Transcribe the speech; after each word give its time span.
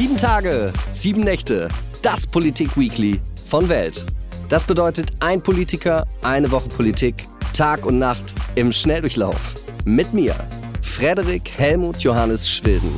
Sieben 0.00 0.16
Tage, 0.16 0.72
sieben 0.88 1.20
Nächte, 1.20 1.68
das 2.00 2.26
Politik-Weekly 2.26 3.20
von 3.46 3.68
Welt. 3.68 4.06
Das 4.48 4.64
bedeutet 4.64 5.12
ein 5.20 5.42
Politiker, 5.42 6.06
eine 6.22 6.50
Woche 6.50 6.70
Politik, 6.70 7.28
Tag 7.52 7.84
und 7.84 7.98
Nacht 7.98 8.34
im 8.54 8.72
Schnelldurchlauf. 8.72 9.52
Mit 9.84 10.14
mir, 10.14 10.34
Frederik 10.80 11.50
Helmut 11.54 11.98
Johannes 11.98 12.48
Schwilden. 12.48 12.94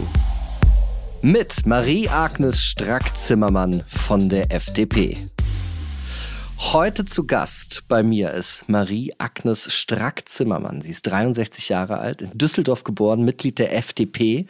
Mit 1.22 1.66
Marie-Agnes 1.66 2.62
Strack-Zimmermann 2.62 3.82
von 4.06 4.28
der 4.28 4.52
FDP. 4.52 5.16
Heute 6.70 7.04
zu 7.04 7.26
Gast 7.26 7.82
bei 7.88 8.02
mir 8.02 8.30
ist 8.30 8.66
Marie-Agnes 8.66 9.70
Strack-Zimmermann. 9.74 10.80
Sie 10.80 10.90
ist 10.90 11.02
63 11.02 11.68
Jahre 11.68 11.98
alt, 11.98 12.22
in 12.22 12.30
Düsseldorf 12.38 12.84
geboren, 12.84 13.24
Mitglied 13.24 13.58
der 13.58 13.76
FDP, 13.76 14.46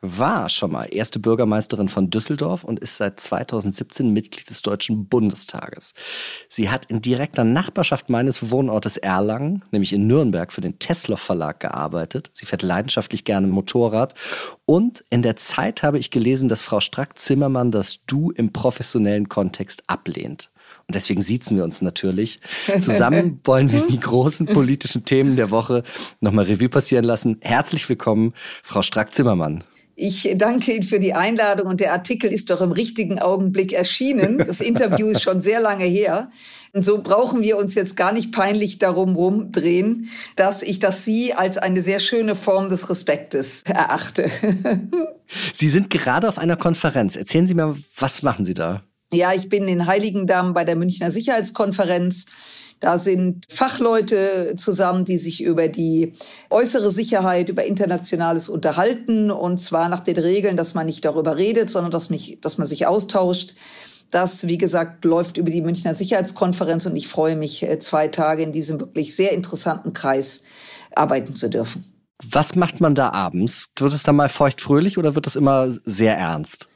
war 0.00 0.50
schon 0.50 0.70
mal 0.70 0.84
erste 0.84 1.18
Bürgermeisterin 1.18 1.88
von 1.88 2.10
Düsseldorf 2.10 2.62
und 2.62 2.78
ist 2.78 2.98
seit 2.98 3.18
2017 3.18 4.12
Mitglied 4.12 4.48
des 4.48 4.62
Deutschen 4.62 5.08
Bundestages. 5.08 5.94
Sie 6.48 6.70
hat 6.70 6.84
in 6.90 7.00
direkter 7.00 7.42
Nachbarschaft 7.42 8.08
meines 8.08 8.50
Wohnortes 8.50 8.96
Erlangen, 8.96 9.64
nämlich 9.72 9.94
in 9.94 10.06
Nürnberg, 10.06 10.52
für 10.52 10.60
den 10.60 10.78
Tesla 10.78 11.16
Verlag 11.16 11.58
gearbeitet. 11.58 12.30
Sie 12.34 12.46
fährt 12.46 12.62
leidenschaftlich 12.62 13.24
gerne 13.24 13.48
Motorrad. 13.48 14.14
Und 14.64 15.02
in 15.10 15.22
der 15.22 15.36
Zeit 15.36 15.82
habe 15.82 15.98
ich 15.98 16.12
gelesen, 16.12 16.48
dass 16.48 16.62
Frau 16.62 16.78
Strack-Zimmermann 16.78 17.72
das 17.72 18.04
Du 18.06 18.30
im 18.30 18.52
professionellen 18.52 19.28
Kontext 19.28 19.82
ablehnt. 19.88 20.50
Und 20.86 20.94
deswegen 20.94 21.22
siezen 21.22 21.56
wir 21.56 21.64
uns 21.64 21.82
natürlich. 21.82 22.40
Zusammen 22.80 23.40
wollen 23.44 23.72
wir 23.72 23.82
die 23.82 24.00
großen 24.00 24.46
politischen 24.46 25.04
Themen 25.04 25.36
der 25.36 25.50
Woche 25.50 25.82
nochmal 26.20 26.44
Revue 26.44 26.68
passieren 26.68 27.04
lassen. 27.04 27.38
Herzlich 27.40 27.88
willkommen, 27.88 28.34
Frau 28.62 28.82
Strack-Zimmermann. 28.82 29.64
Ich 29.96 30.28
danke 30.36 30.72
Ihnen 30.72 30.82
für 30.82 30.98
die 30.98 31.14
Einladung 31.14 31.68
und 31.68 31.80
der 31.80 31.92
Artikel 31.92 32.32
ist 32.32 32.50
doch 32.50 32.60
im 32.60 32.72
richtigen 32.72 33.20
Augenblick 33.20 33.72
erschienen. 33.72 34.38
Das 34.38 34.60
Interview 34.60 35.06
ist 35.06 35.22
schon 35.22 35.38
sehr 35.38 35.60
lange 35.60 35.84
her. 35.84 36.30
Und 36.72 36.84
so 36.84 37.00
brauchen 37.00 37.42
wir 37.42 37.56
uns 37.56 37.76
jetzt 37.76 37.96
gar 37.96 38.12
nicht 38.12 38.32
peinlich 38.32 38.78
darum 38.78 39.14
rumdrehen, 39.14 40.08
dass 40.34 40.62
ich 40.62 40.80
das 40.80 41.04
Sie 41.04 41.32
als 41.32 41.58
eine 41.58 41.80
sehr 41.80 42.00
schöne 42.00 42.34
Form 42.34 42.70
des 42.70 42.90
Respektes 42.90 43.62
erachte. 43.62 44.28
Sie 45.54 45.68
sind 45.68 45.90
gerade 45.90 46.28
auf 46.28 46.38
einer 46.38 46.56
Konferenz. 46.56 47.14
Erzählen 47.14 47.46
Sie 47.46 47.54
mir, 47.54 47.76
was 47.96 48.22
machen 48.22 48.44
Sie 48.44 48.54
da? 48.54 48.82
Ja, 49.14 49.32
ich 49.32 49.48
bin 49.48 49.68
in 49.68 49.86
Heiligendamm 49.86 50.54
bei 50.54 50.64
der 50.64 50.76
Münchner 50.76 51.10
Sicherheitskonferenz. 51.10 52.26
Da 52.80 52.98
sind 52.98 53.46
Fachleute 53.48 54.54
zusammen, 54.56 55.04
die 55.04 55.18
sich 55.18 55.42
über 55.42 55.68
die 55.68 56.12
äußere 56.50 56.90
Sicherheit, 56.90 57.48
über 57.48 57.64
Internationales 57.64 58.48
unterhalten. 58.48 59.30
Und 59.30 59.58
zwar 59.58 59.88
nach 59.88 60.00
den 60.00 60.18
Regeln, 60.18 60.56
dass 60.56 60.74
man 60.74 60.86
nicht 60.86 61.04
darüber 61.04 61.38
redet, 61.38 61.70
sondern 61.70 61.90
dass, 61.90 62.10
mich, 62.10 62.38
dass 62.42 62.58
man 62.58 62.66
sich 62.66 62.86
austauscht. 62.86 63.54
Das, 64.10 64.46
wie 64.46 64.58
gesagt, 64.58 65.04
läuft 65.04 65.38
über 65.38 65.50
die 65.50 65.62
Münchner 65.62 65.94
Sicherheitskonferenz 65.94 66.84
und 66.86 66.94
ich 66.94 67.08
freue 67.08 67.36
mich, 67.36 67.62
äh, 67.62 67.78
zwei 67.78 68.08
Tage 68.08 68.42
in 68.42 68.52
diesem 68.52 68.78
wirklich 68.78 69.16
sehr 69.16 69.32
interessanten 69.32 69.92
Kreis 69.92 70.42
arbeiten 70.94 71.34
zu 71.34 71.48
dürfen. 71.48 71.84
Was 72.22 72.54
macht 72.54 72.80
man 72.80 72.94
da 72.94 73.10
abends? 73.10 73.70
Wird 73.76 73.92
es 73.92 74.02
dann 74.02 74.16
mal 74.16 74.28
feuchtfröhlich 74.28 74.98
oder 74.98 75.14
wird 75.14 75.26
es 75.26 75.36
immer 75.36 75.72
sehr 75.84 76.16
ernst? 76.16 76.68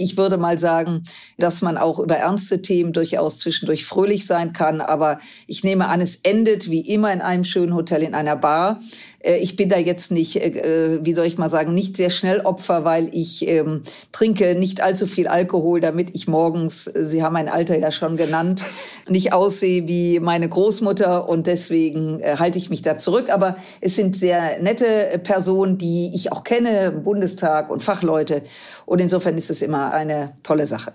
Ich 0.00 0.16
würde 0.16 0.38
mal 0.38 0.60
sagen, 0.60 1.02
dass 1.38 1.60
man 1.60 1.76
auch 1.76 1.98
über 1.98 2.14
ernste 2.14 2.62
Themen 2.62 2.92
durchaus 2.92 3.40
zwischendurch 3.40 3.84
fröhlich 3.84 4.26
sein 4.26 4.52
kann. 4.52 4.80
Aber 4.80 5.18
ich 5.48 5.64
nehme 5.64 5.88
an, 5.88 6.00
es 6.00 6.16
endet 6.16 6.70
wie 6.70 6.82
immer 6.82 7.12
in 7.12 7.20
einem 7.20 7.42
schönen 7.42 7.74
Hotel 7.74 8.04
in 8.04 8.14
einer 8.14 8.36
Bar. 8.36 8.80
Äh, 9.20 9.38
ich 9.38 9.56
bin 9.56 9.68
da 9.68 9.78
jetzt 9.78 10.10
nicht, 10.10 10.36
äh, 10.36 10.48
äh, 10.48 11.00
wie 11.02 11.14
soll 11.14 11.26
ich 11.26 11.38
mal 11.38 11.50
sagen, 11.50 11.74
nicht 11.74 11.96
sehr 11.96 12.10
schnell 12.10 12.40
Opfer, 12.40 12.84
weil 12.84 13.10
ich 13.12 13.46
ähm, 13.48 13.82
trinke 14.12 14.54
nicht 14.54 14.80
allzu 14.80 15.06
viel 15.06 15.28
Alkohol, 15.28 15.80
damit 15.80 16.14
ich 16.14 16.28
morgens, 16.28 16.84
Sie 16.84 17.22
haben 17.22 17.32
mein 17.32 17.48
Alter 17.48 17.78
ja 17.78 17.92
schon 17.92 18.16
genannt, 18.16 18.64
nicht 19.08 19.32
aussehe 19.32 19.88
wie 19.88 20.20
meine 20.20 20.48
Großmutter 20.48 21.28
und 21.28 21.46
deswegen 21.46 22.20
äh, 22.20 22.36
halte 22.38 22.58
ich 22.58 22.70
mich 22.70 22.82
da 22.82 22.98
zurück. 22.98 23.30
Aber 23.30 23.56
es 23.80 23.96
sind 23.96 24.16
sehr 24.16 24.60
nette 24.62 25.20
Personen, 25.22 25.78
die 25.78 26.12
ich 26.14 26.32
auch 26.32 26.44
kenne, 26.44 26.90
Bundestag 26.92 27.70
und 27.70 27.82
Fachleute 27.82 28.42
und 28.86 29.00
insofern 29.00 29.36
ist 29.36 29.50
es 29.50 29.62
immer 29.62 29.92
eine 29.92 30.36
tolle 30.42 30.66
Sache. 30.66 30.92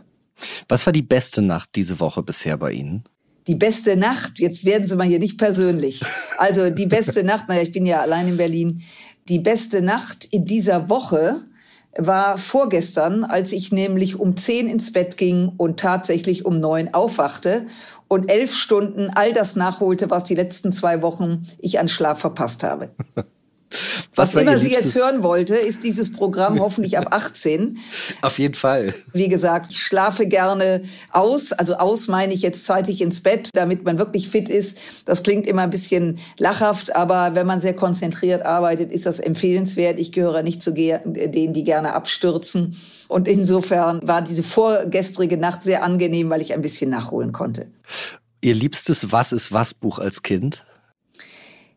Was 0.67 0.85
war 0.85 0.93
die 0.93 1.01
beste 1.01 1.41
Nacht 1.41 1.69
diese 1.75 1.99
Woche 1.99 2.23
bisher 2.23 2.57
bei 2.57 2.71
Ihnen? 2.71 3.03
Die 3.47 3.55
beste 3.55 3.97
Nacht, 3.97 4.39
jetzt 4.39 4.65
werden 4.65 4.87
Sie 4.87 4.95
mal 4.95 5.07
hier 5.07 5.19
nicht 5.19 5.37
persönlich. 5.37 6.01
Also 6.37 6.69
die 6.69 6.85
beste 6.85 7.23
Nacht, 7.25 7.47
naja, 7.47 7.61
ich 7.61 7.71
bin 7.71 7.85
ja 7.85 8.01
allein 8.01 8.27
in 8.27 8.37
Berlin. 8.37 8.81
Die 9.29 9.39
beste 9.39 9.81
Nacht 9.81 10.25
in 10.25 10.45
dieser 10.45 10.89
Woche 10.89 11.41
war 11.97 12.37
vorgestern, 12.37 13.23
als 13.23 13.51
ich 13.51 13.71
nämlich 13.71 14.19
um 14.19 14.35
zehn 14.35 14.67
ins 14.67 14.91
Bett 14.91 15.17
ging 15.17 15.51
und 15.57 15.79
tatsächlich 15.79 16.45
um 16.45 16.59
neun 16.59 16.93
aufwachte 16.93 17.67
und 18.07 18.29
elf 18.29 18.55
Stunden 18.55 19.09
all 19.13 19.33
das 19.33 19.55
nachholte, 19.55 20.09
was 20.09 20.23
die 20.23 20.35
letzten 20.35 20.71
zwei 20.71 21.01
Wochen 21.01 21.45
ich 21.59 21.79
an 21.79 21.87
Schlaf 21.87 22.19
verpasst 22.19 22.63
habe. 22.63 22.89
Was, 24.15 24.35
Was 24.35 24.41
immer 24.41 24.59
Sie 24.59 24.71
jetzt 24.71 24.95
hören 24.95 25.23
wollte, 25.23 25.55
ist 25.55 25.83
dieses 25.83 26.13
Programm 26.13 26.59
hoffentlich 26.59 26.97
ab 26.97 27.07
18. 27.11 27.79
Auf 28.21 28.39
jeden 28.39 28.53
Fall. 28.53 28.93
Wie 29.13 29.27
gesagt, 29.27 29.71
ich 29.71 29.79
schlafe 29.79 30.27
gerne 30.27 30.83
aus. 31.11 31.51
Also 31.51 31.75
aus 31.75 32.07
meine 32.07 32.33
ich 32.33 32.41
jetzt 32.41 32.65
zeitig 32.65 33.01
ins 33.01 33.21
Bett, 33.21 33.49
damit 33.53 33.83
man 33.83 33.97
wirklich 33.97 34.29
fit 34.29 34.49
ist. 34.49 34.79
Das 35.05 35.23
klingt 35.23 35.47
immer 35.47 35.63
ein 35.63 35.69
bisschen 35.69 36.19
lachhaft, 36.37 36.95
aber 36.95 37.35
wenn 37.35 37.47
man 37.47 37.59
sehr 37.59 37.75
konzentriert 37.75 38.45
arbeitet, 38.45 38.91
ist 38.91 39.05
das 39.05 39.19
empfehlenswert. 39.19 39.99
Ich 39.99 40.11
gehöre 40.11 40.43
nicht 40.43 40.61
zu 40.61 40.71
denen, 40.71 41.53
die 41.53 41.63
gerne 41.63 41.93
abstürzen. 41.93 42.75
Und 43.07 43.27
insofern 43.27 43.99
war 44.03 44.21
diese 44.21 44.43
vorgestrige 44.43 45.37
Nacht 45.37 45.63
sehr 45.63 45.83
angenehm, 45.83 46.29
weil 46.29 46.41
ich 46.41 46.53
ein 46.53 46.61
bisschen 46.61 46.89
nachholen 46.89 47.31
konnte. 47.31 47.67
Ihr 48.41 48.55
liebstes 48.55 49.11
Was 49.11 49.31
ist 49.31 49.51
was 49.51 49.73
Buch 49.73 49.99
als 49.99 50.21
Kind? 50.21 50.65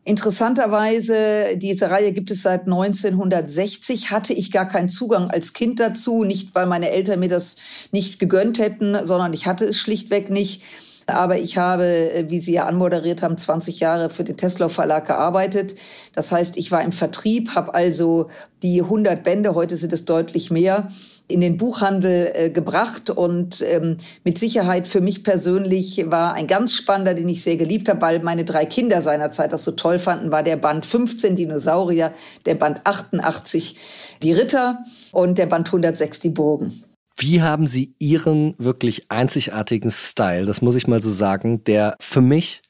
Interessanterweise, 0.07 1.57
diese 1.57 1.91
Reihe 1.91 2.13
gibt 2.13 2.31
es 2.31 2.41
seit 2.41 2.61
1960, 2.61 4.09
hatte 4.09 4.31
ich 4.31 4.53
gar 4.53 4.65
keinen 4.65 4.87
Zugang 4.87 5.29
als 5.29 5.51
Kind 5.51 5.81
dazu, 5.81 6.23
nicht 6.23 6.55
weil 6.55 6.65
meine 6.65 6.91
Eltern 6.91 7.19
mir 7.19 7.27
das 7.27 7.57
nicht 7.91 8.17
gegönnt 8.17 8.57
hätten, 8.57 9.05
sondern 9.05 9.33
ich 9.33 9.47
hatte 9.47 9.65
es 9.65 9.77
schlichtweg 9.77 10.29
nicht. 10.29 10.63
Aber 11.07 11.39
ich 11.39 11.57
habe, 11.57 11.85
äh, 11.85 12.29
wie 12.29 12.39
Sie 12.39 12.53
ja 12.53 12.65
anmoderiert 12.65 13.21
haben, 13.21 13.37
20 13.37 13.79
Jahre 13.79 14.09
für 14.09 14.25
den 14.25 14.35
Tesla 14.35 14.67
Verlag 14.67 15.07
gearbeitet. 15.07 15.75
Das 16.13 16.31
heißt, 16.31 16.57
ich 16.57 16.71
war 16.71 16.83
im 16.83 16.91
Vertrieb, 16.91 17.55
habe 17.55 17.73
also 17.73 18.27
die 18.61 18.81
100 18.81 19.23
Bände, 19.23 19.55
heute 19.55 19.77
sind 19.77 19.93
es 19.93 20.03
deutlich 20.03 20.51
mehr, 20.51 20.89
in 21.29 21.41
den 21.41 21.57
Buchhandel 21.57 22.31
äh, 22.33 22.49
gebracht 22.49 23.09
und 23.09 23.61
ähm, 23.61 23.97
mit 24.23 24.37
Sicherheit 24.37 24.87
für 24.87 25.01
mich 25.01 25.23
persönlich 25.23 26.09
war 26.09 26.33
ein 26.33 26.47
ganz 26.47 26.73
spannender, 26.73 27.13
den 27.13 27.27
ich 27.29 27.43
sehr 27.43 27.57
geliebt 27.57 27.89
habe, 27.89 28.01
weil 28.01 28.19
meine 28.19 28.45
drei 28.45 28.65
Kinder 28.65 29.01
seinerzeit 29.01 29.51
das 29.53 29.63
so 29.63 29.71
toll 29.71 29.99
fanden, 29.99 30.31
war 30.31 30.43
der 30.43 30.57
Band 30.57 30.85
15 30.85 31.35
Dinosaurier, 31.35 32.13
der 32.45 32.55
Band 32.55 32.81
88 32.85 33.75
die 34.23 34.33
Ritter 34.33 34.83
und 35.11 35.37
der 35.37 35.47
Band 35.47 35.67
106 35.67 36.19
die 36.21 36.29
Burgen. 36.29 36.83
Wie 37.17 37.41
haben 37.41 37.65
Sie 37.65 37.95
Ihren 37.97 38.53
wirklich 38.59 39.09
einzigartigen 39.09 39.89
Style, 39.89 40.45
das 40.45 40.61
muss 40.61 40.75
ich 40.75 40.85
mal 40.85 41.01
so 41.01 41.09
sagen, 41.09 41.63
der 41.63 41.95
für 41.99 42.21
mich 42.21 42.61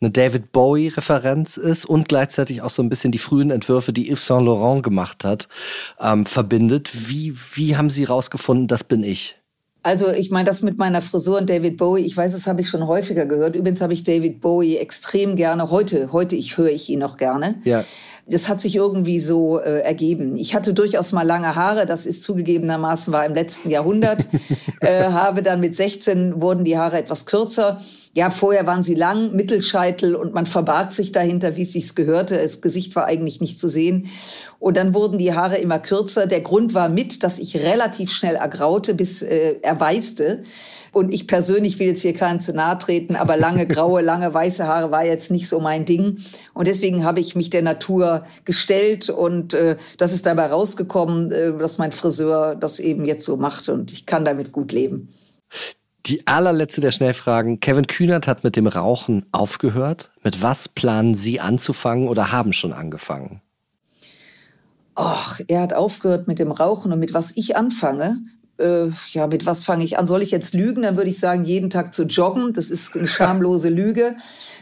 eine 0.00 0.10
David 0.10 0.50
Bowie-Referenz 0.50 1.56
ist 1.56 1.84
und 1.84 2.08
gleichzeitig 2.08 2.62
auch 2.62 2.70
so 2.70 2.82
ein 2.82 2.88
bisschen 2.88 3.12
die 3.12 3.18
frühen 3.18 3.52
Entwürfe, 3.52 3.92
die 3.92 4.10
Yves 4.10 4.26
Saint 4.26 4.44
Laurent 4.44 4.82
gemacht 4.82 5.24
hat, 5.24 5.46
ähm, 6.00 6.26
verbindet. 6.26 6.90
Wie, 7.08 7.36
wie 7.54 7.76
haben 7.76 7.90
Sie 7.90 8.02
rausgefunden, 8.02 8.66
das 8.66 8.82
bin 8.82 9.04
ich? 9.04 9.36
Also 9.84 10.10
ich 10.10 10.30
meine, 10.30 10.46
das 10.46 10.62
mit 10.62 10.78
meiner 10.78 11.02
Frisur 11.02 11.38
und 11.38 11.50
David 11.50 11.76
Bowie, 11.76 12.02
ich 12.02 12.16
weiß, 12.16 12.32
das 12.32 12.46
habe 12.46 12.60
ich 12.60 12.68
schon 12.68 12.86
häufiger 12.86 13.26
gehört. 13.26 13.56
Übrigens 13.56 13.80
habe 13.80 13.92
ich 13.92 14.04
David 14.04 14.40
Bowie 14.40 14.76
extrem 14.76 15.34
gerne. 15.34 15.70
Heute, 15.70 16.12
heute 16.12 16.36
ich 16.36 16.56
höre 16.56 16.70
ich 16.70 16.88
ihn 16.88 17.00
noch 17.00 17.16
gerne. 17.16 17.60
Ja. 17.64 17.84
Das 18.26 18.48
hat 18.48 18.60
sich 18.60 18.76
irgendwie 18.76 19.18
so 19.18 19.60
äh, 19.60 19.80
ergeben. 19.80 20.36
Ich 20.36 20.54
hatte 20.54 20.74
durchaus 20.74 21.12
mal 21.12 21.22
lange 21.22 21.56
Haare, 21.56 21.86
das 21.86 22.06
ist 22.06 22.22
zugegebenermaßen 22.22 23.12
war 23.12 23.26
im 23.26 23.34
letzten 23.34 23.68
Jahrhundert. 23.68 24.28
äh, 24.80 25.04
habe 25.10 25.42
dann 25.42 25.60
mit 25.60 25.74
16 25.74 26.40
wurden 26.40 26.64
die 26.64 26.78
Haare 26.78 26.98
etwas 26.98 27.26
kürzer. 27.26 27.80
Ja, 28.14 28.28
vorher 28.28 28.66
waren 28.66 28.82
sie 28.82 28.94
lang, 28.94 29.32
Mittelscheitel 29.32 30.14
und 30.14 30.34
man 30.34 30.44
verbarg 30.44 30.92
sich 30.92 31.12
dahinter, 31.12 31.56
wie 31.56 31.62
es 31.62 31.72
sich 31.72 31.94
gehörte. 31.94 32.36
Das 32.36 32.60
Gesicht 32.60 32.94
war 32.94 33.06
eigentlich 33.06 33.40
nicht 33.40 33.58
zu 33.58 33.70
sehen. 33.70 34.10
Und 34.58 34.76
dann 34.76 34.92
wurden 34.92 35.16
die 35.16 35.32
Haare 35.32 35.56
immer 35.56 35.78
kürzer. 35.78 36.26
Der 36.26 36.42
Grund 36.42 36.74
war 36.74 36.90
mit, 36.90 37.22
dass 37.22 37.38
ich 37.38 37.56
relativ 37.56 38.12
schnell 38.12 38.34
ergraute, 38.34 38.92
bis 38.92 39.22
äh, 39.22 39.54
erweiste. 39.62 40.42
Und 40.92 41.14
ich 41.14 41.26
persönlich 41.26 41.78
will 41.78 41.86
jetzt 41.86 42.02
hier 42.02 42.12
keinem 42.12 42.40
zu 42.40 42.52
nahe 42.52 42.78
treten, 42.78 43.16
aber 43.16 43.38
lange 43.38 43.66
graue, 43.66 44.00
lange 44.02 44.32
weiße 44.32 44.66
Haare 44.66 44.90
war 44.90 45.06
jetzt 45.06 45.30
nicht 45.30 45.48
so 45.48 45.58
mein 45.58 45.86
Ding. 45.86 46.18
Und 46.52 46.66
deswegen 46.66 47.04
habe 47.04 47.20
ich 47.20 47.34
mich 47.34 47.48
der 47.48 47.62
Natur 47.62 48.26
gestellt 48.44 49.08
und 49.08 49.54
äh, 49.54 49.78
das 49.96 50.12
ist 50.12 50.26
dabei 50.26 50.48
rausgekommen, 50.48 51.32
äh, 51.32 51.56
dass 51.56 51.78
mein 51.78 51.92
Friseur 51.92 52.56
das 52.56 52.78
eben 52.78 53.06
jetzt 53.06 53.24
so 53.24 53.38
macht 53.38 53.70
und 53.70 53.90
ich 53.90 54.04
kann 54.04 54.26
damit 54.26 54.52
gut 54.52 54.70
leben. 54.70 55.08
Die 56.06 56.26
allerletzte 56.26 56.80
der 56.80 56.90
Schnellfragen. 56.90 57.60
Kevin 57.60 57.86
Kühnert 57.86 58.26
hat 58.26 58.42
mit 58.42 58.56
dem 58.56 58.66
Rauchen 58.66 59.24
aufgehört. 59.30 60.10
Mit 60.24 60.42
was 60.42 60.68
planen 60.68 61.14
Sie 61.14 61.38
anzufangen 61.38 62.08
oder 62.08 62.32
haben 62.32 62.52
schon 62.52 62.72
angefangen? 62.72 63.40
Ach, 64.94 65.40
er 65.46 65.60
hat 65.60 65.74
aufgehört 65.74 66.26
mit 66.26 66.38
dem 66.38 66.50
Rauchen 66.50 66.92
und 66.92 66.98
mit 66.98 67.14
was 67.14 67.32
ich 67.36 67.56
anfange, 67.56 68.18
äh, 68.58 68.88
ja, 69.10 69.26
mit 69.26 69.46
was 69.46 69.64
fange 69.64 69.84
ich 69.84 69.98
an? 69.98 70.06
Soll 70.06 70.22
ich 70.22 70.30
jetzt 70.30 70.54
lügen? 70.54 70.82
Dann 70.82 70.96
würde 70.96 71.10
ich 71.10 71.18
sagen, 71.18 71.44
jeden 71.44 71.70
Tag 71.70 71.94
zu 71.94 72.04
joggen. 72.04 72.52
Das 72.52 72.70
ist 72.70 72.96
eine 72.96 73.06
schamlose 73.08 73.68
Lüge. 73.68 74.16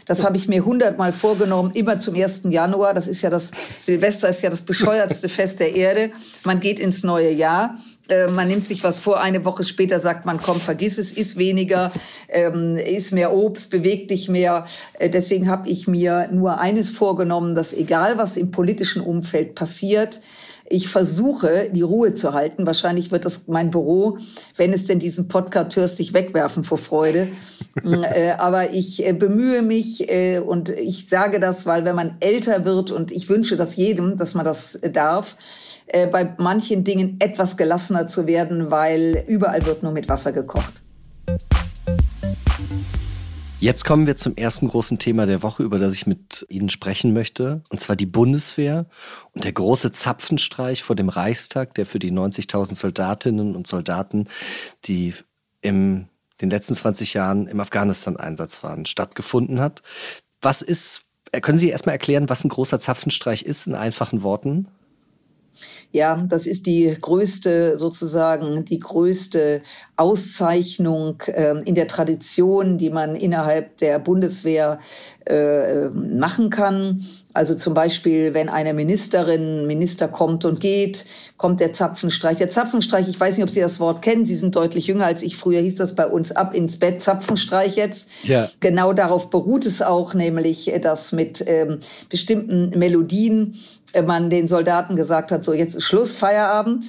Das 0.05 0.23
habe 0.23 0.37
ich 0.37 0.47
mir 0.47 0.65
hundertmal 0.65 1.13
vorgenommen, 1.13 1.71
immer 1.73 1.99
zum 1.99 2.15
1. 2.15 2.43
Januar. 2.49 2.93
Das 2.93 3.07
ist 3.07 3.21
ja 3.21 3.29
das, 3.29 3.51
Silvester 3.79 4.29
ist 4.29 4.41
ja 4.41 4.49
das 4.49 4.63
bescheuertste 4.63 5.29
Fest 5.29 5.59
der 5.59 5.75
Erde. 5.75 6.11
Man 6.43 6.59
geht 6.59 6.79
ins 6.79 7.03
neue 7.03 7.31
Jahr. 7.31 7.77
Äh, 8.11 8.29
man 8.31 8.47
nimmt 8.47 8.67
sich 8.67 8.83
was 8.83 8.99
vor, 8.99 9.21
eine 9.21 9.45
Woche 9.45 9.63
später 9.63 9.99
sagt 9.99 10.25
man, 10.25 10.39
komm, 10.39 10.59
vergiss 10.59 10.97
es, 10.97 11.13
iss 11.13 11.37
weniger, 11.37 11.91
ähm, 12.27 12.75
iss 12.75 13.11
mehr 13.11 13.33
Obst, 13.33 13.71
beweg 13.71 14.09
dich 14.09 14.27
mehr. 14.27 14.65
Äh, 14.99 15.09
deswegen 15.09 15.49
habe 15.49 15.69
ich 15.69 15.87
mir 15.87 16.29
nur 16.31 16.59
eines 16.59 16.89
vorgenommen, 16.89 17.55
dass 17.55 17.73
egal 17.73 18.17
was 18.17 18.35
im 18.35 18.51
politischen 18.51 19.01
Umfeld 19.01 19.55
passiert, 19.55 20.21
ich 20.73 20.87
versuche, 20.87 21.69
die 21.69 21.81
Ruhe 21.81 22.13
zu 22.13 22.33
halten. 22.33 22.65
Wahrscheinlich 22.65 23.11
wird 23.11 23.25
das 23.25 23.47
mein 23.47 23.71
Büro, 23.71 24.17
wenn 24.55 24.71
es 24.71 24.85
denn 24.85 24.99
diesen 24.99 25.27
Podcast 25.27 25.75
hörst, 25.75 25.97
sich 25.97 26.13
wegwerfen 26.13 26.63
vor 26.63 26.77
Freude. 26.77 27.29
Mm, 27.83 28.03
äh, 28.03 28.31
aber 28.31 28.73
ich 28.73 29.07
äh, 29.07 29.13
bemühe 29.13 29.61
mich 29.61 30.05
und 30.45 30.67
ich 30.67 31.07
sage 31.07 31.39
das, 31.39 31.65
weil 31.65 31.85
wenn 31.85 31.95
man 31.95 32.17
älter 32.19 32.65
wird 32.65 32.91
und 32.91 33.13
ich 33.13 33.29
wünsche 33.29 33.55
das 33.55 33.77
jedem, 33.77 34.17
dass 34.17 34.33
man 34.33 34.43
das 34.43 34.77
darf, 34.91 35.37
äh, 35.93 36.07
bei 36.07 36.33
manchen 36.37 36.83
Dingen 36.83 37.17
etwas 37.19 37.57
gelassener 37.57 38.07
zu 38.07 38.25
werden, 38.25 38.71
weil 38.71 39.25
überall 39.27 39.65
wird 39.65 39.83
nur 39.83 39.91
mit 39.91 40.07
Wasser 40.07 40.31
gekocht. 40.31 40.81
Jetzt 43.59 43.85
kommen 43.85 44.07
wir 44.07 44.15
zum 44.15 44.35
ersten 44.37 44.69
großen 44.69 44.97
Thema 44.97 45.27
der 45.27 45.43
Woche, 45.43 45.61
über 45.61 45.77
das 45.77 45.93
ich 45.93 46.07
mit 46.07 46.47
Ihnen 46.49 46.69
sprechen 46.69 47.13
möchte, 47.13 47.61
und 47.69 47.79
zwar 47.79 47.95
die 47.95 48.07
Bundeswehr 48.07 48.87
und 49.33 49.43
der 49.43 49.51
große 49.51 49.91
Zapfenstreich 49.91 50.81
vor 50.81 50.95
dem 50.95 51.09
Reichstag, 51.09 51.75
der 51.75 51.85
für 51.85 51.99
die 51.99 52.11
90.000 52.11 52.73
Soldatinnen 52.73 53.55
und 53.55 53.67
Soldaten, 53.67 54.27
die 54.85 55.13
in 55.61 56.07
den 56.41 56.49
letzten 56.49 56.73
20 56.73 57.13
Jahren 57.13 57.45
im 57.45 57.59
Afghanistan-Einsatz 57.59 58.63
waren, 58.63 58.87
stattgefunden 58.87 59.59
hat. 59.59 59.83
Was 60.41 60.63
ist, 60.63 61.03
können 61.41 61.59
Sie 61.59 61.69
erstmal 61.69 61.93
erklären, 61.93 62.29
was 62.29 62.43
ein 62.43 62.49
großer 62.49 62.79
Zapfenstreich 62.79 63.43
ist 63.43 63.67
in 63.67 63.75
einfachen 63.75 64.23
Worten? 64.23 64.69
Ja, 65.91 66.25
das 66.27 66.47
ist 66.47 66.65
die 66.65 66.95
größte, 66.99 67.77
sozusagen, 67.77 68.65
die 68.65 68.79
größte 68.79 69.61
Auszeichnung 69.95 71.21
äh, 71.27 71.61
in 71.65 71.75
der 71.75 71.87
Tradition, 71.87 72.77
die 72.77 72.89
man 72.89 73.15
innerhalb 73.15 73.77
der 73.77 73.99
Bundeswehr 73.99 74.79
äh, 75.25 75.89
machen 75.89 76.49
kann. 76.49 77.05
Also 77.33 77.55
zum 77.55 77.73
Beispiel, 77.73 78.33
wenn 78.33 78.49
eine 78.49 78.73
Ministerin, 78.73 79.65
Minister 79.67 80.07
kommt 80.07 80.45
und 80.45 80.59
geht, 80.59 81.05
kommt 81.37 81.59
der 81.59 81.73
Zapfenstreich. 81.73 82.37
Der 82.37 82.49
Zapfenstreich, 82.49 83.07
ich 83.07 83.19
weiß 83.19 83.37
nicht, 83.37 83.43
ob 83.43 83.49
Sie 83.49 83.61
das 83.61 83.79
Wort 83.79 84.01
kennen, 84.01 84.25
Sie 84.25 84.35
sind 84.35 84.55
deutlich 84.55 84.87
jünger 84.87 85.05
als 85.05 85.23
ich. 85.23 85.37
Früher 85.37 85.61
hieß 85.61 85.75
das 85.75 85.95
bei 85.95 86.05
uns 86.05 86.31
ab 86.31 86.53
ins 86.53 86.77
Bett, 86.77 87.01
Zapfenstreich 87.01 87.75
jetzt. 87.75 88.09
Ja. 88.23 88.49
Genau 88.59 88.93
darauf 88.93 89.29
beruht 89.29 89.65
es 89.65 89.81
auch, 89.81 90.13
nämlich, 90.13 90.71
dass 90.81 91.11
mit 91.11 91.43
ähm, 91.47 91.79
bestimmten 92.09 92.77
Melodien 92.77 93.55
man 94.05 94.29
den 94.29 94.47
Soldaten 94.47 94.95
gesagt 94.95 95.31
hat, 95.31 95.43
so 95.43 95.53
jetzt 95.53 95.75
ist 95.75 95.83
Schluss, 95.83 96.13
Feierabend. 96.13 96.85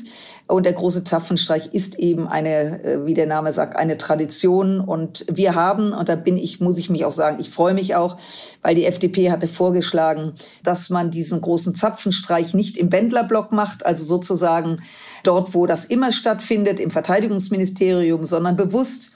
Und 0.52 0.66
der 0.66 0.74
große 0.74 1.02
Zapfenstreich 1.02 1.70
ist 1.72 1.98
eben 1.98 2.28
eine, 2.28 2.84
äh, 2.84 3.06
wie 3.06 3.14
der 3.14 3.26
Name 3.26 3.54
sagt, 3.54 3.74
eine 3.74 3.96
Tradition. 3.96 4.80
Und 4.80 5.24
wir 5.30 5.54
haben, 5.54 5.94
und 5.94 6.10
da 6.10 6.14
bin 6.14 6.36
ich, 6.36 6.60
muss 6.60 6.76
ich 6.76 6.90
mich 6.90 7.06
auch 7.06 7.12
sagen, 7.12 7.38
ich 7.40 7.48
freue 7.48 7.72
mich 7.72 7.94
auch, 7.94 8.18
weil 8.60 8.74
die 8.74 8.84
FDP 8.84 9.30
hatte 9.30 9.48
vorgeschlagen, 9.48 10.34
dass 10.62 10.90
man 10.90 11.10
diesen 11.10 11.40
großen 11.40 11.74
Zapfenstreich 11.74 12.52
nicht 12.52 12.76
im 12.76 12.90
Bändlerblock 12.90 13.50
macht, 13.50 13.86
also 13.86 14.04
sozusagen 14.04 14.82
dort, 15.24 15.54
wo 15.54 15.64
das 15.64 15.86
immer 15.86 16.12
stattfindet, 16.12 16.80
im 16.80 16.90
Verteidigungsministerium, 16.90 18.26
sondern 18.26 18.54
bewusst 18.56 19.12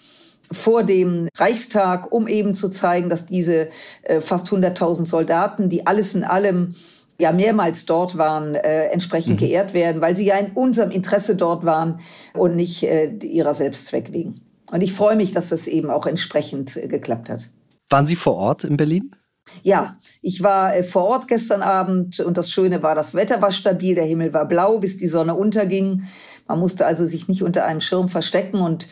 vor 0.50 0.84
dem 0.84 1.28
Reichstag, 1.36 2.12
um 2.12 2.28
eben 2.28 2.54
zu 2.54 2.70
zeigen, 2.70 3.10
dass 3.10 3.26
diese 3.26 3.68
äh, 4.04 4.22
fast 4.22 4.48
100.000 4.48 5.04
Soldaten, 5.04 5.68
die 5.68 5.86
alles 5.86 6.14
in 6.14 6.24
allem 6.24 6.74
ja 7.18 7.32
mehrmals 7.32 7.86
dort 7.86 8.18
waren, 8.18 8.54
äh, 8.54 8.86
entsprechend 8.86 9.34
mhm. 9.34 9.44
geehrt 9.44 9.74
werden, 9.74 10.00
weil 10.02 10.16
sie 10.16 10.26
ja 10.26 10.36
in 10.36 10.52
unserem 10.52 10.90
Interesse 10.90 11.36
dort 11.36 11.64
waren 11.64 12.00
und 12.34 12.56
nicht 12.56 12.82
äh, 12.82 13.12
ihrer 13.22 13.54
Selbstzweck 13.54 14.12
wegen. 14.12 14.40
Und 14.70 14.82
ich 14.82 14.92
freue 14.92 15.16
mich, 15.16 15.32
dass 15.32 15.50
das 15.50 15.66
eben 15.66 15.90
auch 15.90 16.06
entsprechend 16.06 16.76
äh, 16.76 16.88
geklappt 16.88 17.30
hat. 17.30 17.50
Waren 17.88 18.06
Sie 18.06 18.16
vor 18.16 18.34
Ort 18.34 18.64
in 18.64 18.76
Berlin? 18.76 19.14
Ja, 19.62 19.96
ich 20.22 20.42
war 20.42 20.76
äh, 20.76 20.82
vor 20.82 21.04
Ort 21.04 21.28
gestern 21.28 21.62
Abend 21.62 22.20
und 22.20 22.36
das 22.36 22.50
Schöne 22.50 22.82
war, 22.82 22.94
das 22.94 23.14
Wetter 23.14 23.40
war 23.40 23.52
stabil, 23.52 23.94
der 23.94 24.04
Himmel 24.04 24.32
war 24.32 24.46
blau, 24.46 24.78
bis 24.78 24.96
die 24.96 25.08
Sonne 25.08 25.34
unterging. 25.34 26.04
Man 26.48 26.58
musste 26.58 26.86
also 26.86 27.06
sich 27.06 27.28
nicht 27.28 27.42
unter 27.42 27.64
einem 27.64 27.80
Schirm 27.80 28.08
verstecken 28.08 28.58
und 28.58 28.88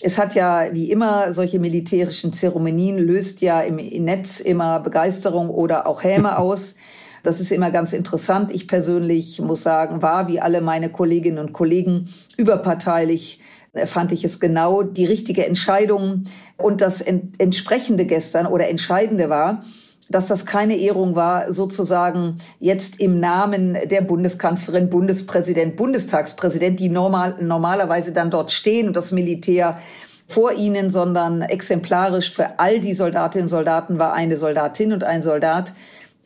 es 0.00 0.16
hat 0.16 0.34
ja, 0.34 0.68
wie 0.72 0.90
immer, 0.90 1.32
solche 1.32 1.58
militärischen 1.58 2.32
Zeremonien 2.32 2.98
löst 2.98 3.40
ja 3.40 3.60
im 3.60 3.76
Netz 3.76 4.38
immer 4.38 4.78
Begeisterung 4.80 5.50
oder 5.50 5.86
auch 5.86 6.04
Häme 6.04 6.38
aus. 6.38 6.76
Das 7.22 7.40
ist 7.40 7.52
immer 7.52 7.70
ganz 7.70 7.92
interessant. 7.92 8.52
Ich 8.52 8.68
persönlich 8.68 9.40
muss 9.40 9.62
sagen, 9.62 10.02
war 10.02 10.28
wie 10.28 10.40
alle 10.40 10.60
meine 10.60 10.90
Kolleginnen 10.90 11.38
und 11.38 11.52
Kollegen 11.52 12.08
überparteilich 12.36 13.40
äh, 13.72 13.86
fand 13.86 14.12
ich 14.12 14.24
es 14.24 14.40
genau 14.40 14.82
die 14.82 15.06
richtige 15.06 15.46
Entscheidung. 15.46 16.24
Und 16.56 16.80
das 16.80 17.00
Entsprechende 17.00 18.06
gestern 18.06 18.46
oder 18.46 18.68
Entscheidende 18.68 19.28
war, 19.28 19.62
dass 20.10 20.28
das 20.28 20.46
keine 20.46 20.76
Ehrung 20.76 21.14
war, 21.14 21.52
sozusagen 21.52 22.36
jetzt 22.60 22.98
im 22.98 23.20
Namen 23.20 23.76
der 23.84 24.00
Bundeskanzlerin, 24.00 24.88
Bundespräsident, 24.88 25.76
Bundestagspräsident, 25.76 26.80
die 26.80 26.88
normal, 26.88 27.36
normalerweise 27.40 28.12
dann 28.12 28.30
dort 28.30 28.50
stehen 28.52 28.88
und 28.88 28.96
das 28.96 29.12
Militär 29.12 29.78
vor 30.26 30.52
ihnen, 30.52 30.90
sondern 30.90 31.42
exemplarisch 31.42 32.32
für 32.32 32.58
all 32.58 32.80
die 32.80 32.92
Soldatinnen 32.92 33.44
und 33.44 33.48
Soldaten 33.48 33.98
war 33.98 34.12
eine 34.12 34.36
Soldatin 34.36 34.92
und 34.92 35.04
ein 35.04 35.22
Soldat, 35.22 35.72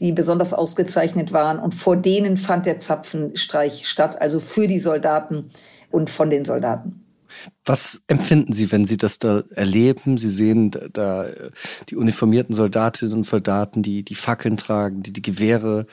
die 0.02 0.12
besonders 0.12 0.52
ausgezeichnet 0.52 1.32
waren. 1.32 1.58
Und 1.58 1.74
vor 1.74 1.96
denen 1.96 2.36
fand 2.36 2.66
der 2.66 2.80
Zapfenstreich 2.80 3.88
statt, 3.88 4.20
also 4.20 4.40
für 4.40 4.66
die 4.66 4.80
Soldaten 4.80 5.50
und 5.90 6.10
von 6.10 6.28
den 6.28 6.44
Soldaten. 6.44 6.98
Was 7.64 8.02
empfinden 8.08 8.52
Sie, 8.52 8.70
wenn 8.72 8.84
Sie 8.84 8.98
das 8.98 9.18
da 9.18 9.42
erleben? 9.54 10.18
Sie 10.18 10.28
sehen 10.28 10.70
da 10.92 11.26
die 11.88 11.96
uniformierten 11.96 12.54
Soldatinnen 12.54 13.14
und 13.14 13.22
Soldaten, 13.22 13.82
die 13.82 14.02
die 14.04 14.14
Fackeln 14.14 14.58
tragen, 14.58 15.02
die 15.02 15.12
die 15.12 15.22
Gewehre 15.22 15.86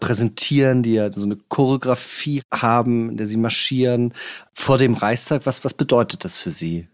präsentieren, 0.00 0.82
die 0.82 0.94
ja 0.94 1.10
so 1.12 1.22
eine 1.22 1.38
Choreografie 1.48 2.42
haben, 2.52 3.10
in 3.10 3.16
der 3.16 3.26
sie 3.28 3.36
marschieren 3.36 4.12
vor 4.52 4.76
dem 4.76 4.94
Reichstag. 4.94 5.46
Was, 5.46 5.64
was 5.64 5.74
bedeutet 5.74 6.24
das 6.24 6.36
für 6.36 6.50
Sie? 6.50 6.88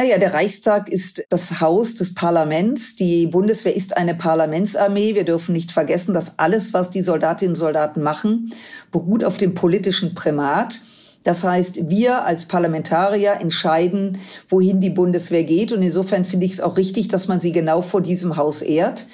Naja, 0.00 0.16
der 0.16 0.32
Reichstag 0.32 0.88
ist 0.88 1.24
das 1.28 1.60
Haus 1.60 1.94
des 1.94 2.14
Parlaments. 2.14 2.96
Die 2.96 3.26
Bundeswehr 3.26 3.76
ist 3.76 3.98
eine 3.98 4.14
Parlamentsarmee. 4.14 5.14
Wir 5.14 5.26
dürfen 5.26 5.52
nicht 5.52 5.72
vergessen, 5.72 6.14
dass 6.14 6.38
alles, 6.38 6.72
was 6.72 6.90
die 6.90 7.02
Soldatinnen 7.02 7.50
und 7.50 7.56
Soldaten 7.56 8.00
machen, 8.00 8.50
beruht 8.92 9.24
auf 9.24 9.36
dem 9.36 9.52
politischen 9.52 10.14
Primat. 10.14 10.80
Das 11.22 11.44
heißt, 11.44 11.90
wir 11.90 12.24
als 12.24 12.46
Parlamentarier 12.46 13.40
entscheiden, 13.42 14.16
wohin 14.48 14.80
die 14.80 14.88
Bundeswehr 14.88 15.44
geht. 15.44 15.70
Und 15.70 15.82
insofern 15.82 16.24
finde 16.24 16.46
ich 16.46 16.52
es 16.52 16.60
auch 16.62 16.78
richtig, 16.78 17.08
dass 17.08 17.28
man 17.28 17.38
sie 17.38 17.52
genau 17.52 17.82
vor 17.82 18.00
diesem 18.00 18.38
Haus 18.38 18.62
ehrt. 18.62 19.04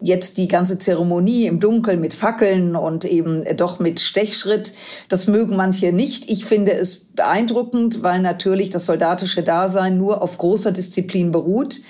Jetzt 0.00 0.36
die 0.36 0.48
ganze 0.48 0.78
Zeremonie 0.78 1.46
im 1.46 1.60
Dunkeln 1.60 2.00
mit 2.00 2.14
Fackeln 2.14 2.74
und 2.76 3.04
eben 3.04 3.44
doch 3.56 3.78
mit 3.78 4.00
Stechschritt, 4.00 4.72
das 5.08 5.26
mögen 5.26 5.56
manche 5.56 5.92
nicht. 5.92 6.30
Ich 6.30 6.44
finde 6.44 6.72
es 6.72 7.12
beeindruckend, 7.12 8.02
weil 8.02 8.20
natürlich 8.20 8.70
das 8.70 8.86
soldatische 8.86 9.42
Dasein 9.42 9.98
nur 9.98 10.22
auf 10.22 10.38
großer 10.38 10.72
Disziplin 10.72 11.32
beruht 11.32 11.80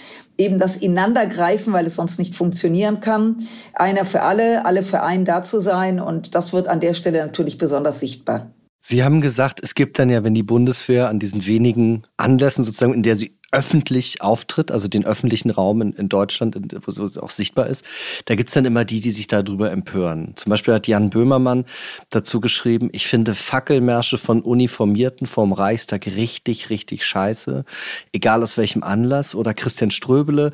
eben 0.41 0.59
das 0.59 0.79
Ineinandergreifen, 0.79 1.73
weil 1.73 1.87
es 1.87 1.97
sonst 1.97 2.19
nicht 2.19 2.35
funktionieren 2.35 3.01
kann. 3.01 3.47
Einer 3.75 4.05
für 4.05 4.23
alle, 4.23 4.65
alle 4.65 4.83
für 4.83 5.03
einen 5.03 5.25
da 5.25 5.43
zu 5.43 5.61
sein. 5.61 6.01
Und 6.01 6.35
das 6.35 6.53
wird 6.53 6.67
an 6.67 6.81
der 6.81 6.95
Stelle 6.95 7.19
natürlich 7.25 7.59
besonders 7.59 8.01
sichtbar. 8.01 8.51
Sie 8.83 9.05
haben 9.05 9.21
gesagt, 9.21 9.61
es 9.63 9.75
gibt 9.75 9.99
dann 9.99 10.09
ja, 10.09 10.25
wenn 10.25 10.33
die 10.33 10.43
Bundeswehr 10.43 11.11
an 11.11 11.19
diesen 11.19 11.47
wenigen 11.47 12.03
Anlässen 12.17 12.65
sozusagen, 12.65 12.95
in 12.95 13.03
der 13.03 13.15
sie 13.15 13.37
öffentlich 13.53 14.23
auftritt, 14.23 14.71
also 14.71 14.89
den 14.89 15.05
öffentlichen 15.05 15.51
Raum 15.51 15.83
in, 15.83 15.93
in 15.93 16.09
Deutschland, 16.09 16.57
wo 16.87 17.05
es 17.05 17.19
auch 17.19 17.31
sichtbar 17.31 17.67
ist, 17.67 17.85
da 18.27 18.35
gibt's 18.35 18.55
dann 18.55 18.65
immer 18.65 18.85
die, 18.85 19.01
die 19.01 19.11
sich 19.11 19.27
darüber 19.27 19.71
empören. 19.71 20.33
Zum 20.37 20.51
Beispiel 20.51 20.75
hat 20.75 20.87
Jan 20.87 21.11
Böhmermann 21.11 21.65
dazu 22.11 22.41
geschrieben, 22.41 22.91
ich 22.93 23.07
finde 23.07 23.35
Fackelmärsche 23.35 24.19
von 24.19 24.43
Uniformierten 24.43 25.27
vorm 25.27 25.53
Reichstag 25.53 26.07
richtig, 26.07 26.71
richtig 26.71 27.05
scheiße, 27.05 27.65
egal 28.13 28.43
aus 28.43 28.57
welchem 28.57 28.83
Anlass. 28.83 29.35
Oder 29.35 29.55
Christian 29.55 29.91
Ströbele, 29.91 30.53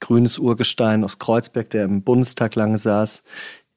grünes 0.00 0.38
Urgestein 0.38 1.04
aus 1.04 1.18
Kreuzberg, 1.18 1.70
der 1.70 1.84
im 1.84 2.02
Bundestag 2.02 2.54
lange 2.54 2.78
saß, 2.78 3.22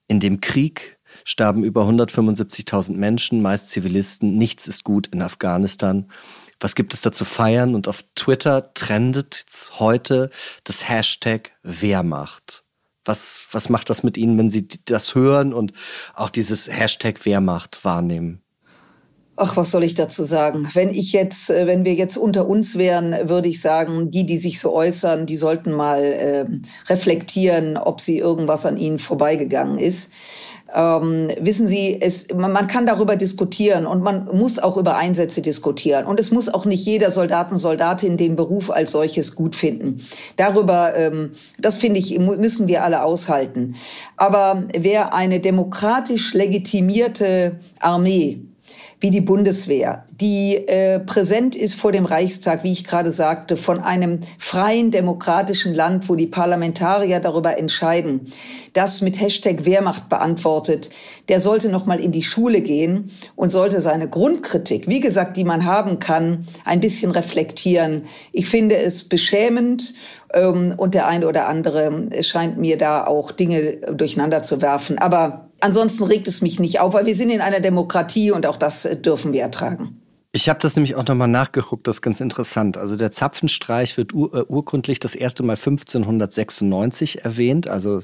in 0.08 0.20
dem 0.20 0.42
Krieg 0.42 0.98
starben 1.24 1.64
über 1.64 1.84
175.000 1.84 2.94
Menschen, 2.94 3.42
meist 3.42 3.70
Zivilisten. 3.70 4.38
Nichts 4.38 4.68
ist 4.68 4.84
gut 4.84 5.08
in 5.08 5.22
Afghanistan. 5.22 6.06
Was 6.60 6.76
gibt 6.76 6.94
es 6.94 7.02
da 7.02 7.12
zu 7.12 7.26
feiern? 7.26 7.76
Und 7.76 7.88
auf 7.88 8.04
Twitter 8.16 8.74
trendet 8.74 9.46
heute 9.80 10.30
das 10.64 10.90
Hashtag 10.90 11.52
Wehrmacht. 11.64 12.64
Was, 13.06 13.46
was 13.52 13.70
macht 13.70 13.90
das 13.90 14.04
mit 14.04 14.18
Ihnen, 14.18 14.38
wenn 14.38 14.50
Sie 14.50 14.68
das 14.86 15.16
hören 15.16 15.54
und 15.54 15.72
auch 16.14 16.30
dieses 16.30 16.68
Hashtag 16.70 17.26
Wehrmacht 17.26 17.86
wahrnehmen? 17.86 18.42
Ach, 19.40 19.56
was 19.56 19.70
soll 19.70 19.84
ich 19.84 19.94
dazu 19.94 20.24
sagen? 20.24 20.68
Wenn 20.74 20.90
ich 20.90 21.14
jetzt, 21.14 21.52
äh, 21.52 21.68
wenn 21.68 21.86
wir 21.86 21.94
jetzt 21.94 22.18
unter 22.18 22.48
uns 22.48 22.76
wären, 22.76 23.30
würde 23.30 23.48
ich 23.50 23.62
sagen, 23.62 24.10
die, 24.10 24.26
die 24.26 24.40
sich 24.40 24.60
so 24.60 24.74
äußern, 24.74 25.28
die 25.28 25.36
sollten 25.36 25.72
mal 25.74 26.04
äh, 26.04 26.46
reflektieren, 26.90 27.78
ob 27.78 28.02
sie 28.02 28.18
irgendwas 28.18 28.66
an 28.66 28.78
ihnen 28.78 28.98
vorbeigegangen 28.98 29.78
ist. 29.78 30.12
Ähm, 30.74 31.30
wissen 31.40 31.68
Sie, 31.68 31.98
es, 32.00 32.28
man, 32.36 32.52
man, 32.52 32.68
kann 32.68 32.86
darüber 32.86 33.16
diskutieren 33.16 33.86
und 33.86 34.04
man 34.04 34.26
muss 34.34 34.60
auch 34.60 34.78
über 34.78 34.98
Einsätze 34.98 35.42
diskutieren. 35.42 36.06
Und 36.06 36.20
es 36.20 36.32
muss 36.32 36.50
auch 36.50 36.66
nicht 36.66 36.86
jeder 36.86 37.12
Soldaten, 37.12 37.58
Soldatin 37.58 38.18
den 38.18 38.36
Beruf 38.36 38.70
als 38.70 38.92
solches 38.92 39.36
gut 39.36 39.56
finden. 39.56 39.98
Darüber, 40.36 40.96
ähm, 40.96 41.32
das 41.58 41.78
finde 41.78 42.00
ich, 42.00 42.20
müssen 42.20 42.68
wir 42.68 42.84
alle 42.84 43.04
aushalten. 43.04 43.76
Aber 44.18 44.64
wer 44.78 45.14
eine 45.14 45.40
demokratisch 45.40 46.34
legitimierte 46.34 47.58
Armee 47.80 48.42
wie 49.00 49.12
die 49.12 49.22
Bundeswehr, 49.22 50.06
die 50.20 50.56
äh, 50.56 51.00
präsent 51.00 51.56
ist 51.56 51.76
vor 51.76 51.92
dem 51.92 52.06
Reichstag, 52.06 52.64
wie 52.64 52.72
ich 52.72 52.84
gerade 52.84 53.12
sagte, 53.12 53.56
von 53.56 53.80
einem 53.80 54.22
freien 54.40 54.90
demokratischen 54.90 55.76
Land, 55.76 56.10
wo 56.10 56.16
die 56.16 56.26
Parlamentarier 56.26 57.20
darüber 57.20 57.60
entscheiden, 57.60 58.22
das 58.74 59.02
mit 59.02 59.22
Hashtag 59.22 59.66
Wehrmacht 59.66 60.10
beantwortet, 60.10 60.90
der 61.30 61.40
sollte 61.40 61.70
noch 61.70 61.86
mal 61.86 62.00
in 62.00 62.12
die 62.12 62.24
Schule 62.24 62.62
gehen 62.62 63.12
und 63.36 63.50
sollte 63.50 63.82
seine 63.82 64.10
Grundkritik, 64.10 64.88
wie 64.88 65.00
gesagt, 65.00 65.38
die 65.38 65.44
man 65.44 65.66
haben 65.66 66.00
kann, 66.00 66.46
ein 66.66 66.80
bisschen 66.80 67.12
reflektieren. 67.12 68.06
Ich 68.32 68.50
finde 68.50 68.78
es 68.78 69.04
beschämend 69.08 69.94
ähm, 70.34 70.74
und 70.76 70.96
der 70.96 71.06
eine 71.06 71.28
oder 71.28 71.48
andere 71.48 72.10
scheint 72.22 72.58
mir 72.58 72.78
da 72.80 73.06
auch 73.06 73.32
Dinge 73.32 73.74
durcheinander 73.94 74.42
zu 74.42 74.62
werfen. 74.62 74.98
Aber 74.98 75.47
Ansonsten 75.60 76.04
regt 76.04 76.28
es 76.28 76.42
mich 76.42 76.60
nicht 76.60 76.80
auf, 76.80 76.94
weil 76.94 77.06
wir 77.06 77.16
sind 77.16 77.30
in 77.30 77.42
einer 77.42 77.60
Demokratie 77.60 78.32
und 78.32 78.46
auch 78.46 78.58
das 78.58 78.86
äh, 78.86 78.96
dürfen 78.96 79.34
wir 79.34 79.42
ertragen. 79.42 80.02
Ich 80.34 80.50
habe 80.50 80.60
das 80.60 80.76
nämlich 80.76 80.94
auch 80.96 81.08
nochmal 81.08 81.30
nachgeguckt, 81.30 81.88
das 81.88 81.96
ist 81.96 82.02
ganz 82.02 82.22
interessant. 82.22 82.78
Also 82.78 82.96
der 82.96 83.12
Zapfenstreich 83.12 83.98
wird 83.98 84.14
ur 84.14 84.36
äh, 84.36 84.44
urkundlich 84.48 85.00
das 85.00 85.16
erste 85.16 85.42
Mal 85.42 85.54
1596 85.54 87.24
erwähnt, 87.24 87.68
also 87.68 88.02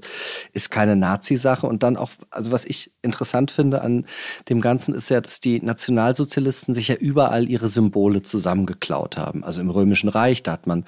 ist 0.51 0.71
keine 0.71 0.95
Nazi-Sache. 0.95 1.67
Und 1.67 1.83
dann 1.83 1.95
auch, 1.97 2.09
also 2.31 2.51
was 2.51 2.65
ich 2.65 2.91
interessant 3.03 3.51
finde 3.51 3.81
an 3.81 4.05
dem 4.49 4.61
Ganzen 4.61 4.95
ist 4.95 5.09
ja, 5.09 5.21
dass 5.21 5.41
die 5.41 5.61
Nationalsozialisten 5.61 6.73
sich 6.73 6.87
ja 6.87 6.95
überall 6.95 7.49
ihre 7.49 7.67
Symbole 7.67 8.23
zusammengeklaut 8.23 9.17
haben. 9.17 9.43
Also 9.43 9.61
im 9.61 9.69
Römischen 9.69 10.09
Reich, 10.09 10.41
da 10.41 10.53
hat 10.53 10.65
man 10.65 10.85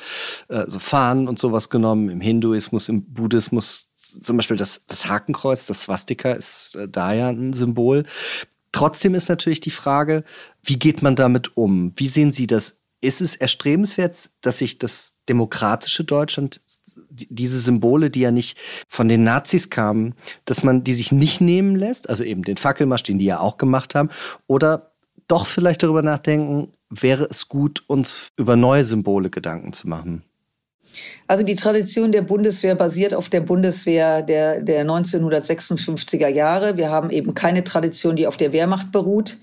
äh, 0.48 0.64
so 0.68 0.80
Fahnen 0.80 1.28
und 1.28 1.38
sowas 1.38 1.70
genommen, 1.70 2.10
im 2.10 2.22
Hinduismus, 2.22 2.90
im 2.90 3.14
Buddhismus 3.14 3.90
zum 4.22 4.38
Beispiel 4.38 4.58
das, 4.58 4.82
das 4.88 5.08
Hakenkreuz, 5.08 5.66
das 5.68 5.82
Swastika 5.82 6.32
ist 6.32 6.76
äh, 6.76 6.88
da 6.88 7.14
ja 7.14 7.30
ein 7.30 7.54
Symbol. 7.54 8.04
Trotzdem 8.72 9.16
ist 9.16 9.30
natürlich 9.30 9.62
die 9.62 9.72
Frage, 9.72 10.24
wie 10.62 10.78
geht 10.78 11.02
man 11.02 11.16
damit 11.16 11.56
um? 11.56 11.94
Wie 11.96 12.08
sehen 12.08 12.34
Sie 12.34 12.48
das? 12.48 12.76
Ist 13.02 13.22
es 13.22 13.36
erstrebenswert, 13.36 14.32
dass 14.42 14.58
sich 14.58 14.80
das 14.80 15.14
demokratische 15.30 16.04
Deutschland 16.04 16.62
diese 17.10 17.60
Symbole, 17.60 18.10
die 18.10 18.22
ja 18.22 18.32
nicht 18.32 18.58
von 18.88 19.08
den 19.08 19.24
Nazis 19.24 19.70
kamen, 19.70 20.16
dass 20.46 20.64
man 20.64 20.84
die 20.84 20.94
sich 20.94 21.12
nicht 21.12 21.42
nehmen 21.42 21.76
lässt, 21.76 22.10
also 22.10 22.24
eben 22.24 22.44
den 22.44 22.58
Fackelmarsch, 22.58 23.04
den 23.04 23.20
die 23.20 23.26
ja 23.26 23.40
auch 23.40 23.58
gemacht 23.58 23.96
haben, 23.96 24.10
oder 24.48 24.92
doch 25.28 25.46
vielleicht 25.46 25.84
darüber 25.84 26.02
nachdenken, 26.02 26.74
wäre 26.90 27.26
es 27.26 27.50
gut, 27.50 27.84
uns 27.88 28.32
über 28.38 28.56
neue 28.56 28.84
Symbole 28.84 29.30
Gedanken 29.30 29.74
zu 29.74 29.88
machen? 29.88 30.24
Also 31.28 31.44
die 31.44 31.56
Tradition 31.56 32.12
der 32.12 32.22
Bundeswehr 32.22 32.76
basiert 32.76 33.14
auf 33.14 33.30
der 33.30 33.42
Bundeswehr 33.42 34.22
der, 34.22 34.62
der 34.62 34.86
1956er 34.86 36.28
Jahre. 36.28 36.78
Wir 36.78 36.90
haben 36.90 37.10
eben 37.10 37.34
keine 37.34 37.64
Tradition, 37.64 38.16
die 38.16 38.28
auf 38.28 38.38
der 38.38 38.52
Wehrmacht 38.52 38.92
beruht. 38.92 39.38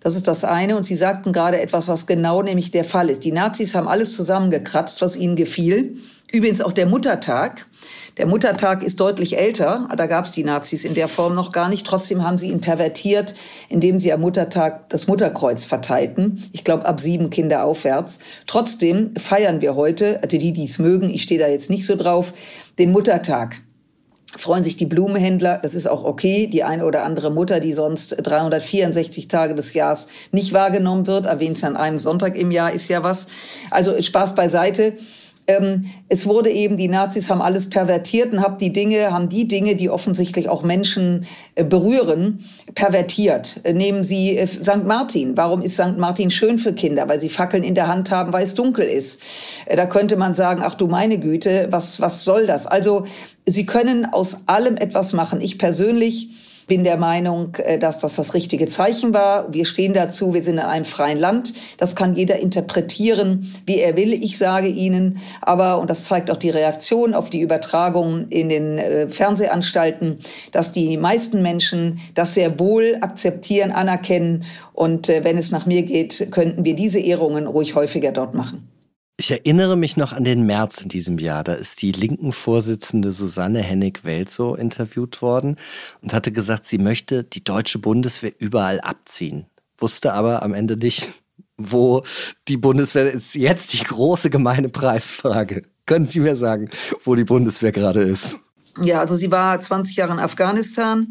Das 0.00 0.16
ist 0.16 0.26
das 0.26 0.44
eine. 0.44 0.76
Und 0.76 0.84
Sie 0.84 0.96
sagten 0.96 1.32
gerade 1.32 1.60
etwas, 1.60 1.88
was 1.88 2.06
genau 2.06 2.42
nämlich 2.42 2.72
der 2.72 2.84
Fall 2.84 3.08
ist. 3.08 3.24
Die 3.24 3.32
Nazis 3.32 3.74
haben 3.74 3.86
alles 3.86 4.16
zusammengekratzt, 4.16 5.00
was 5.00 5.16
ihnen 5.16 5.36
gefiel. 5.36 5.96
Übrigens 6.32 6.62
auch 6.62 6.72
der 6.72 6.86
Muttertag. 6.86 7.66
Der 8.16 8.26
Muttertag 8.26 8.82
ist 8.82 9.00
deutlich 9.00 9.38
älter. 9.38 9.86
Da 9.94 10.06
gab 10.06 10.24
es 10.24 10.32
die 10.32 10.44
Nazis 10.44 10.84
in 10.84 10.94
der 10.94 11.08
Form 11.08 11.34
noch 11.34 11.52
gar 11.52 11.68
nicht. 11.68 11.86
Trotzdem 11.86 12.24
haben 12.24 12.38
sie 12.38 12.48
ihn 12.48 12.62
pervertiert, 12.62 13.34
indem 13.68 13.98
sie 13.98 14.12
am 14.14 14.22
Muttertag 14.22 14.88
das 14.88 15.06
Mutterkreuz 15.08 15.64
verteilten. 15.64 16.42
Ich 16.52 16.64
glaube, 16.64 16.86
ab 16.86 17.00
sieben 17.00 17.28
Kinder 17.28 17.64
aufwärts. 17.64 18.18
Trotzdem 18.46 19.14
feiern 19.16 19.60
wir 19.60 19.76
heute, 19.76 20.22
also 20.22 20.38
die, 20.38 20.52
die 20.52 20.64
es 20.64 20.78
mögen, 20.78 21.10
ich 21.10 21.22
stehe 21.22 21.38
da 21.38 21.48
jetzt 21.48 21.68
nicht 21.68 21.84
so 21.84 21.96
drauf, 21.96 22.32
den 22.78 22.92
Muttertag 22.92 23.60
freuen 24.34 24.64
sich 24.64 24.76
die 24.76 24.86
Blumenhändler. 24.86 25.58
Das 25.62 25.74
ist 25.74 25.86
auch 25.86 26.04
okay. 26.04 26.46
Die 26.46 26.64
eine 26.64 26.86
oder 26.86 27.04
andere 27.04 27.30
Mutter, 27.30 27.60
die 27.60 27.74
sonst 27.74 28.16
364 28.22 29.28
Tage 29.28 29.54
des 29.54 29.74
Jahres 29.74 30.08
nicht 30.30 30.54
wahrgenommen 30.54 31.06
wird, 31.06 31.26
erwähnt 31.26 31.62
an 31.64 31.76
einem 31.76 31.98
Sonntag 31.98 32.38
im 32.38 32.50
Jahr, 32.50 32.72
ist 32.72 32.88
ja 32.88 33.02
was. 33.02 33.26
Also 33.70 34.00
Spaß 34.00 34.34
beiseite 34.34 34.94
ähm, 35.46 35.86
es 36.08 36.26
wurde 36.26 36.50
eben, 36.50 36.76
die 36.76 36.88
Nazis 36.88 37.28
haben 37.28 37.42
alles 37.42 37.68
pervertiert 37.68 38.32
und 38.32 38.40
haben 38.40 38.58
die 38.58 38.72
Dinge, 38.72 39.12
haben 39.12 39.28
die 39.28 39.48
Dinge, 39.48 39.74
die 39.74 39.90
offensichtlich 39.90 40.48
auch 40.48 40.62
Menschen 40.62 41.26
äh, 41.56 41.64
berühren, 41.64 42.44
pervertiert. 42.74 43.60
Äh, 43.64 43.72
nehmen 43.72 44.04
Sie 44.04 44.36
äh, 44.36 44.46
St. 44.46 44.84
Martin. 44.84 45.36
Warum 45.36 45.62
ist 45.62 45.74
St. 45.74 45.98
Martin 45.98 46.30
schön 46.30 46.58
für 46.58 46.72
Kinder? 46.72 47.08
Weil 47.08 47.18
sie 47.18 47.28
Fackeln 47.28 47.64
in 47.64 47.74
der 47.74 47.88
Hand 47.88 48.10
haben, 48.10 48.32
weil 48.32 48.44
es 48.44 48.54
dunkel 48.54 48.86
ist. 48.86 49.20
Äh, 49.66 49.76
da 49.76 49.86
könnte 49.86 50.16
man 50.16 50.34
sagen, 50.34 50.62
ach 50.64 50.74
du 50.74 50.86
meine 50.86 51.18
Güte, 51.18 51.68
was, 51.70 52.00
was 52.00 52.24
soll 52.24 52.46
das? 52.46 52.66
Also, 52.66 53.06
Sie 53.44 53.66
können 53.66 54.06
aus 54.06 54.46
allem 54.46 54.76
etwas 54.76 55.12
machen. 55.12 55.40
Ich 55.40 55.58
persönlich 55.58 56.28
bin 56.72 56.84
der 56.84 56.96
Meinung, 56.96 57.54
äh, 57.56 57.78
dass 57.78 57.98
das 57.98 58.16
das 58.16 58.32
richtige 58.32 58.66
Zeichen 58.66 59.12
war. 59.12 59.52
Wir 59.52 59.66
stehen 59.66 59.92
dazu, 59.92 60.32
wir 60.32 60.42
sind 60.42 60.54
in 60.54 60.64
einem 60.64 60.86
freien 60.86 61.18
Land. 61.18 61.52
Das 61.76 61.94
kann 61.94 62.14
jeder 62.14 62.38
interpretieren, 62.38 63.52
wie 63.66 63.78
er 63.78 63.94
will. 63.94 64.14
Ich 64.14 64.38
sage 64.38 64.68
Ihnen 64.68 65.18
aber, 65.42 65.78
und 65.80 65.90
das 65.90 66.06
zeigt 66.06 66.30
auch 66.30 66.38
die 66.38 66.48
Reaktion 66.48 67.12
auf 67.12 67.28
die 67.28 67.42
Übertragung 67.42 68.28
in 68.30 68.48
den 68.48 68.78
äh, 68.78 69.06
Fernsehanstalten, 69.06 70.20
dass 70.50 70.72
die 70.72 70.96
meisten 70.96 71.42
Menschen 71.42 72.00
das 72.14 72.32
sehr 72.32 72.58
wohl 72.58 72.96
akzeptieren, 73.02 73.70
anerkennen. 73.70 74.44
Und 74.72 75.10
äh, 75.10 75.24
wenn 75.24 75.36
es 75.36 75.50
nach 75.50 75.66
mir 75.66 75.82
geht, 75.82 76.28
könnten 76.30 76.64
wir 76.64 76.74
diese 76.74 77.00
Ehrungen 77.00 77.48
ruhig 77.48 77.74
häufiger 77.74 78.12
dort 78.12 78.32
machen. 78.32 78.71
Ich 79.22 79.30
erinnere 79.30 79.76
mich 79.76 79.96
noch 79.96 80.12
an 80.12 80.24
den 80.24 80.46
März 80.46 80.80
in 80.80 80.88
diesem 80.88 81.16
Jahr. 81.18 81.44
Da 81.44 81.52
ist 81.52 81.80
die 81.80 81.92
linken 81.92 82.32
Vorsitzende 82.32 83.12
Susanne 83.12 83.60
Hennig-Welzow 83.60 84.58
interviewt 84.58 85.22
worden 85.22 85.58
und 86.00 86.12
hatte 86.12 86.32
gesagt, 86.32 86.66
sie 86.66 86.78
möchte 86.78 87.22
die 87.22 87.44
deutsche 87.44 87.78
Bundeswehr 87.78 88.32
überall 88.40 88.80
abziehen. 88.80 89.46
Wusste 89.78 90.12
aber 90.12 90.42
am 90.42 90.54
Ende 90.54 90.76
nicht, 90.76 91.12
wo 91.56 92.02
die 92.48 92.56
Bundeswehr 92.56 93.12
ist. 93.12 93.36
Jetzt 93.36 93.74
die 93.74 93.84
große 93.84 94.28
gemeine 94.28 94.68
Preisfrage. 94.68 95.66
Können 95.86 96.08
Sie 96.08 96.18
mir 96.18 96.34
sagen, 96.34 96.68
wo 97.04 97.14
die 97.14 97.22
Bundeswehr 97.22 97.70
gerade 97.70 98.02
ist? 98.02 98.40
Ja, 98.82 98.98
also 98.98 99.14
sie 99.14 99.30
war 99.30 99.60
20 99.60 99.98
Jahre 99.98 100.14
in 100.14 100.18
Afghanistan. 100.18 101.06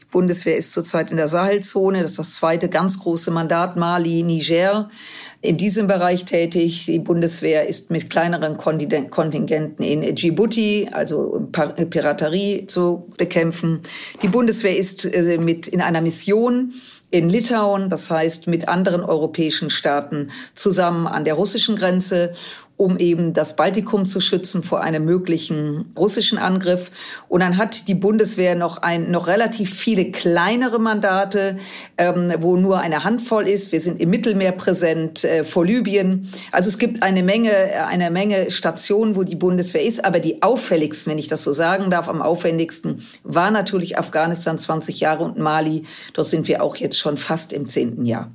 Die 0.00 0.06
Bundeswehr 0.06 0.56
ist 0.56 0.72
zurzeit 0.72 1.12
in 1.12 1.16
der 1.16 1.28
Sahelzone. 1.28 2.02
Das 2.02 2.10
ist 2.10 2.18
das 2.18 2.34
zweite 2.34 2.68
ganz 2.68 2.98
große 2.98 3.30
Mandat. 3.30 3.76
Mali, 3.76 4.24
Niger 4.24 4.90
in 5.42 5.56
diesem 5.56 5.88
Bereich 5.88 6.24
tätig. 6.24 6.86
Die 6.86 7.00
Bundeswehr 7.00 7.68
ist 7.68 7.90
mit 7.90 8.08
kleineren 8.08 8.56
Kontingenten 8.56 9.82
in 9.82 10.14
Djibouti, 10.14 10.88
also 10.92 11.48
Piraterie 11.50 12.66
zu 12.68 13.08
bekämpfen. 13.18 13.80
Die 14.22 14.28
Bundeswehr 14.28 14.76
ist 14.76 15.04
äh, 15.04 15.38
mit 15.38 15.66
in 15.66 15.80
einer 15.80 16.00
Mission 16.00 16.72
in 17.10 17.28
Litauen, 17.28 17.90
das 17.90 18.08
heißt 18.08 18.46
mit 18.46 18.68
anderen 18.68 19.02
europäischen 19.02 19.68
Staaten 19.68 20.30
zusammen 20.54 21.06
an 21.06 21.24
der 21.24 21.34
russischen 21.34 21.76
Grenze 21.76 22.34
um 22.76 22.98
eben 22.98 23.32
das 23.32 23.56
Baltikum 23.56 24.04
zu 24.04 24.20
schützen 24.20 24.62
vor 24.62 24.80
einem 24.80 25.04
möglichen 25.04 25.92
russischen 25.96 26.38
Angriff. 26.38 26.90
Und 27.28 27.40
dann 27.40 27.56
hat 27.56 27.86
die 27.86 27.94
Bundeswehr 27.94 28.54
noch 28.54 28.78
ein, 28.78 29.10
noch 29.10 29.26
relativ 29.26 29.74
viele 29.74 30.10
kleinere 30.10 30.78
Mandate, 30.78 31.58
ähm, 31.96 32.32
wo 32.40 32.56
nur 32.56 32.80
eine 32.80 33.04
Handvoll 33.04 33.46
ist. 33.46 33.72
Wir 33.72 33.80
sind 33.80 34.00
im 34.00 34.10
Mittelmeer 34.10 34.52
präsent, 34.52 35.24
äh, 35.24 35.44
vor 35.44 35.64
Libyen. 35.64 36.28
Also 36.50 36.68
es 36.68 36.78
gibt 36.78 37.02
eine 37.02 37.22
Menge, 37.22 37.52
eine 37.86 38.10
Menge 38.10 38.50
Stationen, 38.50 39.16
wo 39.16 39.22
die 39.22 39.36
Bundeswehr 39.36 39.84
ist. 39.84 40.04
Aber 40.04 40.18
die 40.18 40.42
auffälligsten, 40.42 41.12
wenn 41.12 41.18
ich 41.18 41.28
das 41.28 41.44
so 41.44 41.52
sagen 41.52 41.90
darf, 41.90 42.08
am 42.08 42.22
aufwendigsten 42.22 43.02
war 43.22 43.50
natürlich 43.50 43.98
Afghanistan 43.98 44.58
20 44.58 45.00
Jahre 45.00 45.24
und 45.24 45.38
Mali. 45.38 45.84
Dort 46.14 46.28
sind 46.28 46.48
wir 46.48 46.62
auch 46.62 46.76
jetzt 46.76 46.98
schon 46.98 47.16
fast 47.16 47.52
im 47.52 47.68
zehnten 47.68 48.04
Jahr. 48.04 48.30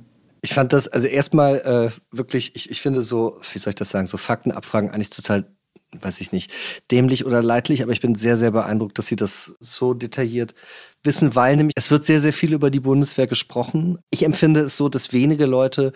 Ich 0.48 0.54
fand 0.54 0.72
das, 0.72 0.88
also 0.88 1.06
erstmal 1.06 1.58
äh, 1.92 2.16
wirklich, 2.16 2.56
ich, 2.56 2.70
ich 2.70 2.80
finde 2.80 3.02
so, 3.02 3.38
wie 3.52 3.58
soll 3.58 3.72
ich 3.72 3.74
das 3.74 3.90
sagen, 3.90 4.06
so 4.06 4.16
Faktenabfragen 4.16 4.88
eigentlich 4.88 5.10
total, 5.10 5.44
weiß 5.92 6.22
ich 6.22 6.32
nicht, 6.32 6.50
dämlich 6.90 7.26
oder 7.26 7.42
leidlich, 7.42 7.82
aber 7.82 7.92
ich 7.92 8.00
bin 8.00 8.14
sehr, 8.14 8.38
sehr 8.38 8.50
beeindruckt, 8.50 8.98
dass 8.98 9.08
Sie 9.08 9.16
das 9.16 9.56
so 9.60 9.92
detailliert 9.92 10.54
wissen, 11.02 11.34
weil 11.34 11.54
nämlich 11.54 11.74
es 11.76 11.90
wird 11.90 12.06
sehr, 12.06 12.18
sehr 12.20 12.32
viel 12.32 12.54
über 12.54 12.70
die 12.70 12.80
Bundeswehr 12.80 13.26
gesprochen. 13.26 13.98
Ich 14.08 14.22
empfinde 14.22 14.60
es 14.60 14.78
so, 14.78 14.88
dass 14.88 15.12
wenige 15.12 15.44
Leute, 15.44 15.92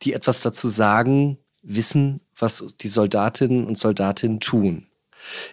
die 0.00 0.14
etwas 0.14 0.40
dazu 0.40 0.70
sagen, 0.70 1.36
wissen, 1.60 2.22
was 2.34 2.64
die 2.80 2.88
Soldatinnen 2.88 3.66
und 3.66 3.76
Soldatinnen 3.76 4.40
tun. 4.40 4.86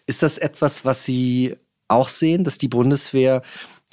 Ist 0.05 0.23
das 0.23 0.37
etwas, 0.37 0.85
was 0.85 1.03
Sie 1.03 1.57
auch 1.89 2.07
sehen, 2.07 2.45
dass 2.45 2.57
die 2.57 2.69
Bundeswehr 2.69 3.41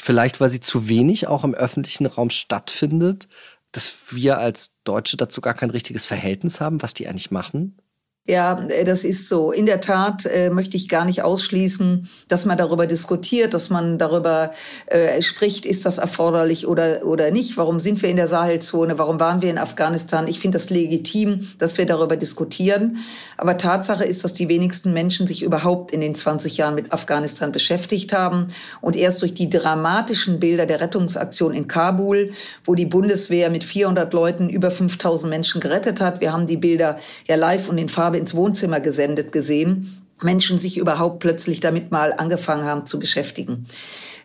vielleicht, 0.01 0.41
weil 0.41 0.49
sie 0.49 0.61
zu 0.61 0.89
wenig 0.89 1.29
auch 1.29 1.45
im 1.45 1.55
öffentlichen 1.55 2.07
Raum 2.07 2.31
stattfindet, 2.31 3.29
dass 3.73 3.95
wir 4.11 4.39
als 4.39 4.73
Deutsche 4.85 5.17
dazu 5.17 5.41
gar 5.41 5.55
kein 5.55 5.71
richtiges 5.71 6.07
Verhältnis 6.07 6.61
haben, 6.61 6.83
was 6.83 6.95
die 6.95 7.09
eigentlich 7.09 7.31
machen? 7.31 7.81
Ja, 8.27 8.61
äh, 8.69 8.85
das 8.85 9.05
ist 9.05 9.29
so. 9.29 9.51
In 9.51 9.65
der 9.65 9.81
Tat 9.81 10.27
äh, 10.27 10.51
möchte 10.51 10.77
ich 10.77 10.89
gar 10.89 11.07
nicht 11.07 11.23
ausschließen, 11.23 12.07
dass 12.29 12.45
man 12.45 12.59
darüber 12.59 12.87
diskutiert, 12.87 13.55
dass 13.55 13.71
man 13.71 13.99
darüber 13.99 14.53
äh, 14.87 15.23
spricht, 15.23 15.65
ist 15.65 15.87
das 15.87 15.99
erforderlich 15.99 16.67
oder, 16.67 17.05
oder 17.05 17.31
nicht? 17.31 17.57
Warum 17.57 17.81
sind 17.81 18.03
wir 18.03 18.11
in 18.11 18.17
der 18.17 18.29
Sahelzone? 18.29 18.99
Warum 18.99 19.19
waren 19.21 19.41
wir 19.41 19.51
in 19.51 19.59
Afghanistan? 19.59 20.29
Ich 20.29 20.39
finde 20.39 20.59
das 20.59 20.69
legitim, 20.69 21.49
dass 21.59 21.79
wir 21.79 21.87
darüber 21.87 22.17
diskutieren. 22.17 22.99
Aber 23.39 23.57
Tatsache 23.57 24.05
ist, 24.05 24.23
dass 24.23 24.35
die 24.35 24.49
wenigsten 24.49 24.93
Menschen 24.93 25.27
sich 25.27 25.43
überhaupt 25.43 25.91
in 25.91 26.03
den 26.03 26.15
20 26.15 26.59
Jahren 26.59 26.75
mit 26.75 26.93
Afghanistan 26.93 27.53
beschäftigt 27.53 28.13
haben. 28.13 28.49
Und 28.83 28.97
erst 28.97 29.23
durch 29.23 29.33
die 29.33 29.49
dramatischen 29.49 30.41
Bilder 30.41 30.67
der 30.67 30.83
Rettungsaktion 30.83 31.55
in 31.55 31.69
Kabul, 31.69 32.33
wo 32.65 32.75
die 32.75 32.85
Bundeswehr 32.87 33.49
mit 33.49 33.65
400 33.65 34.13
Leuten 34.13 34.51
über 34.51 34.71
5000 34.71 35.31
Menschen 35.31 35.61
gerettet 35.61 36.03
hat. 36.03 36.21
Wir 36.21 36.35
haben 36.35 36.47
die 36.47 36.59
Bilder 36.59 36.99
ja 37.27 37.37
live 37.37 37.71
und 37.71 37.79
in 37.79 37.89
Farbe 37.89 38.10
ins 38.19 38.35
Wohnzimmer 38.35 38.81
gesendet 38.81 39.33
gesehen. 39.33 40.07
Menschen 40.23 40.59
sich 40.59 40.77
überhaupt 40.77 41.21
plötzlich 41.21 41.61
damit 41.61 41.91
mal 41.91 42.13
angefangen 42.13 42.65
haben 42.65 42.87
zu 42.87 42.99
beschäftigen. 42.99 43.67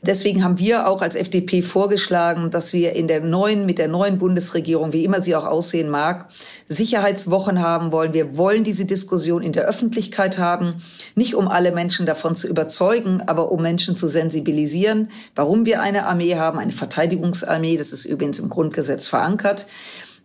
Deswegen 0.06 0.44
haben 0.44 0.60
wir 0.60 0.88
auch 0.88 1.01
als 1.01 1.15
FDP 1.15 1.63
vorgeschlagen, 1.63 2.51
dass 2.51 2.74
wir 2.74 2.94
in 2.94 3.08
der 3.08 3.22
neuen, 3.22 3.65
mit 3.65 3.80
der 3.80 3.88
neuen 3.88 4.20
Bundesregierung, 4.20 4.94
wie 4.94 5.04
immer 5.04 5.22
sie 5.22 5.36
auch 5.36 5.46
aussehen 5.46 5.89
mag, 5.89 6.27
Sicherheitswochen 6.68 7.62
haben 7.62 7.92
wollen. 7.92 8.13
Wir 8.13 8.38
wollen 8.38 8.63
diese 8.63 8.86
Diskussion 8.86 9.42
in 9.42 9.51
der 9.51 9.65
Öffentlichkeit 9.65 10.38
haben, 10.38 10.75
nicht 11.15 11.34
um 11.34 11.48
alle 11.48 11.72
Menschen 11.72 12.06
davon 12.06 12.36
zu 12.36 12.48
überzeugen, 12.48 13.24
aber 13.25 13.51
um 13.51 13.63
Menschen 13.63 13.96
zu 13.96 14.08
sensibilisieren, 14.08 15.10
warum 15.36 15.65
wir 15.65 15.82
eine 15.82 16.06
Armee 16.06 16.36
haben, 16.36 16.60
eine 16.60 16.74
Verteidigungsarmee, 16.74 17.77
das 17.77 17.92
ist 17.92 18.06
übrigens 18.06 18.38
im 18.38 18.50
Grundgesetz 18.50 19.08
verankert 19.08 19.65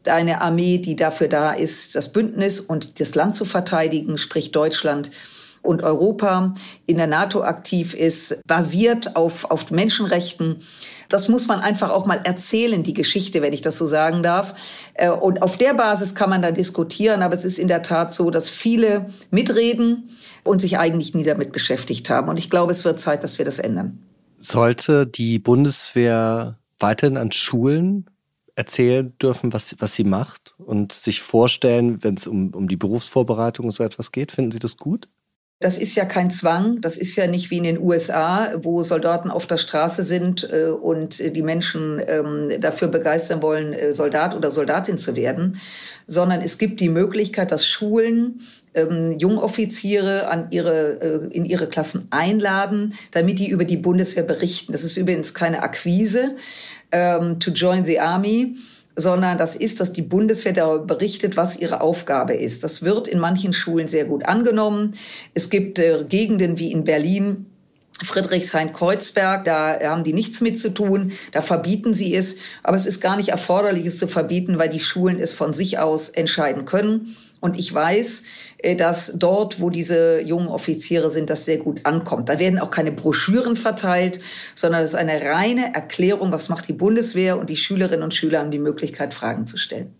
eine 0.06 0.40
Armee, 0.40 0.78
die 0.78 0.96
dafür 0.96 1.28
da 1.28 1.52
ist, 1.52 1.94
das 1.94 2.12
Bündnis 2.12 2.60
und 2.60 3.00
das 3.00 3.14
Land 3.14 3.36
zu 3.36 3.44
verteidigen, 3.44 4.18
sprich 4.18 4.52
Deutschland 4.52 5.10
und 5.62 5.82
Europa 5.82 6.54
in 6.86 6.96
der 6.96 7.06
NATO 7.06 7.42
aktiv 7.42 7.94
ist, 7.94 8.40
basiert 8.46 9.16
auf, 9.16 9.50
auf 9.50 9.70
Menschenrechten. 9.70 10.56
Das 11.08 11.28
muss 11.28 11.48
man 11.48 11.60
einfach 11.60 11.90
auch 11.90 12.06
mal 12.06 12.20
erzählen, 12.24 12.82
die 12.82 12.94
Geschichte, 12.94 13.42
wenn 13.42 13.52
ich 13.52 13.60
das 13.60 13.76
so 13.76 13.84
sagen 13.84 14.22
darf. 14.22 14.54
Äh, 14.94 15.10
und 15.10 15.42
auf 15.42 15.58
der 15.58 15.74
Basis 15.74 16.14
kann 16.14 16.30
man 16.30 16.40
da 16.40 16.50
diskutieren, 16.50 17.22
aber 17.22 17.34
es 17.34 17.44
ist 17.44 17.58
in 17.58 17.68
der 17.68 17.82
Tat 17.82 18.14
so, 18.14 18.30
dass 18.30 18.48
viele 18.48 19.06
mitreden 19.30 20.10
und 20.44 20.60
sich 20.60 20.78
eigentlich 20.78 21.14
nie 21.14 21.24
damit 21.24 21.52
beschäftigt 21.52 22.08
haben. 22.08 22.28
Und 22.28 22.38
ich 22.38 22.48
glaube, 22.48 22.72
es 22.72 22.84
wird 22.84 22.98
Zeit, 22.98 23.22
dass 23.22 23.38
wir 23.38 23.44
das 23.44 23.58
ändern. 23.58 23.98
Sollte 24.38 25.06
die 25.06 25.38
Bundeswehr 25.38 26.58
weiterhin 26.78 27.18
an 27.18 27.30
Schulen 27.30 28.09
erzählen 28.60 29.16
dürfen, 29.18 29.54
was, 29.54 29.74
was 29.78 29.94
sie 29.94 30.04
macht 30.04 30.54
und 30.58 30.92
sich 30.92 31.22
vorstellen, 31.22 32.04
wenn 32.04 32.14
es 32.14 32.26
um, 32.26 32.52
um 32.54 32.68
die 32.68 32.76
Berufsvorbereitung 32.76 33.64
und 33.64 33.72
so 33.72 33.82
etwas 33.82 34.12
geht? 34.12 34.32
Finden 34.32 34.52
Sie 34.52 34.58
das 34.58 34.76
gut? 34.76 35.08
Das 35.62 35.78
ist 35.78 35.94
ja 35.94 36.04
kein 36.04 36.30
Zwang. 36.30 36.80
Das 36.82 36.98
ist 36.98 37.16
ja 37.16 37.26
nicht 37.26 37.50
wie 37.50 37.56
in 37.58 37.64
den 37.64 37.78
USA, 37.78 38.52
wo 38.62 38.82
Soldaten 38.82 39.30
auf 39.30 39.46
der 39.46 39.56
Straße 39.56 40.04
sind 40.04 40.48
äh, 40.50 40.70
und 40.70 41.18
die 41.18 41.42
Menschen 41.42 42.02
ähm, 42.06 42.60
dafür 42.60 42.88
begeistern 42.88 43.40
wollen, 43.40 43.72
äh, 43.72 43.92
Soldat 43.94 44.34
oder 44.34 44.50
Soldatin 44.50 44.98
zu 44.98 45.16
werden, 45.16 45.58
sondern 46.06 46.42
es 46.42 46.58
gibt 46.58 46.80
die 46.80 46.88
Möglichkeit, 46.88 47.50
dass 47.52 47.66
Schulen 47.66 48.40
ähm, 48.74 49.18
Jungoffiziere 49.18 50.28
an 50.28 50.50
ihre, 50.50 51.00
äh, 51.00 51.36
in 51.36 51.44
ihre 51.44 51.66
Klassen 51.66 52.08
einladen, 52.10 52.94
damit 53.10 53.38
die 53.38 53.48
über 53.48 53.64
die 53.64 53.76
Bundeswehr 53.76 54.24
berichten. 54.24 54.72
Das 54.72 54.84
ist 54.84 54.96
übrigens 54.96 55.34
keine 55.34 55.62
Akquise 55.62 56.36
ähm, 56.92 57.38
to 57.40 57.50
join 57.50 57.84
the 57.84 58.00
army 58.00 58.56
sondern 58.96 59.38
das 59.38 59.56
ist, 59.56 59.80
dass 59.80 59.92
die 59.92 60.02
Bundeswehr 60.02 60.52
darüber 60.52 60.84
berichtet, 60.84 61.36
was 61.36 61.58
ihre 61.58 61.80
Aufgabe 61.80 62.34
ist. 62.34 62.64
Das 62.64 62.82
wird 62.82 63.08
in 63.08 63.18
manchen 63.18 63.52
Schulen 63.52 63.88
sehr 63.88 64.04
gut 64.04 64.26
angenommen. 64.26 64.94
Es 65.32 65.50
gibt 65.50 65.78
äh, 65.78 66.04
Gegenden 66.08 66.58
wie 66.58 66.72
in 66.72 66.84
Berlin, 66.84 67.46
Friedrichshain-Kreuzberg, 68.02 69.44
da 69.44 69.78
haben 69.82 70.04
die 70.04 70.14
nichts 70.14 70.40
mit 70.40 70.58
zu 70.58 70.72
tun, 70.72 71.12
da 71.32 71.42
verbieten 71.42 71.92
sie 71.92 72.14
es. 72.14 72.36
Aber 72.62 72.76
es 72.76 72.86
ist 72.86 73.00
gar 73.00 73.16
nicht 73.16 73.28
erforderlich, 73.28 73.84
es 73.84 73.98
zu 73.98 74.06
verbieten, 74.06 74.58
weil 74.58 74.70
die 74.70 74.80
Schulen 74.80 75.18
es 75.18 75.32
von 75.32 75.52
sich 75.52 75.78
aus 75.78 76.08
entscheiden 76.08 76.64
können. 76.64 77.14
Und 77.40 77.58
ich 77.58 77.72
weiß, 77.72 78.24
dass 78.76 79.18
dort, 79.18 79.60
wo 79.60 79.70
diese 79.70 80.20
jungen 80.20 80.48
Offiziere 80.48 81.10
sind, 81.10 81.30
das 81.30 81.44
sehr 81.44 81.58
gut 81.58 81.86
ankommt. 81.86 82.28
Da 82.28 82.38
werden 82.38 82.58
auch 82.58 82.70
keine 82.70 82.92
Broschüren 82.92 83.56
verteilt, 83.56 84.20
sondern 84.54 84.82
es 84.82 84.90
ist 84.90 84.96
eine 84.96 85.22
reine 85.22 85.74
Erklärung, 85.74 86.32
was 86.32 86.48
macht 86.48 86.68
die 86.68 86.72
Bundeswehr 86.72 87.38
und 87.38 87.50
die 87.50 87.56
Schülerinnen 87.56 88.02
und 88.02 88.14
Schüler 88.14 88.40
haben 88.40 88.50
die 88.50 88.58
Möglichkeit, 88.58 89.14
Fragen 89.14 89.46
zu 89.46 89.56
stellen. 89.56 89.94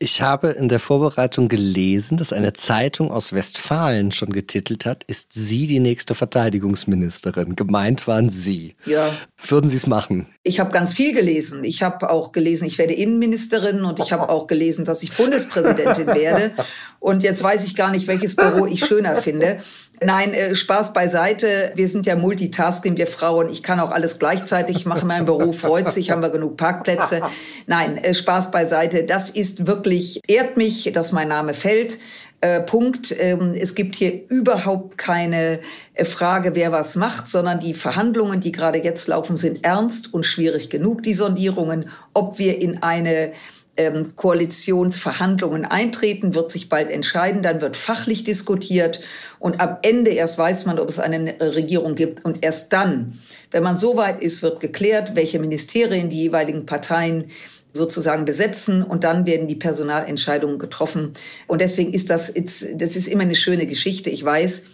Ich 0.00 0.22
habe 0.22 0.50
in 0.50 0.68
der 0.68 0.78
Vorbereitung 0.78 1.48
gelesen, 1.48 2.18
dass 2.18 2.32
eine 2.32 2.52
Zeitung 2.52 3.10
aus 3.10 3.32
Westfalen 3.32 4.12
schon 4.12 4.30
getitelt 4.30 4.86
hat, 4.86 5.02
ist 5.04 5.32
sie 5.32 5.66
die 5.66 5.80
nächste 5.80 6.14
Verteidigungsministerin. 6.14 7.56
Gemeint 7.56 8.06
waren 8.06 8.30
Sie. 8.30 8.76
Ja. 8.84 9.10
Würden 9.46 9.70
Sie 9.70 9.76
es 9.76 9.86
machen? 9.86 10.26
Ich 10.42 10.58
habe 10.58 10.72
ganz 10.72 10.92
viel 10.92 11.14
gelesen. 11.14 11.62
Ich 11.62 11.82
habe 11.82 12.10
auch 12.10 12.32
gelesen, 12.32 12.66
ich 12.66 12.76
werde 12.76 12.92
Innenministerin 12.92 13.84
und 13.84 14.00
ich 14.00 14.12
habe 14.12 14.28
auch 14.30 14.48
gelesen, 14.48 14.84
dass 14.84 15.02
ich 15.02 15.16
Bundespräsidentin 15.16 16.08
werde. 16.08 16.52
Und 16.98 17.22
jetzt 17.22 17.42
weiß 17.42 17.64
ich 17.64 17.76
gar 17.76 17.92
nicht, 17.92 18.08
welches 18.08 18.34
Büro 18.34 18.66
ich 18.66 18.84
schöner 18.84 19.16
finde. 19.16 19.60
Nein, 20.00 20.34
äh, 20.34 20.54
Spaß 20.54 20.92
beiseite. 20.92 21.72
Wir 21.76 21.86
sind 21.86 22.06
ja 22.06 22.16
Multitasking, 22.16 22.96
wir 22.96 23.06
Frauen. 23.06 23.48
Ich 23.48 23.62
kann 23.62 23.78
auch 23.78 23.90
alles 23.90 24.18
gleichzeitig 24.18 24.86
machen. 24.86 25.06
Mein 25.06 25.24
Büro 25.24 25.52
freut 25.52 25.92
sich, 25.92 26.10
haben 26.10 26.22
wir 26.22 26.30
genug 26.30 26.56
Parkplätze. 26.56 27.22
Nein, 27.66 27.96
äh, 27.98 28.14
Spaß 28.14 28.50
beiseite. 28.50 29.04
Das 29.04 29.30
ist 29.30 29.66
wirklich, 29.68 30.20
ehrt 30.26 30.56
mich, 30.56 30.90
dass 30.92 31.12
mein 31.12 31.28
Name 31.28 31.54
fällt. 31.54 31.98
Äh, 32.40 32.60
Punkt. 32.60 33.12
Ähm, 33.18 33.52
es 33.58 33.74
gibt 33.74 33.96
hier 33.96 34.28
überhaupt 34.28 34.96
keine 34.96 35.58
äh, 35.94 36.04
Frage, 36.04 36.54
wer 36.54 36.70
was 36.70 36.94
macht, 36.94 37.26
sondern 37.26 37.58
die 37.58 37.74
Verhandlungen, 37.74 38.40
die 38.40 38.52
gerade 38.52 38.78
jetzt 38.78 39.08
laufen, 39.08 39.36
sind 39.36 39.64
ernst 39.64 40.14
und 40.14 40.24
schwierig 40.24 40.70
genug. 40.70 41.02
Die 41.02 41.14
Sondierungen, 41.14 41.90
ob 42.14 42.38
wir 42.38 42.60
in 42.60 42.80
eine 42.80 43.32
ähm, 43.76 44.14
Koalitionsverhandlungen 44.14 45.64
eintreten, 45.64 46.36
wird 46.36 46.52
sich 46.52 46.68
bald 46.68 46.90
entscheiden. 46.90 47.42
Dann 47.42 47.60
wird 47.60 47.76
fachlich 47.76 48.22
diskutiert 48.22 49.00
und 49.40 49.60
am 49.60 49.78
Ende 49.82 50.12
erst 50.12 50.38
weiß 50.38 50.64
man, 50.66 50.78
ob 50.78 50.88
es 50.88 51.00
eine 51.00 51.34
Regierung 51.40 51.96
gibt. 51.96 52.24
Und 52.24 52.44
erst 52.44 52.72
dann, 52.72 53.18
wenn 53.50 53.64
man 53.64 53.78
so 53.78 53.96
weit 53.96 54.22
ist, 54.22 54.42
wird 54.42 54.60
geklärt, 54.60 55.16
welche 55.16 55.40
Ministerien 55.40 56.08
die 56.08 56.22
jeweiligen 56.22 56.66
Parteien 56.66 57.30
sozusagen 57.78 58.26
besetzen 58.26 58.82
und 58.82 59.04
dann 59.04 59.24
werden 59.24 59.48
die 59.48 59.54
Personalentscheidungen 59.54 60.58
getroffen. 60.58 61.14
Und 61.46 61.62
deswegen 61.62 61.94
ist 61.94 62.10
das, 62.10 62.34
das 62.34 62.96
ist 62.96 63.08
immer 63.08 63.22
eine 63.22 63.34
schöne 63.34 63.66
Geschichte. 63.66 64.10
Ich 64.10 64.22
weiß, 64.22 64.66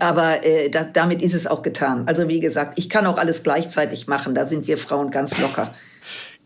aber 0.00 0.44
äh, 0.44 0.70
da, 0.70 0.84
damit 0.84 1.22
ist 1.22 1.34
es 1.34 1.46
auch 1.46 1.62
getan. 1.62 2.04
Also 2.06 2.28
wie 2.28 2.40
gesagt, 2.40 2.78
ich 2.78 2.88
kann 2.88 3.06
auch 3.06 3.18
alles 3.18 3.42
gleichzeitig 3.42 4.08
machen. 4.08 4.34
Da 4.34 4.46
sind 4.46 4.66
wir 4.66 4.78
Frauen 4.78 5.10
ganz 5.10 5.38
locker. 5.38 5.72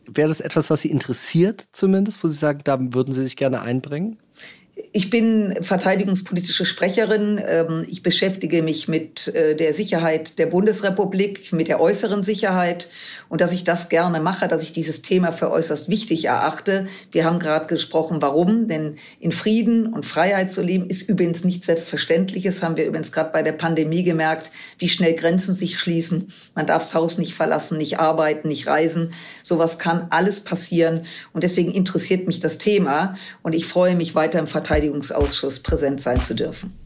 Wäre 0.07 0.29
das 0.29 0.41
etwas, 0.41 0.71
was 0.71 0.83
Sie 0.83 0.91
interessiert 0.91 1.67
zumindest, 1.73 2.23
wo 2.25 2.29
Sie 2.29 2.37
sagen, 2.37 2.61
da 2.64 2.79
würden 2.81 3.12
Sie 3.12 3.23
sich 3.23 3.37
gerne 3.37 3.61
einbringen? 3.61 4.19
Ich 4.93 5.11
bin 5.11 5.57
verteidigungspolitische 5.61 6.64
Sprecherin. 6.64 7.41
Ähm, 7.45 7.85
ich 7.88 8.03
beschäftige 8.03 8.62
mich 8.62 8.88
mit 8.88 9.29
äh, 9.29 9.57
der 9.57 9.75
Sicherheit 9.75 10.38
der 10.38 10.47
Bundesrepublik, 10.47 11.53
mit 11.53 11.69
der 11.69 11.81
äußeren 11.81 12.23
Sicherheit 12.23 12.88
und 13.29 13.41
dass 13.41 13.53
ich 13.53 13.64
das 13.64 13.88
gerne 13.88 14.21
mache, 14.21 14.49
dass 14.49 14.62
ich 14.62 14.73
dieses 14.73 15.03
Thema 15.03 15.33
für 15.33 15.51
äußerst 15.51 15.88
wichtig 15.88 16.25
erachte. 16.27 16.87
Wir 17.12 17.25
haben 17.25 17.38
gerade 17.38 17.67
gesprochen, 17.67 18.23
warum, 18.23 18.69
denn 18.69 18.97
in 19.21 19.33
Frieden 19.33 19.93
und 19.93 20.07
Freiheit 20.07 20.51
zu 20.53 20.62
leben 20.62 20.88
ist 20.88 21.09
übrigens 21.09 21.45
nichts 21.45 21.67
Selbstverständliches, 21.67 22.62
haben 22.62 22.77
wir 22.77 22.87
übrigens 22.87 23.12
gerade 23.12 23.31
bei 23.33 23.43
der 23.43 23.53
Pandemie 23.53 24.03
gemerkt, 24.03 24.51
wie 24.79 24.88
schnell 24.88 25.14
Grenzen 25.14 25.55
sich 25.55 25.79
schließen. 25.79 26.33
Man 26.55 26.67
darf 26.67 26.83
das 26.83 26.95
Haus 26.95 27.19
nicht 27.19 27.35
verlassen, 27.35 27.79
nicht 27.79 27.99
arbeiten, 27.99 28.49
nicht 28.49 28.67
reisen. 28.67 29.12
Sowas 29.43 29.79
kann 29.79 30.07
alles 30.11 30.41
passieren 30.41 31.05
und 31.33 31.45
deswegen 31.45 31.73
interessiert 31.73 32.27
mich 32.27 32.41
das 32.41 32.59
Thema 32.59 33.17
und 33.43 33.55
ich 33.55 33.67
freue 33.67 33.95
mich 33.95 34.14
weiter 34.14 34.38
im 34.38 34.47
Verteidigungsausschuss 34.68 35.61
präsent 35.61 36.02
sein 36.02 36.22
zu 36.22 36.35
dürfen. 36.35 36.78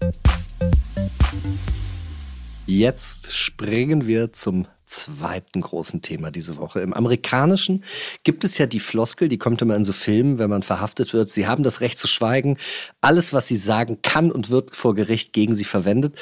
Jetzt 2.65 3.33
springen 3.33 4.07
wir 4.07 4.33
zum 4.33 4.69
zweiten 4.87 5.63
großen 5.63 6.01
Thema 6.01 6.31
diese 6.31 6.59
Woche. 6.59 6.79
Im 6.81 6.93
Amerikanischen 6.93 7.83
gibt 8.23 8.45
es 8.45 8.57
ja 8.57 8.67
die 8.67 8.79
Floskel, 8.79 9.27
die 9.27 9.39
kommt 9.39 9.63
immer 9.63 9.75
in 9.75 9.83
so 9.83 9.93
Filmen, 9.93 10.39
wenn 10.39 10.49
man 10.49 10.63
verhaftet 10.63 11.13
wird. 11.13 11.29
Sie 11.29 11.49
haben 11.49 11.65
das 11.65 11.81
Recht 11.81 11.99
zu 11.99 12.07
schweigen. 12.07 12.57
Alles, 13.01 13.33
was 13.33 13.49
sie 13.49 13.57
sagen, 13.57 13.99
kann 14.03 14.31
und 14.31 14.49
wird 14.49 14.77
vor 14.77 14.95
Gericht 14.95 15.33
gegen 15.33 15.57
sie 15.57 15.65
verwendet. 15.65 16.17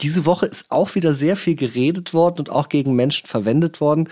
Diese 0.00 0.26
Woche 0.26 0.46
ist 0.46 0.66
auch 0.70 0.96
wieder 0.96 1.14
sehr 1.14 1.36
viel 1.36 1.54
geredet 1.54 2.12
worden 2.12 2.40
und 2.40 2.50
auch 2.50 2.68
gegen 2.68 2.96
Menschen 2.96 3.28
verwendet 3.28 3.80
worden 3.80 4.08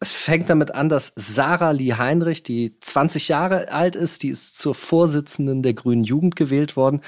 es 0.00 0.12
fängt 0.12 0.48
damit 0.48 0.74
an, 0.74 0.88
dass 0.88 1.12
Sarah 1.16 1.72
Lee 1.72 1.94
Heinrich, 1.94 2.44
die 2.44 2.78
20 2.78 3.28
Jahre 3.28 3.72
alt 3.72 3.96
ist, 3.96 4.22
die 4.22 4.28
ist 4.28 4.56
zur 4.56 4.74
Vorsitzenden 4.74 5.62
der 5.62 5.74
Grünen 5.74 6.04
Jugend 6.04 6.36
gewählt 6.36 6.76
worden 6.76 7.00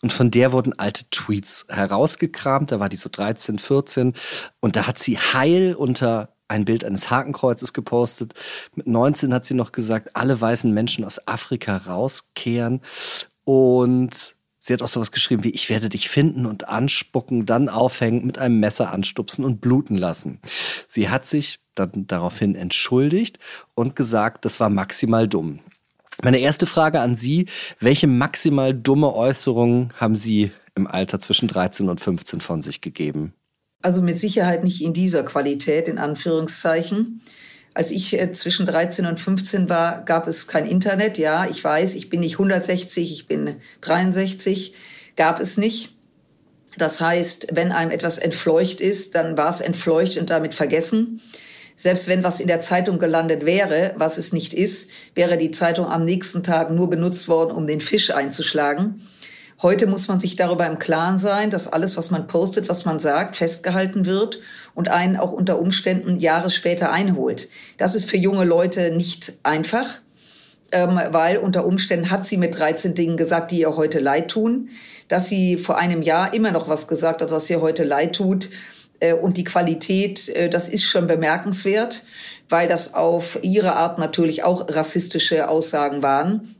und 0.00 0.12
von 0.12 0.30
der 0.30 0.52
wurden 0.52 0.78
alte 0.78 1.10
Tweets 1.10 1.66
herausgekramt. 1.68 2.70
Da 2.70 2.78
war 2.78 2.88
die 2.88 2.96
so 2.96 3.08
13, 3.10 3.58
14 3.58 4.12
und 4.60 4.76
da 4.76 4.86
hat 4.86 4.98
sie 4.98 5.18
heil 5.18 5.74
unter 5.74 6.36
ein 6.48 6.64
Bild 6.64 6.84
eines 6.84 7.10
Hakenkreuzes 7.10 7.72
gepostet. 7.72 8.34
Mit 8.76 8.86
19 8.86 9.34
hat 9.34 9.44
sie 9.44 9.54
noch 9.54 9.72
gesagt, 9.72 10.10
alle 10.14 10.40
weißen 10.40 10.72
Menschen 10.72 11.04
aus 11.04 11.26
Afrika 11.26 11.76
rauskehren. 11.76 12.82
Und 13.42 14.36
sie 14.60 14.72
hat 14.72 14.82
auch 14.82 14.88
sowas 14.88 15.10
geschrieben 15.10 15.42
wie, 15.42 15.50
ich 15.50 15.68
werde 15.68 15.88
dich 15.88 16.08
finden 16.08 16.46
und 16.46 16.68
anspucken, 16.68 17.46
dann 17.46 17.68
aufhängen, 17.68 18.24
mit 18.24 18.38
einem 18.38 18.60
Messer 18.60 18.92
anstupsen 18.92 19.44
und 19.44 19.60
bluten 19.60 19.96
lassen. 19.96 20.40
Sie 20.86 21.08
hat 21.08 21.26
sich 21.26 21.58
dann 21.78 22.06
daraufhin 22.06 22.54
entschuldigt 22.54 23.38
und 23.74 23.96
gesagt, 23.96 24.44
das 24.44 24.60
war 24.60 24.70
maximal 24.70 25.28
dumm. 25.28 25.60
Meine 26.22 26.38
erste 26.38 26.66
Frage 26.66 27.00
an 27.00 27.14
Sie, 27.14 27.46
welche 27.78 28.06
maximal 28.06 28.72
dumme 28.72 29.14
Äußerungen 29.14 29.92
haben 29.96 30.16
Sie 30.16 30.50
im 30.74 30.86
Alter 30.86 31.18
zwischen 31.18 31.48
13 31.48 31.88
und 31.88 32.00
15 32.00 32.40
von 32.40 32.60
sich 32.60 32.80
gegeben? 32.80 33.34
Also 33.82 34.02
mit 34.02 34.18
Sicherheit 34.18 34.64
nicht 34.64 34.82
in 34.82 34.92
dieser 34.92 35.22
Qualität, 35.22 35.88
in 35.88 35.98
Anführungszeichen. 35.98 37.20
Als 37.74 37.90
ich 37.90 38.18
äh, 38.18 38.32
zwischen 38.32 38.64
13 38.64 39.04
und 39.04 39.20
15 39.20 39.68
war, 39.68 40.02
gab 40.04 40.26
es 40.26 40.48
kein 40.48 40.66
Internet. 40.66 41.18
Ja, 41.18 41.46
ich 41.46 41.62
weiß, 41.62 41.94
ich 41.94 42.08
bin 42.08 42.20
nicht 42.20 42.34
160, 42.34 43.12
ich 43.12 43.26
bin 43.26 43.56
63. 43.82 44.74
Gab 45.16 45.40
es 45.40 45.58
nicht. 45.58 45.94
Das 46.78 47.00
heißt, 47.00 47.48
wenn 47.52 47.72
einem 47.72 47.90
etwas 47.90 48.18
entfleucht 48.18 48.80
ist, 48.80 49.14
dann 49.14 49.36
war 49.36 49.50
es 49.50 49.60
entfleucht 49.60 50.16
und 50.18 50.30
damit 50.30 50.54
vergessen. 50.54 51.20
Selbst 51.76 52.08
wenn 52.08 52.24
was 52.24 52.40
in 52.40 52.48
der 52.48 52.60
Zeitung 52.60 52.98
gelandet 52.98 53.44
wäre, 53.44 53.92
was 53.96 54.16
es 54.16 54.32
nicht 54.32 54.54
ist, 54.54 54.90
wäre 55.14 55.36
die 55.36 55.50
Zeitung 55.50 55.86
am 55.86 56.06
nächsten 56.06 56.42
Tag 56.42 56.70
nur 56.70 56.88
benutzt 56.88 57.28
worden, 57.28 57.52
um 57.52 57.66
den 57.66 57.82
Fisch 57.82 58.10
einzuschlagen. 58.10 59.06
Heute 59.62 59.86
muss 59.86 60.08
man 60.08 60.20
sich 60.20 60.36
darüber 60.36 60.66
im 60.66 60.78
Klaren 60.78 61.16
sein, 61.16 61.50
dass 61.50 61.70
alles, 61.70 61.96
was 61.96 62.10
man 62.10 62.26
postet, 62.26 62.68
was 62.68 62.84
man 62.84 62.98
sagt, 62.98 63.36
festgehalten 63.36 64.04
wird 64.04 64.40
und 64.74 64.90
einen 64.90 65.16
auch 65.16 65.32
unter 65.32 65.58
Umständen 65.58 66.18
Jahre 66.18 66.50
später 66.50 66.92
einholt. 66.92 67.48
Das 67.78 67.94
ist 67.94 68.08
für 68.08 68.18
junge 68.18 68.44
Leute 68.44 68.90
nicht 68.90 69.38
einfach, 69.42 70.00
ähm, 70.72 71.00
weil 71.10 71.38
unter 71.38 71.64
Umständen 71.64 72.10
hat 72.10 72.26
sie 72.26 72.36
mit 72.36 72.58
13 72.58 72.94
Dingen 72.94 73.16
gesagt, 73.16 73.50
die 73.50 73.60
ihr 73.60 73.76
heute 73.76 73.98
leid 73.98 74.30
tun. 74.30 74.68
Dass 75.08 75.28
sie 75.28 75.56
vor 75.56 75.78
einem 75.78 76.02
Jahr 76.02 76.34
immer 76.34 76.50
noch 76.50 76.68
was 76.68 76.88
gesagt 76.88 77.22
hat, 77.22 77.30
was 77.30 77.48
ihr 77.48 77.60
heute 77.60 77.84
leid 77.84 78.16
tut, 78.16 78.50
und 79.12 79.36
die 79.36 79.44
Qualität, 79.44 80.28
äh, 80.30 80.48
das 80.48 80.68
ist 80.68 80.84
schon 80.84 81.06
bemerkenswert, 81.06 82.04
weil 82.48 82.68
das 82.68 82.94
auf 82.94 83.38
ihre 83.42 83.74
Art 83.74 83.98
natürlich 83.98 84.44
auch 84.44 84.68
rassistische 84.68 85.48
Aussagen 85.48 86.02
waren. 86.02 86.56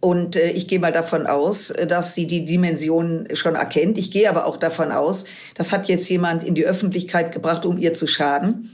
Und 0.00 0.36
äh, 0.36 0.50
ich 0.50 0.68
gehe 0.68 0.78
mal 0.78 0.92
davon 0.92 1.26
aus, 1.26 1.70
äh, 1.70 1.86
dass 1.86 2.14
sie 2.14 2.26
die 2.26 2.44
Dimension 2.44 3.28
schon 3.32 3.56
erkennt. 3.56 3.98
Ich 3.98 4.10
gehe 4.10 4.30
aber 4.30 4.46
auch 4.46 4.56
davon 4.56 4.92
aus, 4.92 5.24
das 5.54 5.72
hat 5.72 5.88
jetzt 5.88 6.08
jemand 6.08 6.44
in 6.44 6.54
die 6.54 6.64
Öffentlichkeit 6.64 7.32
gebracht, 7.32 7.64
um 7.64 7.78
ihr 7.78 7.94
zu 7.94 8.06
schaden. 8.06 8.70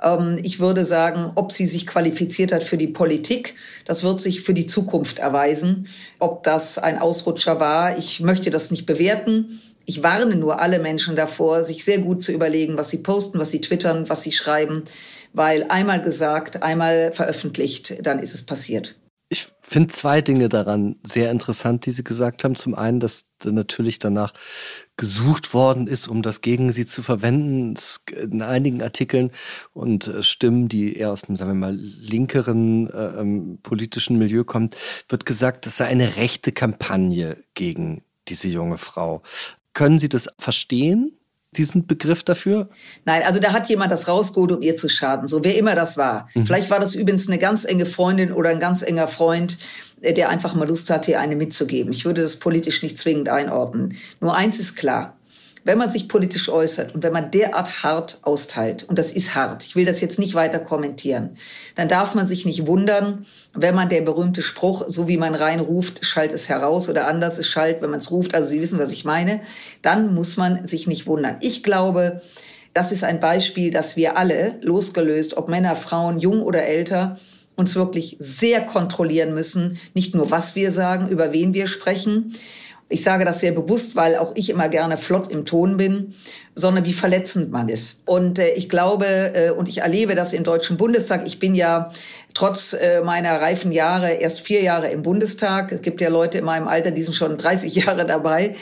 Ähm, 0.00 0.38
ich 0.42 0.60
würde 0.60 0.84
sagen, 0.84 1.32
ob 1.34 1.50
sie 1.50 1.66
sich 1.66 1.86
qualifiziert 1.86 2.52
hat 2.52 2.62
für 2.62 2.76
die 2.76 2.86
Politik, 2.86 3.54
das 3.84 4.04
wird 4.04 4.20
sich 4.20 4.42
für 4.42 4.54
die 4.54 4.66
Zukunft 4.66 5.18
erweisen. 5.18 5.88
Ob 6.20 6.44
das 6.44 6.78
ein 6.78 6.98
Ausrutscher 6.98 7.58
war, 7.58 7.98
ich 7.98 8.20
möchte 8.20 8.50
das 8.50 8.70
nicht 8.70 8.86
bewerten. 8.86 9.60
Ich 9.84 10.02
warne 10.02 10.36
nur 10.36 10.60
alle 10.60 10.78
Menschen 10.78 11.16
davor, 11.16 11.64
sich 11.64 11.84
sehr 11.84 11.98
gut 11.98 12.22
zu 12.22 12.32
überlegen, 12.32 12.76
was 12.76 12.90
sie 12.90 12.98
posten, 12.98 13.38
was 13.38 13.50
sie 13.50 13.60
twittern, 13.60 14.08
was 14.08 14.22
sie 14.22 14.32
schreiben, 14.32 14.84
weil 15.32 15.64
einmal 15.68 16.00
gesagt, 16.02 16.62
einmal 16.62 17.12
veröffentlicht, 17.12 18.04
dann 18.06 18.18
ist 18.18 18.34
es 18.34 18.44
passiert. 18.44 18.96
Ich 19.32 19.48
finde 19.62 19.88
zwei 19.88 20.20
Dinge 20.20 20.50
daran 20.50 20.96
sehr 21.02 21.30
interessant, 21.30 21.86
die 21.86 21.90
Sie 21.90 22.04
gesagt 22.04 22.44
haben. 22.44 22.54
Zum 22.54 22.74
einen, 22.74 23.00
dass 23.00 23.24
natürlich 23.42 23.98
danach 23.98 24.34
gesucht 24.98 25.54
worden 25.54 25.86
ist, 25.86 26.06
um 26.06 26.20
das 26.20 26.42
gegen 26.42 26.70
sie 26.70 26.84
zu 26.84 27.00
verwenden. 27.00 27.72
In 28.14 28.42
einigen 28.42 28.82
Artikeln 28.82 29.32
und 29.72 30.06
äh, 30.06 30.22
Stimmen, 30.22 30.68
die 30.68 30.98
eher 30.98 31.12
aus 31.12 31.24
einem, 31.24 31.36
sagen 31.36 31.52
wir 31.52 31.54
mal, 31.54 31.74
linkeren 31.74 32.90
äh, 32.90 33.20
ähm, 33.20 33.58
politischen 33.62 34.18
Milieu 34.18 34.44
kommen, 34.44 34.68
wird 35.08 35.24
gesagt, 35.24 35.64
das 35.64 35.78
sei 35.78 35.86
eine 35.86 36.16
rechte 36.16 36.52
Kampagne 36.52 37.42
gegen 37.54 38.02
diese 38.28 38.48
junge 38.48 38.76
Frau. 38.76 39.22
Können 39.74 39.98
Sie 39.98 40.08
das 40.08 40.28
verstehen? 40.38 41.18
diesen 41.56 41.86
Begriff 41.86 42.22
dafür? 42.22 42.68
Nein, 43.04 43.22
also 43.24 43.38
da 43.38 43.52
hat 43.52 43.68
jemand 43.68 43.92
das 43.92 44.08
rausgeholt, 44.08 44.52
um 44.52 44.62
ihr 44.62 44.76
zu 44.76 44.88
schaden, 44.88 45.26
so 45.26 45.44
wer 45.44 45.56
immer 45.56 45.74
das 45.74 45.96
war. 45.96 46.28
Mhm. 46.34 46.46
Vielleicht 46.46 46.70
war 46.70 46.80
das 46.80 46.94
übrigens 46.94 47.28
eine 47.28 47.38
ganz 47.38 47.64
enge 47.64 47.86
Freundin 47.86 48.32
oder 48.32 48.50
ein 48.50 48.58
ganz 48.58 48.82
enger 48.82 49.06
Freund, 49.06 49.58
äh, 50.00 50.14
der 50.14 50.30
einfach 50.30 50.54
mal 50.54 50.66
Lust 50.66 50.88
hatte, 50.90 51.10
ihr 51.10 51.20
eine 51.20 51.36
mitzugeben. 51.36 51.92
Ich 51.92 52.04
würde 52.04 52.22
das 52.22 52.36
politisch 52.36 52.82
nicht 52.82 52.98
zwingend 52.98 53.28
einordnen. 53.28 53.96
Nur 54.20 54.34
eins 54.34 54.58
ist 54.58 54.76
klar 54.76 55.16
wenn 55.64 55.78
man 55.78 55.90
sich 55.90 56.08
politisch 56.08 56.48
äußert 56.48 56.94
und 56.94 57.02
wenn 57.02 57.12
man 57.12 57.30
derart 57.30 57.82
hart 57.82 58.18
austeilt, 58.22 58.84
und 58.84 58.98
das 58.98 59.12
ist 59.12 59.34
hart, 59.34 59.64
ich 59.64 59.76
will 59.76 59.84
das 59.84 60.00
jetzt 60.00 60.18
nicht 60.18 60.34
weiter 60.34 60.58
kommentieren, 60.58 61.36
dann 61.74 61.88
darf 61.88 62.14
man 62.14 62.26
sich 62.26 62.44
nicht 62.44 62.66
wundern, 62.66 63.26
wenn 63.54 63.74
man 63.74 63.88
der 63.88 64.00
berühmte 64.00 64.42
Spruch, 64.42 64.84
so 64.88 65.08
wie 65.08 65.16
man 65.16 65.34
reinruft, 65.34 66.04
schallt 66.04 66.32
es 66.32 66.48
heraus 66.48 66.88
oder 66.88 67.06
anders, 67.06 67.38
es 67.38 67.46
schallt, 67.46 67.82
wenn 67.82 67.90
man 67.90 68.00
es 68.00 68.10
ruft, 68.10 68.34
also 68.34 68.48
Sie 68.48 68.60
wissen, 68.60 68.78
was 68.78 68.92
ich 68.92 69.04
meine, 69.04 69.40
dann 69.82 70.14
muss 70.14 70.36
man 70.36 70.66
sich 70.66 70.86
nicht 70.86 71.06
wundern. 71.06 71.36
Ich 71.40 71.62
glaube, 71.62 72.22
das 72.74 72.90
ist 72.90 73.04
ein 73.04 73.20
Beispiel, 73.20 73.70
dass 73.70 73.96
wir 73.96 74.16
alle, 74.16 74.56
losgelöst, 74.62 75.36
ob 75.36 75.48
Männer, 75.48 75.76
Frauen, 75.76 76.18
jung 76.18 76.42
oder 76.42 76.64
älter, 76.64 77.18
uns 77.54 77.76
wirklich 77.76 78.16
sehr 78.18 78.62
kontrollieren 78.62 79.34
müssen, 79.34 79.78
nicht 79.94 80.14
nur 80.14 80.30
was 80.30 80.56
wir 80.56 80.72
sagen, 80.72 81.08
über 81.08 81.32
wen 81.32 81.52
wir 81.52 81.66
sprechen, 81.66 82.34
ich 82.92 83.02
sage 83.02 83.24
das 83.24 83.40
sehr 83.40 83.52
bewusst, 83.52 83.96
weil 83.96 84.16
auch 84.16 84.32
ich 84.34 84.50
immer 84.50 84.68
gerne 84.68 84.96
flott 84.96 85.30
im 85.30 85.44
Ton 85.44 85.76
bin, 85.76 86.14
sondern 86.54 86.84
wie 86.84 86.92
verletzend 86.92 87.50
man 87.50 87.68
ist. 87.68 88.00
Und 88.04 88.38
äh, 88.38 88.50
ich 88.50 88.68
glaube 88.68 89.06
äh, 89.06 89.50
und 89.50 89.68
ich 89.68 89.78
erlebe 89.78 90.14
das 90.14 90.34
im 90.34 90.44
Deutschen 90.44 90.76
Bundestag. 90.76 91.26
Ich 91.26 91.38
bin 91.38 91.54
ja 91.54 91.90
trotz 92.34 92.74
äh, 92.74 93.00
meiner 93.00 93.40
reifen 93.40 93.72
Jahre 93.72 94.12
erst 94.12 94.40
vier 94.40 94.62
Jahre 94.62 94.90
im 94.90 95.02
Bundestag. 95.02 95.72
Es 95.72 95.82
gibt 95.82 96.00
ja 96.00 96.08
Leute 96.08 96.38
in 96.38 96.44
meinem 96.44 96.68
Alter, 96.68 96.90
die 96.90 97.02
sind 97.02 97.14
schon 97.14 97.38
30 97.38 97.74
Jahre 97.84 98.06
dabei 98.06 98.54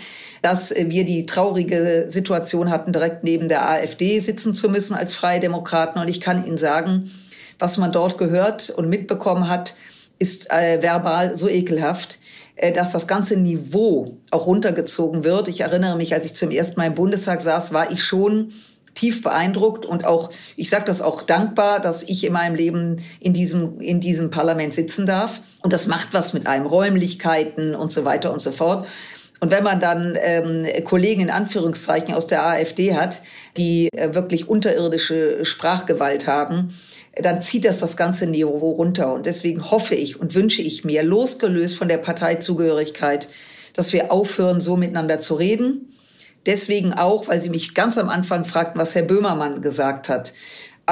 dass 0.43 0.71
äh, 0.71 0.87
wir 0.89 1.05
die 1.05 1.27
traurige 1.27 2.07
Situation 2.09 2.71
hatten, 2.71 2.93
direkt 2.93 3.25
neben 3.25 3.49
der 3.49 3.69
AfD 3.69 4.21
sitzen 4.21 4.55
zu 4.55 4.69
müssen 4.69 4.95
als 4.95 5.15
Freie 5.15 5.41
Demokraten. 5.41 5.99
Und 5.99 6.09
ich 6.09 6.21
kann 6.21 6.47
Ihnen 6.47 6.59
sagen, 6.59 7.11
was 7.59 7.77
man 7.77 7.93
dort 7.93 8.19
gehört 8.19 8.71
und 8.71 8.89
mitbekommen 8.89 9.49
hat, 9.49 9.75
ist 10.19 10.51
äh, 10.51 10.83
verbal 10.83 11.37
so 11.37 11.49
ekelhaft. 11.49 12.19
Äh, 12.61 12.73
dass 12.73 12.93
das 12.93 13.07
ganze 13.07 13.39
Niveau 13.39 14.19
auch 14.31 14.47
runtergezogen 14.47 15.25
wird. 15.25 15.49
Ich 15.49 15.63
erinnere 15.63 15.97
mich, 15.97 16.13
als 16.13 16.27
ich 16.27 16.35
zum 16.35 16.51
ersten 16.51 16.79
Mal 16.79 16.89
im 16.89 16.95
Bundestag 16.95 17.41
saß, 17.41 17.73
war 17.73 17.91
ich 17.91 18.05
schon 18.05 18.53
tief 18.93 19.23
beeindruckt 19.23 19.87
und 19.87 20.05
auch, 20.05 20.31
ich 20.57 20.69
sage 20.69 20.85
das 20.85 21.01
auch 21.01 21.23
dankbar, 21.23 21.81
dass 21.81 22.03
ich 22.03 22.23
in 22.23 22.35
meinem 22.35 22.55
Leben 22.55 22.99
in 23.19 23.33
diesem, 23.33 23.81
in 23.81 24.01
diesem 24.01 24.31
Parlament 24.31 24.75
sitzen 24.75 25.07
darf. 25.07 25.41
Und 25.63 25.73
das 25.73 25.87
macht 25.87 26.09
was 26.13 26.35
mit 26.35 26.47
einem, 26.47 26.67
Räumlichkeiten 26.67 27.75
und 27.75 27.93
so 27.93 28.05
weiter 28.05 28.31
und 28.31 28.43
so 28.43 28.51
fort. 28.51 28.87
Und 29.41 29.51
wenn 29.51 29.65
man 29.65 29.81
dann 29.81 30.19
ähm, 30.21 30.67
Kollegen 30.85 31.23
in 31.23 31.31
Anführungszeichen 31.31 32.13
aus 32.13 32.27
der 32.27 32.47
AfD 32.47 32.95
hat, 32.95 33.23
die 33.57 33.89
äh, 33.93 34.13
wirklich 34.13 34.51
unterirdische 34.51 35.47
Sprachgewalt 35.47 36.27
haben, 36.27 36.75
dann 37.17 37.43
zieht 37.43 37.65
das 37.65 37.81
das 37.81 37.97
ganze 37.97 38.27
Niveau 38.27 38.71
runter. 38.71 39.13
Und 39.13 39.27
deswegen 39.27 39.71
hoffe 39.71 39.95
ich 39.95 40.21
und 40.21 40.35
wünsche 40.35 40.63
ich 40.63 40.85
mir, 40.85 41.03
losgelöst 41.03 41.77
von 41.77 41.89
der 41.89 41.99
Parteizugehörigkeit, 41.99 43.29
dass 43.75 43.93
wir 43.93 44.13
aufhören, 44.13 44.61
so 44.61 44.77
miteinander 44.77 45.19
zu 45.19 45.35
reden. 45.35 45.97
Deswegen 46.47 46.93
auch, 46.95 47.29
weil 47.29 47.41
Sie 47.41 47.51
mich 47.51 47.75
ganz 47.75 47.99
am 47.99 48.09
Anfang 48.09 48.45
fragten, 48.45 48.81
was 48.81 48.95
Herr 48.95 49.03
Böhmermann 49.03 49.61
gesagt 49.61 50.09
hat. 50.09 50.33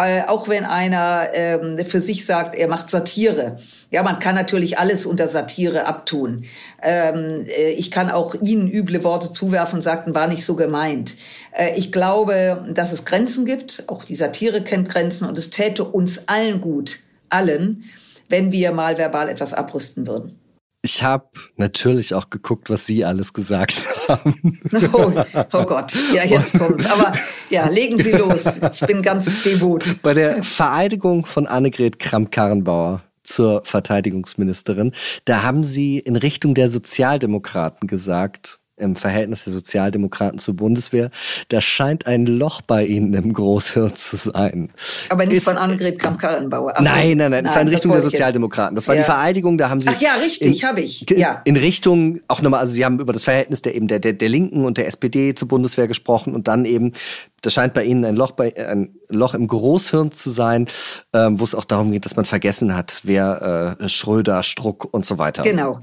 Äh, 0.07 0.23
auch 0.27 0.49
wenn 0.49 0.65
einer 0.65 1.29
ähm, 1.33 1.79
für 1.85 2.01
sich 2.01 2.27
sagt, 2.27 2.55
er 2.55 2.69
macht 2.69 2.91
Satire. 2.91 3.59
Ja, 3.91 4.03
man 4.03 4.19
kann 4.19 4.35
natürlich 4.35 4.79
alles 4.79 5.07
unter 5.07 5.29
Satire 5.29 5.87
abtun. 5.87 6.45
Ähm, 6.83 7.47
äh, 7.47 7.71
ich 7.71 7.91
kann 7.91 8.11
auch 8.11 8.35
Ihnen 8.35 8.69
üble 8.69 9.03
Worte 9.03 9.33
zuwerfen 9.33 9.77
und 9.77 9.83
sagten, 9.83 10.15
war 10.15 10.27
nicht 10.27 10.45
so 10.45 10.57
gemeint. 10.57 11.17
Äh, 11.53 11.77
ich 11.77 11.91
glaube, 11.91 12.67
dass 12.73 12.93
es 12.93 13.05
Grenzen 13.05 13.47
gibt. 13.47 13.85
Auch 13.89 14.05
die 14.05 14.17
Satire 14.17 14.63
kennt 14.63 14.89
Grenzen 14.89 15.27
und 15.27 15.39
es 15.39 15.51
täte 15.51 15.85
uns 15.85 16.29
allen 16.29 16.61
gut, 16.61 17.01
allen, 17.31 17.85
wenn 18.29 18.53
wir 18.53 18.73
mal 18.73 18.99
verbal 18.99 19.29
etwas 19.29 19.55
abrüsten 19.55 20.07
würden. 20.07 20.39
Ich 20.81 21.03
habe 21.03 21.29
natürlich 21.57 22.15
auch 22.15 22.31
geguckt, 22.31 22.71
was 22.71 22.87
Sie 22.87 23.05
alles 23.05 23.33
gesagt 23.33 23.89
haben. 24.09 24.59
Oh, 24.93 25.13
oh 25.53 25.65
Gott, 25.65 25.93
ja, 26.15 26.25
jetzt 26.25 26.59
kommt's. 26.59 26.91
Aber 26.91 27.13
ja, 27.51 27.69
legen 27.69 27.99
Sie 27.99 28.13
los. 28.13 28.45
Ich 28.73 28.81
bin 28.81 29.03
ganz 29.03 29.43
devot. 29.43 30.01
Bei 30.03 30.15
der 30.15 30.43
Vereidigung 30.43 31.27
von 31.27 31.47
Annegret 31.47 31.99
Kramp-Karrenbauer 31.99 33.03
zur 33.23 33.63
Verteidigungsministerin, 33.65 34.93
da 35.25 35.43
haben 35.43 35.65
Sie 35.65 35.99
in 35.99 36.17
Richtung 36.17 36.55
der 36.55 36.69
Sozialdemokraten 36.69 37.89
gesagt, 37.89 38.58
im 38.79 38.97
Verhältnis 38.97 39.45
der 39.45 39.53
Sozialdemokraten 39.53 40.39
zur 40.39 40.55
Bundeswehr. 40.55 41.11
Da 41.49 41.61
scheint 41.61 42.07
ein 42.07 42.27
Loch 42.27 42.61
bei 42.61 42.85
Ihnen 42.85 43.15
im 43.15 43.33
Großhirn 43.33 43.95
zu 43.95 44.17
sein. 44.17 44.71
Aber 45.09 45.25
nicht 45.25 45.39
Ist, 45.39 45.45
von 45.45 45.57
Annegret 45.57 45.99
Kramp-Karrenbauer. 45.99 46.75
So, 46.77 46.85
nein, 46.85 47.19
nein, 47.19 47.31
nein, 47.31 47.45
das 47.45 47.55
war 47.55 47.63
in 47.63 47.69
Richtung 47.69 47.93
der 47.93 48.03
Sozialdemokraten. 48.03 48.75
Das 48.75 48.89
war 48.89 48.95
ja. 48.95 49.03
die 49.03 49.07
Vereidigung, 49.07 49.59
da 49.59 49.69
haben 49.71 49.81
Sie. 49.81 49.89
Ach 49.89 50.01
ja, 50.01 50.15
richtig, 50.23 50.65
habe 50.65 50.81
ich. 50.81 51.07
Ja. 51.11 51.43
In 51.45 51.57
Richtung, 51.57 52.21
auch 52.29 52.43
nochmal, 52.43 52.61
also 52.61 52.73
Sie 52.73 52.85
haben 52.85 53.01
über 53.01 53.13
das 53.13 53.25
Verhältnis 53.25 53.63
der 53.63 53.75
eben 53.75 53.89
der, 53.89 53.99
der, 53.99 54.13
der 54.13 54.29
Linken 54.29 54.65
und 54.65 54.79
der 54.79 54.87
SPD 54.87 55.35
zur 55.35 55.49
Bundeswehr 55.49 55.89
gesprochen 55.89 56.35
und 56.35 56.49
dann 56.49 56.65
eben 56.65 56.93
da 57.41 57.51
scheint 57.51 57.73
bei 57.73 57.85
Ihnen 57.85 58.05
ein 58.05 58.17
Loch, 58.17 58.33
bei, 58.33 58.53
ein 58.57 58.97
Loch 59.09 59.35
im 59.35 59.47
Großhirn 59.47 60.11
zu 60.11 60.31
sein, 60.31 60.67
ähm, 61.13 61.39
wo 61.39 61.45
es 61.45 61.55
auch 61.55 61.65
darum 61.65 61.93
geht, 61.93 62.05
dass 62.05 62.17
man 62.17 62.25
vergessen 62.25 62.75
hat, 62.75 63.03
wer 63.05 63.77
äh, 63.81 63.89
Schröder, 63.89 64.43
Struck 64.43 64.93
und 64.93 65.07
so 65.07 65.19
weiter. 65.19 65.45
Genau, 65.45 65.79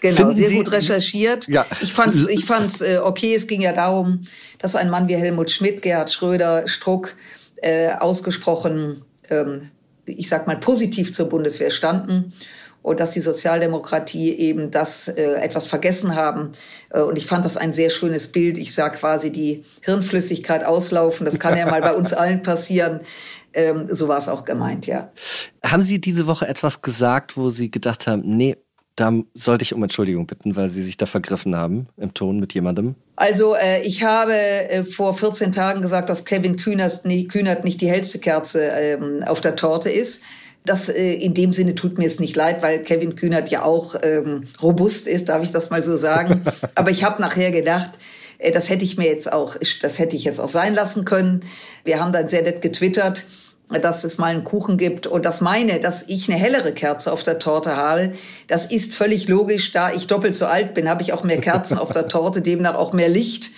genau, 0.00 0.16
Finden 0.16 0.34
sehr 0.34 0.48
Sie, 0.48 0.56
gut 0.56 0.72
recherchiert. 0.72 1.46
Ja. 1.46 1.66
Ich 1.80 1.92
fand 1.92 2.14
es 2.28 2.40
ich 2.40 2.44
fand's, 2.44 2.80
äh, 2.80 2.98
okay, 3.02 3.34
es 3.34 3.46
ging 3.46 3.60
ja 3.60 3.72
darum, 3.72 4.22
dass 4.58 4.76
ein 4.76 4.90
Mann 4.90 5.08
wie 5.08 5.16
Helmut 5.16 5.50
Schmidt, 5.50 5.82
Gerhard 5.82 6.12
Schröder, 6.12 6.66
Struck 6.68 7.16
äh, 7.56 7.90
ausgesprochen, 7.92 9.02
ähm, 9.30 9.70
ich 10.06 10.28
sag 10.28 10.46
mal, 10.46 10.56
positiv 10.56 11.12
zur 11.12 11.28
Bundeswehr 11.28 11.70
standen 11.70 12.32
und 12.82 13.00
dass 13.00 13.10
die 13.10 13.20
Sozialdemokratie 13.20 14.32
eben 14.32 14.70
das 14.70 15.08
äh, 15.08 15.34
etwas 15.34 15.66
vergessen 15.66 16.14
haben. 16.14 16.52
Äh, 16.90 17.00
und 17.00 17.18
ich 17.18 17.26
fand 17.26 17.44
das 17.44 17.56
ein 17.56 17.74
sehr 17.74 17.90
schönes 17.90 18.32
Bild. 18.32 18.58
Ich 18.58 18.74
sah 18.74 18.88
quasi 18.88 19.30
die 19.30 19.64
Hirnflüssigkeit 19.82 20.64
auslaufen. 20.64 21.24
Das 21.24 21.38
kann 21.38 21.56
ja 21.56 21.66
mal 21.66 21.82
bei 21.82 21.94
uns 21.94 22.12
allen 22.12 22.42
passieren. 22.42 23.00
Ähm, 23.52 23.88
so 23.90 24.08
war 24.08 24.18
es 24.18 24.28
auch 24.28 24.44
gemeint, 24.44 24.86
ja. 24.86 25.10
Haben 25.64 25.82
Sie 25.82 26.00
diese 26.00 26.26
Woche 26.26 26.46
etwas 26.46 26.82
gesagt, 26.82 27.36
wo 27.36 27.50
Sie 27.50 27.70
gedacht 27.70 28.06
haben, 28.06 28.22
nee, 28.24 28.56
da 28.98 29.12
sollte 29.32 29.62
ich 29.62 29.74
um 29.74 29.82
Entschuldigung 29.82 30.26
bitten, 30.26 30.56
weil 30.56 30.70
Sie 30.70 30.82
sich 30.82 30.96
da 30.96 31.06
vergriffen 31.06 31.54
haben 31.54 31.86
im 31.96 32.14
Ton 32.14 32.40
mit 32.40 32.52
jemandem? 32.52 32.96
Also 33.14 33.54
äh, 33.54 33.80
ich 33.82 34.02
habe 34.02 34.34
äh, 34.34 34.84
vor 34.84 35.16
14 35.16 35.52
Tagen 35.52 35.82
gesagt, 35.82 36.10
dass 36.10 36.24
Kevin 36.24 36.56
Kühnert 36.56 37.04
nicht, 37.04 37.30
Kühnert 37.30 37.64
nicht 37.64 37.80
die 37.80 37.88
hellste 37.88 38.18
Kerze 38.18 38.60
ähm, 38.60 39.22
auf 39.24 39.40
der 39.40 39.54
Torte 39.54 39.88
ist. 39.88 40.22
Das 40.64 40.88
äh, 40.88 41.12
in 41.12 41.32
dem 41.32 41.52
Sinne 41.52 41.76
tut 41.76 41.96
mir 41.96 42.06
es 42.06 42.18
nicht 42.18 42.34
leid, 42.34 42.60
weil 42.60 42.82
Kevin 42.82 43.14
Kühnert 43.14 43.50
ja 43.50 43.62
auch 43.62 43.94
ähm, 44.02 44.44
robust 44.60 45.06
ist, 45.06 45.28
darf 45.28 45.44
ich 45.44 45.52
das 45.52 45.70
mal 45.70 45.84
so 45.84 45.96
sagen. 45.96 46.42
Aber 46.74 46.90
ich 46.90 47.04
habe 47.04 47.22
nachher 47.22 47.52
gedacht, 47.52 47.90
äh, 48.38 48.50
das 48.50 48.68
hätte 48.68 48.84
ich 48.84 48.96
mir 48.96 49.06
jetzt 49.06 49.32
auch, 49.32 49.56
das 49.80 50.00
hätte 50.00 50.16
ich 50.16 50.24
jetzt 50.24 50.40
auch 50.40 50.48
sein 50.48 50.74
lassen 50.74 51.04
können. 51.04 51.44
Wir 51.84 52.00
haben 52.00 52.12
dann 52.12 52.28
sehr 52.28 52.42
nett 52.42 52.62
getwittert, 52.62 53.26
dass 53.70 54.04
es 54.04 54.18
mal 54.18 54.28
einen 54.28 54.44
Kuchen 54.44 54.78
gibt 54.78 55.06
und 55.06 55.24
das 55.24 55.40
meine, 55.40 55.80
dass 55.80 56.08
ich 56.08 56.30
eine 56.30 56.38
hellere 56.38 56.72
Kerze 56.72 57.12
auf 57.12 57.22
der 57.22 57.38
Torte 57.38 57.76
habe. 57.76 58.12
Das 58.46 58.66
ist 58.70 58.94
völlig 58.94 59.28
logisch. 59.28 59.72
Da 59.72 59.92
ich 59.92 60.06
doppelt 60.06 60.34
so 60.34 60.46
alt 60.46 60.74
bin, 60.74 60.88
habe 60.88 61.02
ich 61.02 61.12
auch 61.12 61.24
mehr 61.24 61.40
Kerzen 61.40 61.76
auf 61.78 61.92
der 61.92 62.08
Torte, 62.08 62.40
demnach 62.40 62.76
auch 62.76 62.92
mehr 62.92 63.08
Licht 63.08 63.50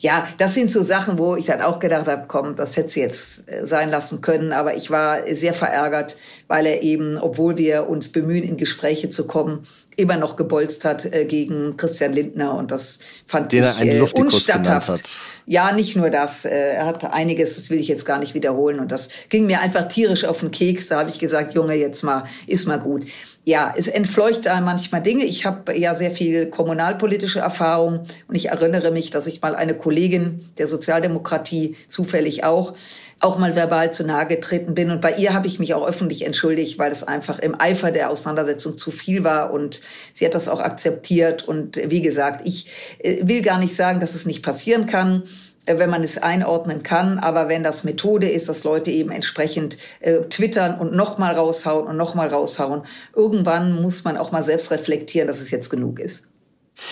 ja, 0.00 0.28
das 0.38 0.54
sind 0.54 0.70
so 0.70 0.82
Sachen, 0.82 1.18
wo 1.18 1.34
ich 1.34 1.46
dann 1.46 1.60
auch 1.60 1.80
gedacht 1.80 2.06
habe, 2.06 2.24
komm, 2.28 2.54
das 2.54 2.76
hätte 2.76 2.88
sie 2.88 3.00
jetzt 3.00 3.50
äh, 3.50 3.66
sein 3.66 3.90
lassen 3.90 4.20
können. 4.20 4.52
Aber 4.52 4.76
ich 4.76 4.90
war 4.90 5.22
sehr 5.34 5.54
verärgert, 5.54 6.16
weil 6.46 6.66
er 6.66 6.82
eben, 6.82 7.18
obwohl 7.18 7.56
wir 7.56 7.88
uns 7.88 8.12
bemühen, 8.12 8.44
in 8.44 8.56
Gespräche 8.56 9.08
zu 9.10 9.26
kommen, 9.26 9.66
immer 9.98 10.16
noch 10.16 10.36
gebolzt 10.36 10.84
hat 10.84 11.04
äh, 11.12 11.24
gegen 11.24 11.76
Christian 11.76 12.12
Lindner 12.12 12.54
und 12.54 12.70
das 12.70 13.00
fand 13.26 13.52
Den 13.52 13.64
ich 13.64 13.80
äh, 13.80 14.00
unstatthaft. 14.00 15.18
Ja, 15.44 15.72
nicht 15.72 15.96
nur 15.96 16.08
das. 16.08 16.44
Äh, 16.44 16.74
er 16.74 16.86
hat 16.86 17.04
einiges, 17.12 17.56
das 17.56 17.68
will 17.68 17.80
ich 17.80 17.88
jetzt 17.88 18.06
gar 18.06 18.20
nicht 18.20 18.32
wiederholen 18.32 18.78
und 18.78 18.92
das 18.92 19.08
ging 19.28 19.46
mir 19.46 19.60
einfach 19.60 19.88
tierisch 19.88 20.24
auf 20.24 20.38
den 20.38 20.52
Keks. 20.52 20.86
Da 20.86 21.00
habe 21.00 21.10
ich 21.10 21.18
gesagt, 21.18 21.54
Junge, 21.54 21.74
jetzt 21.74 22.04
mal, 22.04 22.26
ist 22.46 22.68
mal 22.68 22.78
gut. 22.78 23.06
Ja, 23.44 23.74
es 23.76 23.88
entfleucht 23.88 24.46
da 24.46 24.60
manchmal 24.60 25.02
Dinge. 25.02 25.24
Ich 25.24 25.46
habe 25.46 25.76
ja 25.76 25.96
sehr 25.96 26.12
viel 26.12 26.46
kommunalpolitische 26.46 27.40
Erfahrung 27.40 28.04
und 28.28 28.34
ich 28.34 28.50
erinnere 28.50 28.92
mich, 28.92 29.10
dass 29.10 29.26
ich 29.26 29.42
mal 29.42 29.56
eine 29.56 29.74
Kollegin 29.74 30.48
der 30.58 30.68
Sozialdemokratie 30.68 31.74
zufällig 31.88 32.44
auch 32.44 32.74
auch 33.20 33.38
mal 33.38 33.56
verbal 33.56 33.92
zu 33.92 34.04
nahe 34.04 34.26
getreten 34.26 34.74
bin. 34.74 34.90
Und 34.90 35.00
bei 35.00 35.14
ihr 35.14 35.34
habe 35.34 35.46
ich 35.46 35.58
mich 35.58 35.74
auch 35.74 35.86
öffentlich 35.86 36.24
entschuldigt, 36.24 36.78
weil 36.78 36.92
es 36.92 37.02
einfach 37.02 37.38
im 37.38 37.60
Eifer 37.60 37.90
der 37.90 38.10
Auseinandersetzung 38.10 38.78
zu 38.78 38.90
viel 38.90 39.24
war. 39.24 39.52
Und 39.52 39.80
sie 40.12 40.24
hat 40.24 40.34
das 40.34 40.48
auch 40.48 40.60
akzeptiert. 40.60 41.46
Und 41.46 41.80
wie 41.90 42.00
gesagt, 42.00 42.46
ich 42.46 42.70
äh, 42.98 43.26
will 43.26 43.42
gar 43.42 43.58
nicht 43.58 43.74
sagen, 43.74 44.00
dass 44.00 44.14
es 44.14 44.26
nicht 44.26 44.42
passieren 44.42 44.86
kann 44.86 45.24
äh, 45.66 45.78
wenn 45.78 45.90
man 45.90 46.04
es 46.04 46.18
einordnen 46.18 46.82
kann. 46.84 47.18
Aber 47.18 47.48
wenn 47.48 47.64
das 47.64 47.82
Methode 47.82 48.28
ist, 48.28 48.48
dass 48.48 48.64
Leute 48.64 48.90
eben 48.92 49.10
entsprechend 49.10 49.78
äh, 50.00 50.20
twittern 50.22 50.78
und 50.78 50.94
nochmal 50.94 51.34
raushauen 51.34 51.88
und 51.88 51.96
nochmal 51.96 52.28
raushauen, 52.28 52.82
irgendwann 53.14 53.82
muss 53.82 54.04
man 54.04 54.16
auch 54.16 54.30
mal 54.30 54.44
selbst 54.44 54.70
reflektieren, 54.70 55.26
dass 55.26 55.40
es 55.40 55.50
jetzt 55.50 55.70
genug 55.70 55.98
ist. 55.98 56.28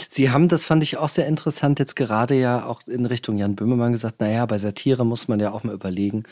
Sie 0.09 0.31
haben, 0.31 0.49
das 0.49 0.65
fand 0.65 0.83
ich 0.83 0.97
auch 0.97 1.09
sehr 1.09 1.27
interessant, 1.27 1.79
jetzt 1.79 1.97
gerade 1.97 2.35
ja 2.35 2.67
auch 2.67 2.83
in 2.87 3.07
Richtung 3.07 3.39
Jan 3.39 3.57
Böhmermann 3.57 3.93
gesagt, 3.93 4.21
naja, 4.21 4.47
bei 4.47 4.59
Satire 4.59 5.05
muss 5.05 5.29
man 5.29 5.41
ja 5.41 5.53
auch 5.53 5.65
mal 5.65 5.75
überlegen, 5.75 6.25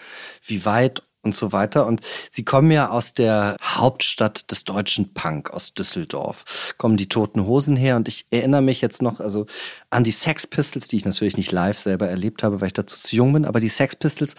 wie 0.45 0.65
weit 0.65 1.03
und 1.25 1.35
so 1.35 1.53
weiter. 1.53 1.87
Und 1.87 2.01
Sie 2.31 2.45
kommen 2.45 2.71
ja 2.71 2.91
aus 2.91 3.15
der 3.15 3.57
Hauptstadt 3.63 4.51
des 4.51 4.65
deutschen 4.65 5.15
Punk, 5.15 5.51
aus 5.51 5.75
Düsseldorf, 5.75 6.75
kommen 6.79 6.97
die 6.97 7.09
Toten 7.09 7.47
Hosen 7.47 7.77
her. 7.77 7.97
Und 7.97 8.09
ich 8.09 8.27
erinnere 8.31 8.63
mich 8.63 8.81
jetzt 8.81 9.03
noch 9.03 9.21
also 9.21 9.47
an 9.91 10.05
die 10.05 10.13
Sex 10.13 10.47
Pistols, 10.47 10.89
die 10.89 10.97
ich 10.97 11.05
natürlich 11.05 11.37
nicht 11.37 11.53
live 11.53 11.79
selber 11.79 12.09
erlebt 12.09 12.43
habe, 12.43 12.61
weil 12.61 12.69
ich 12.69 12.75
dazu 12.75 12.97
zu 12.97 13.17
jung 13.17 13.33
bin. 13.33 13.45
Aber 13.45 13.61
die 13.61 13.69
Sex 13.69 13.97
Pistols 13.97 14.35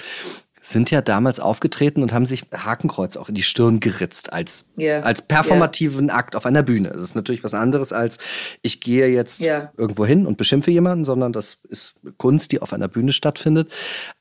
sind 0.68 0.90
ja 0.90 1.02
damals 1.02 1.40
aufgetreten 1.40 2.02
und 2.02 2.12
haben 2.12 2.26
sich 2.26 2.44
Hakenkreuz 2.52 3.18
auch 3.18 3.30
in 3.30 3.36
die 3.36 3.44
Stirn 3.44 3.80
geritzt 3.80 4.34
als, 4.34 4.66
yeah. 4.80 5.02
als 5.02 5.22
performativen 5.22 6.08
yeah. 6.08 6.18
Akt 6.18 6.36
auf 6.36 6.48
einer 6.48 6.64
Bühne. 6.64 6.90
Das 6.90 7.04
ist 7.04 7.16
natürlich 7.16 7.44
was 7.44 7.54
anderes 7.54 7.94
als 7.94 8.18
ich 8.64 8.82
gehe 8.82 9.08
jetzt 9.08 9.42
yeah. 9.42 9.72
irgendwo 9.78 10.06
hin 10.06 10.26
und 10.26 10.38
beschimpfe 10.38 10.72
jemanden, 10.72 11.06
sondern 11.06 11.34
das 11.34 11.60
ist 11.70 11.96
Kunst, 12.18 12.52
die 12.52 12.62
auf 12.62 12.74
einer 12.74 12.88
Bühne 12.88 13.14
stattfindet. 13.14 13.72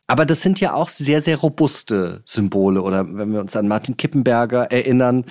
Aber 0.07 0.27
das 0.27 0.43
sind 0.43 0.61
ja 0.61 0.75
auch 0.75 0.91
sehr, 0.91 1.23
sehr 1.23 1.39
robuste 1.39 2.21
Symbole. 2.27 2.83
Oder 2.83 3.07
wenn 3.17 3.33
wir 3.33 3.41
uns 3.41 3.57
an 3.57 3.67
Martin 3.67 3.97
Kippenberger 3.97 4.71
erinnern, 4.71 5.25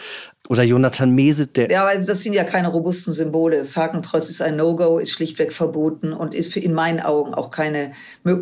oder 0.49 0.63
Jonathan 0.63 1.11
Mese, 1.11 1.47
der. 1.47 1.71
Ja, 1.71 1.87
aber 1.87 1.97
das 1.97 2.21
sind 2.21 2.33
ja 2.33 2.43
keine 2.43 2.67
robusten 2.67 3.13
Symbole. 3.13 3.57
Das 3.57 3.77
Hakenkreuz 3.77 4.29
ist 4.29 4.41
ein 4.41 4.57
No-Go, 4.57 4.99
ist 4.99 5.11
schlichtweg 5.11 5.53
verboten 5.53 6.11
und 6.11 6.35
ist 6.35 6.57
in 6.57 6.73
meinen 6.73 6.99
Augen 6.99 7.33
auch 7.33 7.49
keine, 7.49 7.93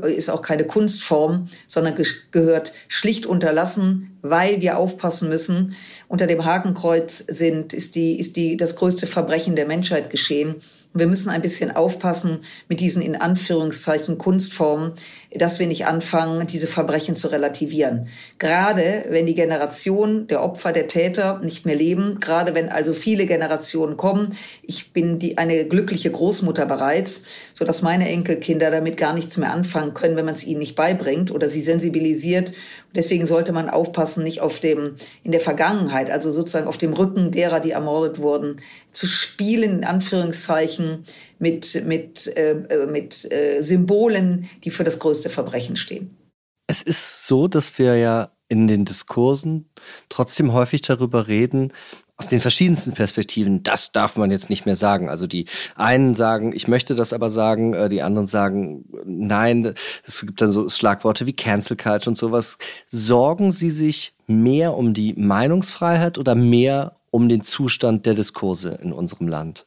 ist 0.03 0.29
auch 0.29 0.41
keine 0.41 0.65
Kunstform, 0.65 1.47
sondern 1.67 1.95
gehört 2.31 2.73
schlicht 2.87 3.27
unterlassen, 3.27 4.17
weil 4.23 4.61
wir 4.61 4.77
aufpassen 4.77 5.29
müssen. 5.29 5.75
Unter 6.07 6.25
dem 6.25 6.43
Hakenkreuz 6.43 7.19
sind, 7.27 7.71
ist 7.71 7.95
die, 7.95 8.17
ist 8.17 8.35
die, 8.35 8.57
das 8.57 8.75
größte 8.75 9.05
Verbrechen 9.05 9.55
der 9.55 9.67
Menschheit 9.67 10.09
geschehen. 10.09 10.55
Wir 10.93 11.07
müssen 11.07 11.29
ein 11.29 11.41
bisschen 11.41 11.73
aufpassen 11.73 12.39
mit 12.67 12.81
diesen 12.81 13.01
in 13.01 13.15
Anführungszeichen 13.15 14.17
Kunstformen, 14.17 14.91
dass 15.33 15.57
wir 15.59 15.67
nicht 15.67 15.85
anfangen, 15.85 16.47
diese 16.47 16.67
Verbrechen 16.67 17.15
zu 17.15 17.29
relativieren. 17.29 18.09
Gerade 18.39 19.05
wenn 19.09 19.25
die 19.25 19.35
Generation 19.35 20.27
der 20.27 20.43
Opfer, 20.43 20.73
der 20.73 20.87
Täter 20.87 21.39
nicht 21.39 21.65
mehr 21.65 21.75
leben, 21.75 22.19
gerade 22.19 22.55
wenn 22.55 22.67
also 22.67 22.93
viele 22.93 23.25
Generationen 23.25 23.95
kommen. 23.95 24.35
Ich 24.63 24.91
bin 24.91 25.17
die, 25.17 25.37
eine 25.37 25.65
glückliche 25.65 26.11
Großmutter 26.11 26.65
bereits, 26.65 27.23
so 27.61 27.65
dass 27.65 27.83
meine 27.83 28.09
Enkelkinder 28.09 28.71
damit 28.71 28.97
gar 28.97 29.13
nichts 29.13 29.37
mehr 29.37 29.53
anfangen 29.53 29.93
können, 29.93 30.15
wenn 30.15 30.25
man 30.25 30.33
es 30.33 30.43
ihnen 30.43 30.57
nicht 30.57 30.75
beibringt 30.75 31.29
oder 31.29 31.47
sie 31.47 31.61
sensibilisiert. 31.61 32.53
Deswegen 32.95 33.27
sollte 33.27 33.51
man 33.51 33.69
aufpassen, 33.69 34.23
nicht 34.23 34.41
auf 34.41 34.59
dem, 34.59 34.95
in 35.21 35.31
der 35.31 35.41
Vergangenheit, 35.41 36.09
also 36.09 36.31
sozusagen 36.31 36.65
auf 36.65 36.79
dem 36.79 36.93
Rücken 36.93 37.29
derer, 37.29 37.59
die 37.59 37.69
ermordet 37.69 38.17
wurden, 38.17 38.61
zu 38.93 39.05
spielen, 39.05 39.77
in 39.77 39.83
Anführungszeichen, 39.83 40.71
Zeichen, 40.71 41.03
mit, 41.37 41.85
mit, 41.85 42.35
äh, 42.35 42.53
äh, 42.53 42.87
mit 42.87 43.31
äh, 43.31 43.61
Symbolen, 43.61 44.49
die 44.63 44.71
für 44.71 44.83
das 44.83 44.97
größte 44.97 45.29
Verbrechen 45.29 45.75
stehen. 45.75 46.17
Es 46.65 46.81
ist 46.81 47.27
so, 47.27 47.47
dass 47.47 47.77
wir 47.77 47.95
ja 47.95 48.31
in 48.49 48.67
den 48.67 48.85
Diskursen 48.85 49.69
trotzdem 50.09 50.51
häufig 50.51 50.81
darüber 50.81 51.27
reden, 51.27 51.73
aus 52.21 52.29
den 52.29 52.39
verschiedensten 52.39 52.91
Perspektiven, 52.91 53.63
das 53.63 53.91
darf 53.91 54.15
man 54.15 54.29
jetzt 54.29 54.51
nicht 54.51 54.67
mehr 54.67 54.75
sagen. 54.75 55.09
Also 55.09 55.25
die 55.25 55.45
einen 55.75 56.13
sagen, 56.13 56.53
ich 56.55 56.67
möchte 56.67 56.93
das 56.93 57.13
aber 57.13 57.31
sagen, 57.31 57.73
äh, 57.73 57.89
die 57.89 58.03
anderen 58.03 58.27
sagen, 58.27 58.85
nein, 59.05 59.73
es 60.05 60.21
gibt 60.21 60.39
dann 60.39 60.51
so 60.51 60.69
Schlagworte 60.69 61.25
wie 61.25 61.33
Cancel 61.33 61.77
Culture 61.77 62.11
und 62.11 62.17
sowas. 62.17 62.59
Sorgen 62.85 63.51
Sie 63.51 63.71
sich 63.71 64.13
mehr 64.27 64.77
um 64.77 64.93
die 64.93 65.15
Meinungsfreiheit 65.17 66.19
oder 66.19 66.35
mehr 66.35 66.97
um 67.09 67.27
den 67.27 67.41
Zustand 67.41 68.05
der 68.05 68.13
Diskurse 68.13 68.77
in 68.83 68.93
unserem 68.93 69.27
Land? 69.27 69.65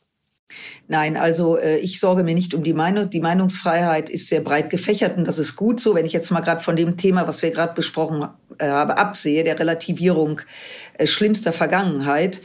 Nein, 0.88 1.16
also 1.16 1.56
äh, 1.56 1.78
ich 1.78 2.00
sorge 2.00 2.24
mir 2.24 2.34
nicht 2.34 2.54
um 2.54 2.62
die 2.62 2.74
Meinung. 2.74 3.10
Die 3.10 3.20
Meinungsfreiheit 3.20 4.10
ist 4.10 4.28
sehr 4.28 4.40
breit 4.40 4.70
gefächert 4.70 5.16
und 5.16 5.26
das 5.26 5.38
ist 5.38 5.56
gut 5.56 5.80
so. 5.80 5.94
Wenn 5.94 6.06
ich 6.06 6.12
jetzt 6.12 6.30
mal 6.30 6.40
gerade 6.40 6.62
von 6.62 6.76
dem 6.76 6.96
Thema, 6.96 7.26
was 7.26 7.42
wir 7.42 7.50
gerade 7.50 7.74
besprochen 7.74 8.28
äh, 8.58 8.66
haben, 8.66 8.90
absehe, 8.90 9.44
der 9.44 9.58
Relativierung 9.58 10.40
äh, 10.98 11.06
schlimmster 11.06 11.52
Vergangenheit, 11.52 12.42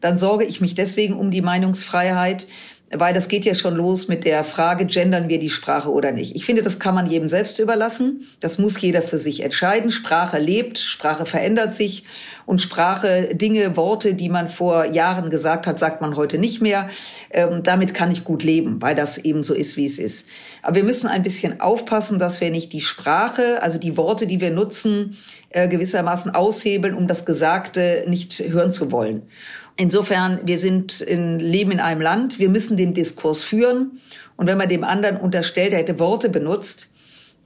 dann 0.00 0.16
sorge 0.16 0.44
ich 0.44 0.60
mich 0.60 0.74
deswegen 0.74 1.14
um 1.14 1.30
die 1.30 1.42
Meinungsfreiheit, 1.42 2.46
weil 2.90 3.12
das 3.12 3.28
geht 3.28 3.44
ja 3.44 3.54
schon 3.54 3.76
los 3.76 4.08
mit 4.08 4.24
der 4.24 4.44
Frage, 4.44 4.86
gendern 4.86 5.28
wir 5.28 5.38
die 5.38 5.50
Sprache 5.50 5.90
oder 5.92 6.10
nicht. 6.10 6.34
Ich 6.34 6.46
finde, 6.46 6.62
das 6.62 6.78
kann 6.78 6.94
man 6.94 7.06
jedem 7.06 7.28
selbst 7.28 7.58
überlassen. 7.58 8.26
Das 8.40 8.58
muss 8.58 8.80
jeder 8.80 9.02
für 9.02 9.18
sich 9.18 9.42
entscheiden. 9.42 9.90
Sprache 9.90 10.38
lebt, 10.38 10.78
Sprache 10.78 11.26
verändert 11.26 11.74
sich 11.74 12.04
und 12.46 12.62
Sprache, 12.62 13.34
Dinge, 13.34 13.76
Worte, 13.76 14.14
die 14.14 14.30
man 14.30 14.48
vor 14.48 14.86
Jahren 14.86 15.28
gesagt 15.28 15.66
hat, 15.66 15.78
sagt 15.78 16.00
man 16.00 16.16
heute 16.16 16.38
nicht 16.38 16.62
mehr. 16.62 16.88
Ähm, 17.30 17.62
damit 17.62 17.92
kann 17.92 18.10
ich 18.10 18.24
gut 18.24 18.42
leben, 18.42 18.80
weil 18.80 18.94
das 18.94 19.18
eben 19.18 19.42
so 19.42 19.52
ist, 19.52 19.76
wie 19.76 19.84
es 19.84 19.98
ist. 19.98 20.26
Aber 20.62 20.76
wir 20.76 20.84
müssen 20.84 21.08
ein 21.08 21.22
bisschen 21.22 21.60
aufpassen, 21.60 22.18
dass 22.18 22.40
wir 22.40 22.50
nicht 22.50 22.72
die 22.72 22.80
Sprache, 22.80 23.62
also 23.62 23.76
die 23.76 23.98
Worte, 23.98 24.26
die 24.26 24.40
wir 24.40 24.50
nutzen, 24.50 25.18
äh, 25.50 25.68
gewissermaßen 25.68 26.34
aushebeln, 26.34 26.94
um 26.94 27.06
das 27.06 27.26
Gesagte 27.26 28.04
nicht 28.08 28.38
hören 28.40 28.72
zu 28.72 28.90
wollen. 28.92 29.28
Insofern, 29.80 30.40
wir 30.44 30.58
sind 30.58 31.00
in, 31.00 31.38
leben 31.38 31.70
in 31.70 31.78
einem 31.78 32.00
Land, 32.00 32.40
wir 32.40 32.48
müssen 32.48 32.76
den 32.76 32.94
Diskurs 32.94 33.44
führen. 33.44 34.00
Und 34.36 34.48
wenn 34.48 34.58
man 34.58 34.68
dem 34.68 34.82
anderen 34.82 35.16
unterstellt, 35.16 35.72
er 35.72 35.78
hätte 35.78 36.00
Worte 36.00 36.28
benutzt, 36.28 36.90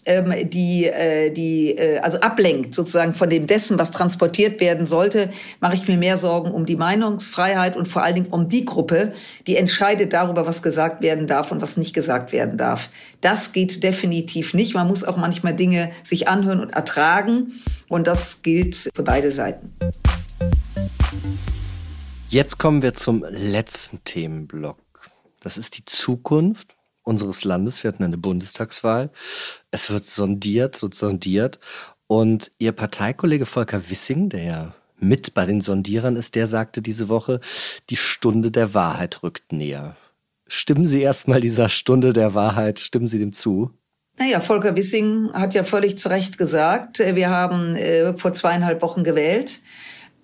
ähm, 0.06 0.32
die, 0.48 0.86
äh, 0.86 1.30
die 1.30 1.72
äh, 1.72 1.98
also 1.98 2.18
ablenkt 2.20 2.74
sozusagen 2.74 3.14
von 3.14 3.28
dem 3.28 3.46
dessen, 3.46 3.78
was 3.78 3.90
transportiert 3.90 4.60
werden 4.60 4.86
sollte, 4.86 5.28
mache 5.60 5.74
ich 5.74 5.86
mir 5.86 5.98
mehr 5.98 6.16
Sorgen 6.16 6.50
um 6.50 6.64
die 6.64 6.74
Meinungsfreiheit 6.74 7.76
und 7.76 7.86
vor 7.86 8.02
allen 8.02 8.14
Dingen 8.14 8.28
um 8.30 8.48
die 8.48 8.64
Gruppe, 8.64 9.12
die 9.46 9.56
entscheidet 9.56 10.14
darüber, 10.14 10.46
was 10.46 10.62
gesagt 10.62 11.02
werden 11.02 11.26
darf 11.26 11.52
und 11.52 11.60
was 11.60 11.76
nicht 11.76 11.92
gesagt 11.92 12.32
werden 12.32 12.56
darf. 12.56 12.88
Das 13.20 13.52
geht 13.52 13.84
definitiv 13.84 14.54
nicht. 14.54 14.74
Man 14.74 14.88
muss 14.88 15.04
auch 15.04 15.18
manchmal 15.18 15.54
Dinge 15.54 15.90
sich 16.02 16.28
anhören 16.28 16.60
und 16.60 16.70
ertragen 16.70 17.52
und 17.88 18.06
das 18.06 18.40
gilt 18.40 18.88
für 18.94 19.02
beide 19.02 19.30
Seiten. 19.30 19.74
Jetzt 22.32 22.56
kommen 22.56 22.80
wir 22.80 22.94
zum 22.94 23.26
letzten 23.28 24.04
Themenblock. 24.04 24.78
Das 25.40 25.58
ist 25.58 25.76
die 25.76 25.84
Zukunft 25.84 26.68
unseres 27.02 27.44
Landes. 27.44 27.84
Wir 27.84 27.88
hatten 27.88 28.04
eine 28.04 28.16
Bundestagswahl. 28.16 29.10
Es 29.70 29.90
wird 29.90 30.06
sondiert, 30.06 30.80
wird 30.80 30.94
sondiert. 30.94 31.58
Und 32.06 32.50
Ihr 32.58 32.72
Parteikollege 32.72 33.44
Volker 33.44 33.90
Wissing, 33.90 34.30
der 34.30 34.44
ja 34.44 34.74
mit 34.98 35.34
bei 35.34 35.44
den 35.44 35.60
Sondierern 35.60 36.16
ist, 36.16 36.34
der 36.34 36.46
sagte 36.46 36.80
diese 36.80 37.10
Woche, 37.10 37.40
die 37.90 37.98
Stunde 37.98 38.50
der 38.50 38.72
Wahrheit 38.72 39.22
rückt 39.22 39.52
näher. 39.52 39.98
Stimmen 40.46 40.86
Sie 40.86 41.02
erstmal 41.02 41.42
dieser 41.42 41.68
Stunde 41.68 42.14
der 42.14 42.32
Wahrheit, 42.32 42.80
stimmen 42.80 43.08
Sie 43.08 43.18
dem 43.18 43.34
zu? 43.34 43.72
Naja, 44.18 44.40
Volker 44.40 44.74
Wissing 44.74 45.30
hat 45.34 45.52
ja 45.52 45.64
völlig 45.64 45.98
zu 45.98 46.08
Recht 46.08 46.38
gesagt, 46.38 46.98
wir 46.98 47.28
haben 47.28 47.76
äh, 47.76 48.16
vor 48.16 48.32
zweieinhalb 48.32 48.80
Wochen 48.80 49.04
gewählt. 49.04 49.60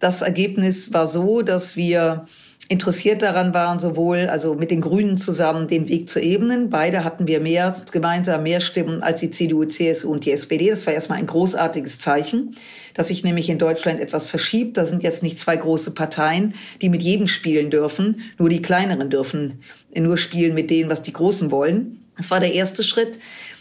Das 0.01 0.23
Ergebnis 0.23 0.93
war 0.93 1.07
so, 1.07 1.43
dass 1.43 1.77
wir 1.77 2.27
interessiert 2.69 3.23
daran 3.23 3.55
waren, 3.55 3.79
sowohl 3.79 4.29
also 4.29 4.55
mit 4.55 4.71
den 4.71 4.83
Grünen 4.83 5.17
zusammen 5.17 5.69
den 5.69 5.89
Weg 5.89 6.09
zu 6.09 6.21
ebnen. 6.21 6.69
Beide 6.69 7.03
hatten 7.03 7.27
wir 7.27 7.41
mehr 7.41 7.75
gemeinsam 7.91 8.43
mehr 8.43 8.61
Stimmen 8.61 9.03
als 9.03 9.21
die 9.21 9.31
CDU, 9.31 9.65
CSU 9.65 10.13
und 10.13 10.27
die 10.27 10.33
SPD. 10.33 10.69
Das 10.69 10.87
war 10.87 10.93
erstmal 10.93 11.19
ein 11.19 11.27
großartiges 11.27 11.99
Zeichen, 11.99 12.57
dass 12.93 13.09
sich 13.09 13.25
nämlich 13.25 13.49
in 13.49 13.59
Deutschland 13.59 14.01
etwas 14.01 14.27
verschiebt. 14.27 14.77
Da 14.77 14.85
sind 14.85 15.03
jetzt 15.03 15.23
nicht 15.23 15.39
zwei 15.39 15.57
große 15.57 15.93
Parteien, 15.93 16.55
die 16.83 16.91
mit 16.91 17.03
jedem 17.03 17.27
spielen 17.27 17.71
dürfen. 17.71 18.21
Nur 18.39 18.51
die 18.51 18.61
kleineren 18.61 19.09
dürfen 19.09 19.61
nur 19.97 20.19
spielen 20.19 20.55
mit 20.55 20.71
denen, 20.71 20.91
was 20.91 21.03
die 21.03 21.13
Großen 21.13 21.51
wollen. 21.51 22.05
Das 22.19 22.31
war 22.31 22.41
der 22.41 22.53
erste 22.53 22.85
Schritt. 22.85 23.19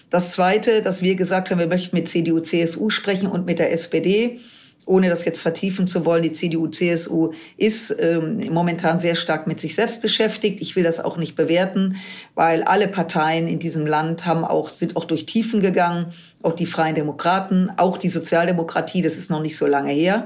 Das 0.10 0.34
zweite, 0.34 0.82
dass 0.82 1.02
wir 1.02 1.16
gesagt 1.16 1.50
haben, 1.50 1.60
wir 1.60 1.68
möchten 1.68 1.96
mit 1.96 2.10
CDU, 2.10 2.42
CSU 2.42 2.90
sprechen 2.90 3.28
und 3.28 3.46
mit 3.46 3.60
der 3.60 3.72
SPD 3.72 4.40
ohne 4.88 5.10
das 5.10 5.26
jetzt 5.26 5.42
vertiefen 5.42 5.86
zu 5.86 6.06
wollen, 6.06 6.24
die 6.24 6.32
CDU, 6.32 6.68
CSU 6.68 7.34
ist 7.58 7.96
ähm, 8.00 8.42
momentan 8.52 9.00
sehr 9.00 9.16
stark 9.16 9.46
mit 9.46 9.60
sich 9.60 9.76
selbst 9.76 10.02
beschäftigt. 10.02 10.62
Ich 10.62 10.76
will 10.76 10.84
das 10.84 11.00
auch 11.00 11.18
nicht 11.18 11.36
bewerten, 11.36 11.98
weil 12.36 12.64
alle 12.64 12.88
Parteien 12.88 13.48
in 13.48 13.60
diesem 13.60 13.86
Land 13.86 14.26
haben 14.26 14.46
auch, 14.46 14.70
sind 14.70 14.96
auch 14.96 15.06
durch 15.06 15.26
Tiefen 15.26 15.60
gegangen, 15.60 16.08
auch 16.42 16.54
die 16.54 16.66
Freien 16.66 16.96
Demokraten, 16.96 17.70
auch 17.78 17.98
die 17.98 18.10
Sozialdemokratie, 18.10 19.02
das 19.02 19.18
ist 19.18 19.30
noch 19.30 19.42
nicht 19.42 19.58
so 19.58 19.68
lange 19.68 19.92
her. 19.92 20.26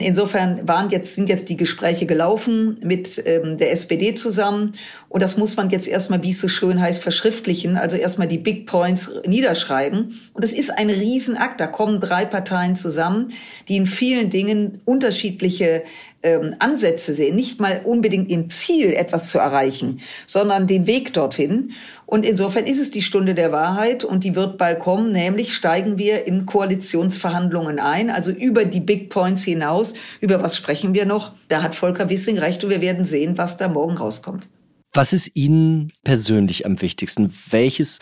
Insofern 0.00 0.68
waren 0.68 0.90
jetzt, 0.90 1.16
sind 1.16 1.28
jetzt 1.28 1.48
die 1.48 1.56
Gespräche 1.56 2.06
gelaufen 2.06 2.78
mit 2.84 3.20
ähm, 3.26 3.56
der 3.56 3.72
SPD 3.72 4.14
zusammen. 4.14 4.74
Und 5.08 5.22
das 5.22 5.36
muss 5.36 5.56
man 5.56 5.70
jetzt 5.70 5.88
erstmal, 5.88 6.22
wie 6.22 6.30
es 6.30 6.40
so 6.40 6.46
schön 6.46 6.80
heißt, 6.80 7.02
verschriftlichen. 7.02 7.76
Also 7.76 7.96
erstmal 7.96 8.28
die 8.28 8.38
Big 8.38 8.66
Points 8.66 9.10
niederschreiben. 9.26 10.16
Und 10.34 10.44
das 10.44 10.52
ist 10.52 10.70
ein 10.70 10.88
Riesenakt. 10.88 11.60
Da 11.60 11.66
kommen 11.66 12.00
drei 12.00 12.24
Parteien 12.24 12.76
zusammen, 12.76 13.30
die 13.66 13.76
in 13.76 13.86
vielen 13.86 14.30
Dingen 14.30 14.80
unterschiedliche 14.84 15.82
ähm, 16.22 16.56
Ansätze 16.58 17.14
sehen, 17.14 17.36
nicht 17.36 17.60
mal 17.60 17.82
unbedingt 17.84 18.30
im 18.30 18.50
Ziel 18.50 18.92
etwas 18.92 19.30
zu 19.30 19.38
erreichen, 19.38 20.00
sondern 20.26 20.66
den 20.66 20.86
Weg 20.86 21.12
dorthin. 21.12 21.72
Und 22.06 22.24
insofern 22.24 22.66
ist 22.66 22.80
es 22.80 22.90
die 22.90 23.02
Stunde 23.02 23.34
der 23.34 23.52
Wahrheit 23.52 24.02
und 24.02 24.24
die 24.24 24.34
wird 24.34 24.58
bald 24.58 24.80
kommen, 24.80 25.12
nämlich 25.12 25.54
steigen 25.54 25.98
wir 25.98 26.26
in 26.26 26.46
Koalitionsverhandlungen 26.46 27.78
ein, 27.78 28.10
also 28.10 28.30
über 28.30 28.64
die 28.64 28.80
Big 28.80 29.10
Points 29.10 29.44
hinaus. 29.44 29.94
Über 30.20 30.42
was 30.42 30.56
sprechen 30.56 30.94
wir 30.94 31.06
noch? 31.06 31.32
Da 31.48 31.62
hat 31.62 31.74
Volker 31.74 32.08
Wissing 32.08 32.38
recht 32.38 32.64
und 32.64 32.70
wir 32.70 32.80
werden 32.80 33.04
sehen, 33.04 33.38
was 33.38 33.56
da 33.56 33.68
morgen 33.68 33.96
rauskommt. 33.96 34.48
Was 34.94 35.12
ist 35.12 35.32
Ihnen 35.34 35.92
persönlich 36.02 36.64
am 36.64 36.80
wichtigsten? 36.80 37.32
Welches 37.50 37.98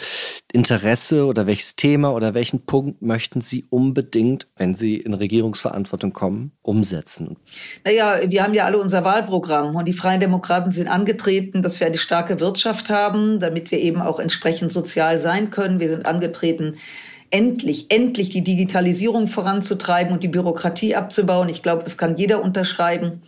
Interesse 0.53 1.27
oder 1.27 1.47
welches 1.47 1.75
Thema 1.75 2.15
oder 2.15 2.33
welchen 2.35 2.65
Punkt 2.65 3.03
möchten 3.03 3.41
Sie 3.41 3.67
unbedingt, 3.71 4.47
wenn 4.57 4.75
Sie 4.75 4.97
in 4.97 5.13
Regierungsverantwortung 5.13 6.13
kommen, 6.13 6.53
umsetzen? 6.63 7.37
Naja, 7.85 8.21
wir 8.27 8.43
haben 8.43 8.55
ja 8.55 8.67
alle 8.67 8.79
unser 8.79 9.05
Wahlprogramm 9.05 9.75
und 9.75 9.87
die 9.87 9.93
Freien 9.93 10.21
Demokraten 10.21 10.71
sind 10.71 10.87
angetreten, 10.87 11.63
dass 11.63 11.81
wir 11.81 11.89
eine 11.89 11.99
starke 11.99 12.39
Wirtschaft 12.39 12.89
haben, 12.89 13.41
damit 13.41 13.73
wir 13.73 13.81
eben 13.81 14.01
auch 14.01 14.21
entsprechend 14.21 14.71
sozial 14.71 15.19
sein 15.19 15.51
können. 15.51 15.81
Wir 15.81 15.89
sind 15.89 16.07
angetreten, 16.07 16.77
endlich, 17.31 17.91
endlich 17.91 18.31
die 18.31 18.45
Digitalisierung 18.45 19.27
voranzutreiben 19.27 20.13
und 20.13 20.23
die 20.23 20.29
Bürokratie 20.29 20.95
abzubauen. 20.95 21.49
Ich 21.49 21.63
glaube, 21.63 21.83
das 21.83 21.99
kann 21.99 22.17
jeder 22.17 22.43
unterschreiben. 22.43 23.23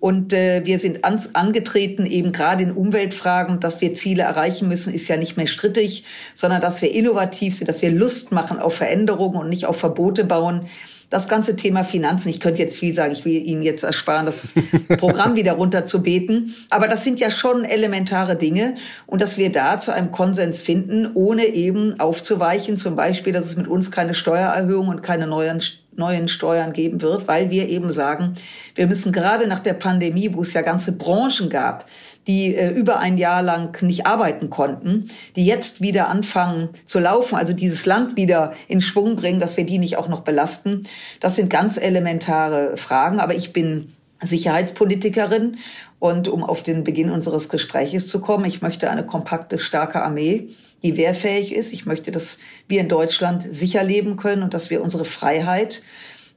Und 0.00 0.32
äh, 0.32 0.64
wir 0.64 0.78
sind 0.78 1.04
ans, 1.04 1.34
angetreten, 1.34 2.06
eben 2.06 2.32
gerade 2.32 2.62
in 2.62 2.72
Umweltfragen, 2.72 3.58
dass 3.60 3.80
wir 3.80 3.94
Ziele 3.94 4.22
erreichen 4.22 4.68
müssen, 4.68 4.94
ist 4.94 5.08
ja 5.08 5.16
nicht 5.16 5.36
mehr 5.36 5.48
strittig, 5.48 6.04
sondern 6.34 6.60
dass 6.60 6.80
wir 6.82 6.92
innovativ 6.92 7.56
sind, 7.56 7.68
dass 7.68 7.82
wir 7.82 7.90
Lust 7.90 8.30
machen 8.30 8.60
auf 8.60 8.74
Veränderungen 8.74 9.36
und 9.36 9.48
nicht 9.48 9.66
auf 9.66 9.78
Verbote 9.78 10.24
bauen. 10.24 10.66
Das 11.10 11.26
ganze 11.26 11.56
Thema 11.56 11.84
Finanzen, 11.84 12.28
ich 12.28 12.38
könnte 12.38 12.60
jetzt 12.60 12.78
viel 12.78 12.92
sagen, 12.92 13.12
ich 13.12 13.24
will 13.24 13.32
Ihnen 13.32 13.62
jetzt 13.62 13.82
ersparen, 13.82 14.26
das 14.26 14.54
Programm 14.98 15.36
wieder 15.36 15.52
runterzubeten. 15.54 16.54
Aber 16.68 16.86
das 16.86 17.02
sind 17.02 17.18
ja 17.18 17.30
schon 17.30 17.64
elementare 17.64 18.36
Dinge 18.36 18.74
und 19.06 19.22
dass 19.22 19.38
wir 19.38 19.50
da 19.50 19.78
zu 19.78 19.90
einem 19.90 20.12
Konsens 20.12 20.60
finden, 20.60 21.10
ohne 21.14 21.46
eben 21.46 21.98
aufzuweichen, 21.98 22.76
zum 22.76 22.94
Beispiel, 22.94 23.32
dass 23.32 23.46
es 23.46 23.56
mit 23.56 23.66
uns 23.66 23.90
keine 23.90 24.12
Steuererhöhung 24.12 24.88
und 24.88 25.02
keine 25.02 25.26
neuen 25.26 25.62
neuen 25.98 26.28
Steuern 26.28 26.72
geben 26.72 27.02
wird, 27.02 27.28
weil 27.28 27.50
wir 27.50 27.68
eben 27.68 27.90
sagen, 27.90 28.34
wir 28.74 28.86
müssen 28.86 29.12
gerade 29.12 29.46
nach 29.46 29.58
der 29.58 29.74
Pandemie, 29.74 30.30
wo 30.32 30.42
es 30.42 30.54
ja 30.54 30.62
ganze 30.62 30.92
Branchen 30.92 31.50
gab, 31.50 31.86
die 32.26 32.54
äh, 32.54 32.70
über 32.70 32.98
ein 32.98 33.18
Jahr 33.18 33.42
lang 33.42 33.82
nicht 33.82 34.06
arbeiten 34.06 34.50
konnten, 34.50 35.08
die 35.34 35.46
jetzt 35.46 35.80
wieder 35.80 36.08
anfangen 36.08 36.68
zu 36.84 36.98
laufen, 36.98 37.36
also 37.36 37.52
dieses 37.52 37.86
Land 37.86 38.16
wieder 38.16 38.52
in 38.68 38.80
Schwung 38.80 39.16
bringen, 39.16 39.40
dass 39.40 39.56
wir 39.56 39.64
die 39.64 39.78
nicht 39.78 39.96
auch 39.96 40.08
noch 40.08 40.20
belasten. 40.20 40.84
Das 41.20 41.36
sind 41.36 41.50
ganz 41.50 41.78
elementare 41.78 42.76
Fragen, 42.76 43.18
aber 43.18 43.34
ich 43.34 43.52
bin 43.52 43.94
Sicherheitspolitikerin 44.22 45.58
und 45.98 46.28
um 46.28 46.44
auf 46.44 46.62
den 46.62 46.84
Beginn 46.84 47.10
unseres 47.10 47.48
Gespräches 47.48 48.08
zu 48.08 48.20
kommen, 48.20 48.44
ich 48.44 48.62
möchte 48.62 48.90
eine 48.90 49.06
kompakte, 49.06 49.58
starke 49.58 50.02
Armee 50.02 50.50
die 50.82 50.96
wehrfähig 50.96 51.54
ist. 51.54 51.72
Ich 51.72 51.86
möchte, 51.86 52.12
dass 52.12 52.38
wir 52.68 52.80
in 52.80 52.88
Deutschland 52.88 53.46
sicher 53.50 53.82
leben 53.82 54.16
können 54.16 54.42
und 54.42 54.54
dass 54.54 54.70
wir 54.70 54.82
unsere 54.82 55.04
Freiheit, 55.04 55.82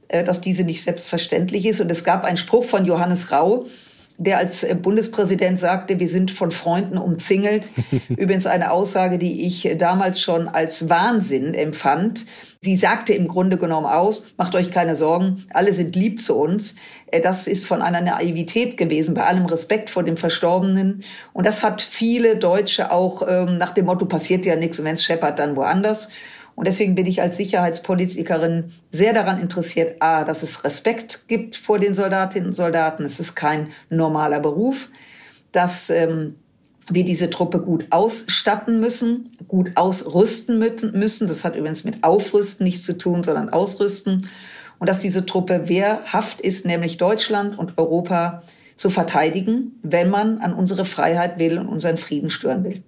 äh, 0.08 0.24
dass 0.24 0.40
diese 0.40 0.64
nicht 0.64 0.82
selbstverständlich 0.82 1.66
ist. 1.66 1.80
Und 1.80 1.90
es 1.90 2.04
gab 2.04 2.24
einen 2.24 2.36
Spruch 2.36 2.64
von 2.64 2.84
Johannes 2.84 3.30
Rau, 3.32 3.66
der 4.22 4.38
als 4.38 4.62
äh, 4.62 4.74
Bundespräsident 4.74 5.58
sagte, 5.58 5.98
wir 5.98 6.08
sind 6.08 6.30
von 6.30 6.50
Freunden 6.50 6.98
umzingelt. 6.98 7.68
Übrigens 8.08 8.46
eine 8.46 8.70
Aussage, 8.70 9.18
die 9.18 9.44
ich 9.44 9.68
damals 9.78 10.20
schon 10.20 10.48
als 10.48 10.88
Wahnsinn 10.88 11.54
empfand. 11.54 12.26
Sie 12.60 12.76
sagte 12.76 13.12
im 13.12 13.28
Grunde 13.28 13.56
genommen 13.56 13.86
aus, 13.86 14.24
macht 14.36 14.54
euch 14.54 14.70
keine 14.70 14.94
Sorgen, 14.94 15.44
alle 15.52 15.72
sind 15.72 15.96
lieb 15.96 16.22
zu 16.22 16.36
uns. 16.36 16.76
Äh, 17.08 17.20
das 17.20 17.46
ist 17.46 17.66
von 17.66 17.82
einer 17.82 18.00
Naivität 18.00 18.76
gewesen, 18.76 19.14
bei 19.14 19.24
allem 19.24 19.46
Respekt 19.46 19.90
vor 19.90 20.02
dem 20.02 20.16
Verstorbenen. 20.16 21.04
Und 21.32 21.46
das 21.46 21.62
hat 21.62 21.82
viele 21.82 22.36
Deutsche 22.36 22.90
auch 22.90 23.22
ähm, 23.28 23.58
nach 23.58 23.70
dem 23.70 23.86
Motto, 23.86 24.06
passiert 24.06 24.44
ja 24.44 24.56
nichts 24.56 24.78
und 24.78 24.84
wenn 24.84 24.94
es 24.94 25.04
scheppert, 25.04 25.38
dann 25.38 25.56
woanders. 25.56 26.08
Und 26.54 26.66
deswegen 26.68 26.94
bin 26.94 27.06
ich 27.06 27.22
als 27.22 27.36
Sicherheitspolitikerin 27.36 28.72
sehr 28.90 29.12
daran 29.12 29.40
interessiert, 29.40 29.96
a, 30.00 30.24
dass 30.24 30.42
es 30.42 30.64
Respekt 30.64 31.24
gibt 31.28 31.56
vor 31.56 31.78
den 31.78 31.94
Soldatinnen 31.94 32.48
und 32.48 32.54
Soldaten. 32.54 33.04
Es 33.04 33.20
ist 33.20 33.34
kein 33.34 33.68
normaler 33.88 34.40
Beruf, 34.40 34.88
dass 35.50 35.90
ähm, 35.90 36.36
wir 36.90 37.04
diese 37.04 37.30
Truppe 37.30 37.60
gut 37.60 37.86
ausstatten 37.90 38.80
müssen, 38.80 39.36
gut 39.48 39.72
ausrüsten 39.76 40.58
müssen. 40.58 41.28
Das 41.28 41.44
hat 41.44 41.56
übrigens 41.56 41.84
mit 41.84 42.04
Aufrüsten 42.04 42.64
nichts 42.64 42.84
zu 42.84 42.98
tun, 42.98 43.22
sondern 43.22 43.48
Ausrüsten. 43.48 44.28
Und 44.78 44.88
dass 44.88 44.98
diese 44.98 45.24
Truppe 45.24 45.68
wehrhaft 45.68 46.40
ist, 46.40 46.66
nämlich 46.66 46.96
Deutschland 46.96 47.58
und 47.58 47.78
Europa 47.78 48.42
zu 48.76 48.90
verteidigen, 48.90 49.78
wenn 49.82 50.10
man 50.10 50.38
an 50.38 50.52
unsere 50.52 50.84
Freiheit 50.84 51.38
will 51.38 51.58
und 51.58 51.68
unseren 51.68 51.96
Frieden 51.96 52.30
stören 52.30 52.64
will. 52.64 52.82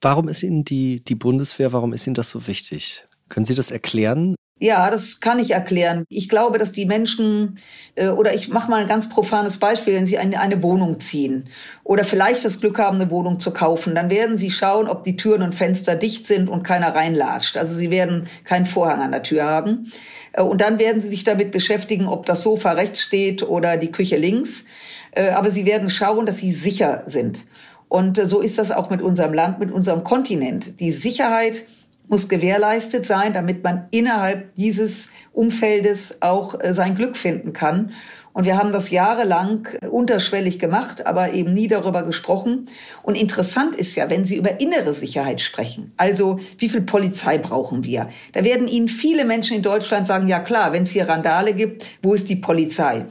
Warum 0.00 0.28
ist 0.28 0.42
Ihnen 0.42 0.64
die, 0.64 1.04
die 1.04 1.14
Bundeswehr, 1.14 1.72
warum 1.72 1.92
ist 1.92 2.06
Ihnen 2.06 2.14
das 2.14 2.30
so 2.30 2.46
wichtig? 2.46 3.06
Können 3.28 3.44
Sie 3.44 3.54
das 3.54 3.70
erklären? 3.70 4.34
Ja, 4.62 4.90
das 4.90 5.20
kann 5.20 5.38
ich 5.38 5.52
erklären. 5.52 6.04
Ich 6.10 6.28
glaube, 6.28 6.58
dass 6.58 6.72
die 6.72 6.84
Menschen, 6.84 7.54
äh, 7.94 8.08
oder 8.08 8.34
ich 8.34 8.50
mache 8.50 8.70
mal 8.70 8.82
ein 8.82 8.88
ganz 8.88 9.08
profanes 9.08 9.56
Beispiel, 9.56 9.94
wenn 9.94 10.06
sie 10.06 10.18
eine, 10.18 10.38
eine 10.38 10.62
Wohnung 10.62 11.00
ziehen 11.00 11.48
oder 11.82 12.04
vielleicht 12.04 12.44
das 12.44 12.60
Glück 12.60 12.78
haben, 12.78 13.00
eine 13.00 13.10
Wohnung 13.10 13.38
zu 13.40 13.52
kaufen, 13.52 13.94
dann 13.94 14.10
werden 14.10 14.36
sie 14.36 14.50
schauen, 14.50 14.86
ob 14.86 15.02
die 15.02 15.16
Türen 15.16 15.40
und 15.40 15.54
Fenster 15.54 15.96
dicht 15.96 16.26
sind 16.26 16.50
und 16.50 16.62
keiner 16.62 16.94
reinlatscht. 16.94 17.56
Also 17.56 17.74
sie 17.74 17.90
werden 17.90 18.26
keinen 18.44 18.66
Vorhang 18.66 19.00
an 19.00 19.12
der 19.12 19.22
Tür 19.22 19.44
haben. 19.44 19.90
Äh, 20.32 20.42
und 20.42 20.60
dann 20.60 20.78
werden 20.78 21.00
sie 21.00 21.08
sich 21.08 21.24
damit 21.24 21.52
beschäftigen, 21.52 22.06
ob 22.06 22.26
das 22.26 22.42
Sofa 22.42 22.72
rechts 22.72 23.00
steht 23.00 23.42
oder 23.42 23.78
die 23.78 23.90
Küche 23.90 24.18
links. 24.18 24.66
Äh, 25.12 25.30
aber 25.30 25.50
sie 25.50 25.64
werden 25.64 25.88
schauen, 25.88 26.26
dass 26.26 26.36
sie 26.36 26.52
sicher 26.52 27.02
sind. 27.06 27.46
Und 27.90 28.16
äh, 28.18 28.26
so 28.26 28.40
ist 28.40 28.56
das 28.56 28.72
auch 28.72 28.88
mit 28.88 29.02
unserem 29.02 29.34
Land, 29.34 29.58
mit 29.58 29.70
unserem 29.70 30.04
Kontinent. 30.04 30.80
Die 30.80 30.92
Sicherheit 30.92 31.66
muss 32.08 32.28
gewährleistet 32.28 33.04
sein, 33.04 33.34
damit 33.34 33.62
man 33.62 33.86
innerhalb 33.90 34.54
dieses 34.54 35.10
Umfeldes 35.32 36.22
auch 36.22 36.58
äh, 36.60 36.72
sein 36.72 36.94
Glück 36.94 37.16
finden 37.16 37.52
kann. 37.52 37.92
Und 38.32 38.44
wir 38.44 38.56
haben 38.56 38.70
das 38.70 38.90
jahrelang 38.90 39.66
unterschwellig 39.90 40.60
gemacht, 40.60 41.04
aber 41.04 41.32
eben 41.32 41.52
nie 41.52 41.66
darüber 41.66 42.04
gesprochen. 42.04 42.66
Und 43.02 43.16
interessant 43.16 43.74
ist 43.74 43.96
ja, 43.96 44.08
wenn 44.08 44.24
Sie 44.24 44.36
über 44.36 44.60
innere 44.60 44.94
Sicherheit 44.94 45.40
sprechen, 45.40 45.92
also 45.96 46.38
wie 46.58 46.68
viel 46.68 46.82
Polizei 46.82 47.38
brauchen 47.38 47.84
wir? 47.84 48.08
Da 48.32 48.44
werden 48.44 48.68
Ihnen 48.68 48.86
viele 48.86 49.24
Menschen 49.24 49.56
in 49.56 49.62
Deutschland 49.62 50.06
sagen, 50.06 50.28
ja 50.28 50.38
klar, 50.38 50.72
wenn 50.72 50.84
es 50.84 50.90
hier 50.90 51.08
Randale 51.08 51.54
gibt, 51.54 51.86
wo 52.02 52.14
ist 52.14 52.28
die 52.28 52.36
Polizei? 52.36 53.06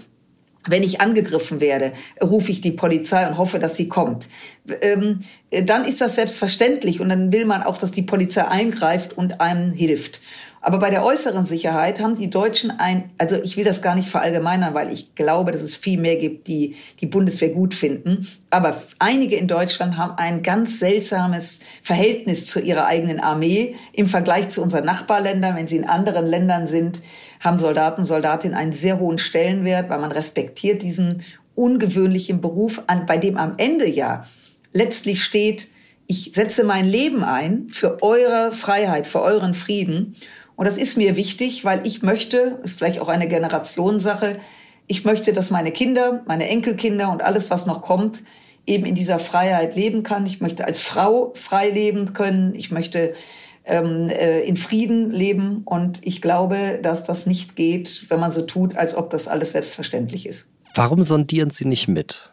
Wenn 0.67 0.83
ich 0.83 0.99
angegriffen 0.99 1.61
werde, 1.61 1.93
rufe 2.21 2.51
ich 2.51 2.59
die 2.59 2.71
Polizei 2.71 3.27
und 3.27 3.37
hoffe, 3.37 3.59
dass 3.59 3.75
sie 3.75 3.87
kommt. 3.87 4.27
Ähm, 4.81 5.21
dann 5.51 5.85
ist 5.85 6.01
das 6.01 6.15
selbstverständlich 6.15 6.99
und 6.99 7.09
dann 7.09 7.31
will 7.31 7.45
man 7.45 7.63
auch, 7.63 7.77
dass 7.77 7.91
die 7.91 8.01
Polizei 8.01 8.45
eingreift 8.45 9.17
und 9.17 9.39
einem 9.39 9.71
hilft. 9.71 10.19
Aber 10.61 10.79
bei 10.79 10.89
der 10.89 11.05
äußeren 11.05 11.45
Sicherheit 11.45 12.01
haben 12.01 12.15
die 12.15 12.29
Deutschen 12.29 12.71
ein, 12.71 13.11
also 13.17 13.37
ich 13.41 13.55
will 13.55 13.63
das 13.63 13.81
gar 13.81 13.95
nicht 13.95 14.09
verallgemeinern, 14.09 14.73
weil 14.73 14.91
ich 14.91 15.15
glaube, 15.15 15.51
dass 15.51 15.61
es 15.61 15.75
viel 15.75 15.97
mehr 15.97 16.17
gibt, 16.17 16.47
die 16.47 16.75
die 16.99 17.05
Bundeswehr 17.05 17.49
gut 17.49 17.73
finden. 17.73 18.27
Aber 18.49 18.81
einige 18.99 19.37
in 19.37 19.47
Deutschland 19.47 19.97
haben 19.97 20.17
ein 20.17 20.43
ganz 20.43 20.79
seltsames 20.79 21.61
Verhältnis 21.81 22.45
zu 22.45 22.59
ihrer 22.59 22.85
eigenen 22.85 23.21
Armee 23.21 23.75
im 23.93 24.07
Vergleich 24.07 24.49
zu 24.49 24.61
unseren 24.61 24.85
Nachbarländern. 24.85 25.55
Wenn 25.55 25.67
sie 25.67 25.77
in 25.77 25.87
anderen 25.87 26.25
Ländern 26.25 26.67
sind, 26.67 27.01
haben 27.39 27.57
Soldaten, 27.57 28.05
Soldatinnen 28.05 28.57
einen 28.57 28.73
sehr 28.73 28.99
hohen 28.99 29.17
Stellenwert, 29.17 29.89
weil 29.89 29.99
man 29.99 30.11
respektiert 30.11 30.81
diesen 30.81 31.23
ungewöhnlichen 31.55 32.41
Beruf, 32.41 32.81
an, 32.87 33.05
bei 33.05 33.17
dem 33.17 33.37
am 33.37 33.55
Ende 33.57 33.87
ja 33.87 34.25
letztlich 34.71 35.23
steht, 35.23 35.69
ich 36.07 36.31
setze 36.33 36.63
mein 36.63 36.87
Leben 36.87 37.23
ein 37.23 37.67
für 37.69 38.01
eure 38.01 38.51
Freiheit, 38.51 39.05
für 39.05 39.21
euren 39.21 39.53
Frieden. 39.53 40.15
Und 40.55 40.65
das 40.65 40.77
ist 40.77 40.97
mir 40.97 41.15
wichtig, 41.15 41.65
weil 41.65 41.85
ich 41.85 42.01
möchte, 42.01 42.59
ist 42.63 42.79
vielleicht 42.79 42.99
auch 42.99 43.09
eine 43.09 43.27
Generationssache, 43.27 44.39
ich 44.87 45.05
möchte, 45.05 45.33
dass 45.33 45.51
meine 45.51 45.71
Kinder, 45.71 46.23
meine 46.25 46.49
Enkelkinder 46.49 47.11
und 47.11 47.21
alles, 47.21 47.51
was 47.51 47.67
noch 47.67 47.83
kommt, 47.83 48.23
eben 48.65 48.85
in 48.85 48.95
dieser 48.95 49.19
Freiheit 49.19 49.75
leben 49.75 50.01
kann. 50.01 50.25
Ich 50.25 50.41
möchte 50.41 50.65
als 50.65 50.81
Frau 50.81 51.31
frei 51.35 51.69
leben 51.69 52.13
können. 52.13 52.55
Ich 52.55 52.71
möchte 52.71 53.13
ähm, 53.69 54.09
äh, 54.09 54.41
in 54.41 54.57
Frieden 54.57 55.11
leben. 55.11 55.61
Und 55.65 56.05
ich 56.05 56.21
glaube, 56.21 56.79
dass 56.81 57.03
das 57.03 57.25
nicht 57.25 57.55
geht, 57.55 58.05
wenn 58.09 58.19
man 58.19 58.31
so 58.31 58.41
tut, 58.41 58.75
als 58.75 58.95
ob 58.95 59.09
das 59.09 59.27
alles 59.27 59.51
selbstverständlich 59.51 60.25
ist. 60.25 60.47
Warum 60.75 61.03
sondieren 61.03 61.49
Sie 61.49 61.65
nicht 61.65 61.87
mit? 61.87 62.31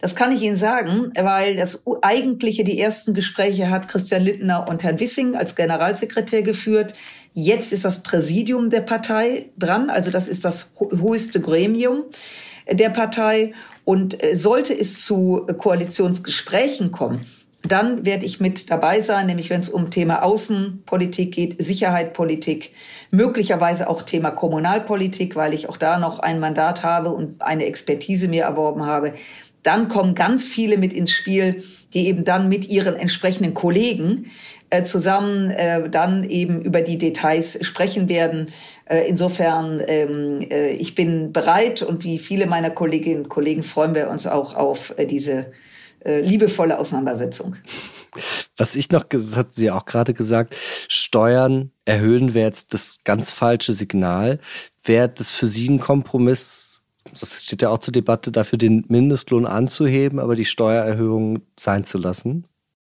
Das 0.00 0.16
kann 0.16 0.32
ich 0.32 0.42
Ihnen 0.42 0.56
sagen, 0.56 1.12
weil 1.14 1.56
das 1.56 1.84
eigentliche, 2.02 2.64
die 2.64 2.80
ersten 2.80 3.14
Gespräche 3.14 3.70
hat 3.70 3.88
Christian 3.88 4.22
Lindner 4.22 4.66
und 4.68 4.82
Herrn 4.82 4.98
Wissing 4.98 5.36
als 5.36 5.54
Generalsekretär 5.54 6.42
geführt. 6.42 6.94
Jetzt 7.34 7.72
ist 7.72 7.84
das 7.84 8.02
Präsidium 8.02 8.70
der 8.70 8.80
Partei 8.80 9.50
dran, 9.56 9.88
also 9.88 10.10
das 10.10 10.26
ist 10.26 10.44
das 10.44 10.72
höchste 10.76 11.40
Gremium 11.40 12.04
der 12.70 12.90
Partei. 12.90 13.52
Und 13.84 14.22
äh, 14.22 14.36
sollte 14.36 14.78
es 14.78 15.04
zu 15.04 15.46
Koalitionsgesprächen 15.56 16.92
kommen, 16.92 17.26
dann 17.62 18.06
werde 18.06 18.24
ich 18.24 18.40
mit 18.40 18.70
dabei 18.70 19.00
sein, 19.00 19.26
nämlich 19.26 19.50
wenn 19.50 19.60
es 19.60 19.68
um 19.68 19.90
Thema 19.90 20.22
Außenpolitik 20.22 21.32
geht, 21.32 21.62
Sicherheitspolitik, 21.62 22.72
möglicherweise 23.12 23.88
auch 23.88 24.02
Thema 24.02 24.30
Kommunalpolitik, 24.30 25.36
weil 25.36 25.52
ich 25.52 25.68
auch 25.68 25.76
da 25.76 25.98
noch 25.98 26.20
ein 26.20 26.40
Mandat 26.40 26.82
habe 26.82 27.10
und 27.10 27.42
eine 27.42 27.66
Expertise 27.66 28.28
mir 28.28 28.44
erworben 28.44 28.86
habe 28.86 29.14
dann 29.62 29.88
kommen 29.88 30.14
ganz 30.14 30.46
viele 30.46 30.78
mit 30.78 30.92
ins 30.92 31.12
Spiel, 31.12 31.62
die 31.92 32.06
eben 32.06 32.24
dann 32.24 32.48
mit 32.48 32.68
ihren 32.68 32.96
entsprechenden 32.96 33.54
Kollegen 33.54 34.30
äh, 34.70 34.84
zusammen 34.84 35.50
äh, 35.50 35.88
dann 35.90 36.28
eben 36.28 36.62
über 36.62 36.80
die 36.80 36.98
Details 36.98 37.58
sprechen 37.62 38.08
werden. 38.08 38.46
Äh, 38.86 39.08
insofern, 39.08 39.82
ähm, 39.86 40.40
äh, 40.50 40.70
ich 40.72 40.94
bin 40.94 41.32
bereit 41.32 41.82
und 41.82 42.04
wie 42.04 42.18
viele 42.18 42.46
meiner 42.46 42.70
Kolleginnen 42.70 43.24
und 43.24 43.28
Kollegen 43.28 43.62
freuen 43.62 43.94
wir 43.94 44.08
uns 44.10 44.26
auch 44.26 44.54
auf 44.54 44.94
äh, 44.96 45.06
diese 45.06 45.52
äh, 46.04 46.20
liebevolle 46.20 46.78
Auseinandersetzung. 46.78 47.56
Was 48.56 48.74
ich 48.74 48.90
noch, 48.90 49.04
das 49.04 49.36
hat 49.36 49.54
sie 49.54 49.70
auch 49.70 49.84
gerade 49.84 50.14
gesagt, 50.14 50.56
Steuern 50.88 51.70
erhöhen 51.84 52.34
wäre 52.34 52.46
jetzt 52.46 52.74
das 52.74 52.98
ganz 53.04 53.30
falsche 53.30 53.72
Signal. 53.72 54.38
Wäre 54.82 55.08
das 55.08 55.30
für 55.30 55.46
Sie 55.46 55.68
ein 55.68 55.80
Kompromiss, 55.80 56.80
das 57.18 57.44
steht 57.44 57.62
ja 57.62 57.70
auch 57.70 57.78
zur 57.78 57.92
Debatte, 57.92 58.32
dafür 58.32 58.58
den 58.58 58.84
Mindestlohn 58.88 59.46
anzuheben, 59.46 60.18
aber 60.18 60.36
die 60.36 60.44
Steuererhöhung 60.44 61.42
sein 61.58 61.84
zu 61.84 61.98
lassen? 61.98 62.46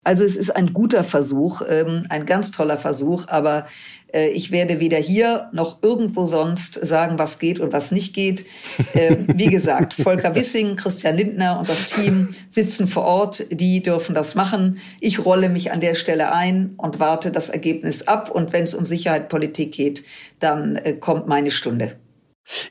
Also 0.07 0.23
es 0.23 0.37
ist 0.37 0.51
ein 0.51 0.71
guter 0.71 1.03
Versuch, 1.03 1.61
ähm, 1.67 2.05
ein 2.07 2.25
ganz 2.25 2.51
toller 2.51 2.77
Versuch, 2.77 3.27
aber 3.27 3.67
äh, 4.13 4.29
ich 4.29 4.51
werde 4.51 4.79
weder 4.79 4.95
hier 4.95 5.49
noch 5.51 5.83
irgendwo 5.83 6.25
sonst 6.27 6.75
sagen, 6.75 7.19
was 7.19 7.39
geht 7.39 7.59
und 7.59 7.73
was 7.73 7.91
nicht 7.91 8.13
geht. 8.13 8.45
Ähm, 8.93 9.27
wie 9.35 9.47
gesagt, 9.47 9.93
Volker 10.01 10.33
Wissing, 10.33 10.77
Christian 10.77 11.17
Lindner 11.17 11.59
und 11.59 11.67
das 11.67 11.87
Team 11.87 12.33
sitzen 12.49 12.87
vor 12.87 13.03
Ort, 13.03 13.47
die 13.51 13.81
dürfen 13.81 14.15
das 14.15 14.33
machen. 14.33 14.79
Ich 15.01 15.25
rolle 15.25 15.49
mich 15.49 15.73
an 15.73 15.81
der 15.81 15.93
Stelle 15.93 16.31
ein 16.31 16.75
und 16.77 17.01
warte 17.01 17.29
das 17.29 17.49
Ergebnis 17.49 18.07
ab. 18.07 18.31
Und 18.31 18.53
wenn 18.53 18.63
es 18.63 18.73
um 18.73 18.85
Sicherheitspolitik 18.85 19.73
geht, 19.73 20.05
dann 20.39 20.77
äh, 20.77 20.93
kommt 20.93 21.27
meine 21.27 21.51
Stunde. 21.51 21.97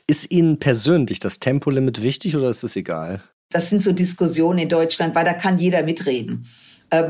Ist 0.07 0.31
Ihnen 0.31 0.57
persönlich 0.57 1.19
das 1.19 1.37
Tempolimit 1.37 2.01
wichtig 2.01 2.35
oder 2.35 2.49
ist 2.49 2.63
es 2.63 2.75
egal? 2.75 3.21
Das 3.51 3.69
sind 3.69 3.83
so 3.83 3.91
Diskussionen 3.91 4.57
in 4.57 4.69
Deutschland, 4.69 5.13
weil 5.13 5.23
da 5.23 5.33
kann 5.33 5.59
jeder 5.59 5.83
mitreden 5.83 6.47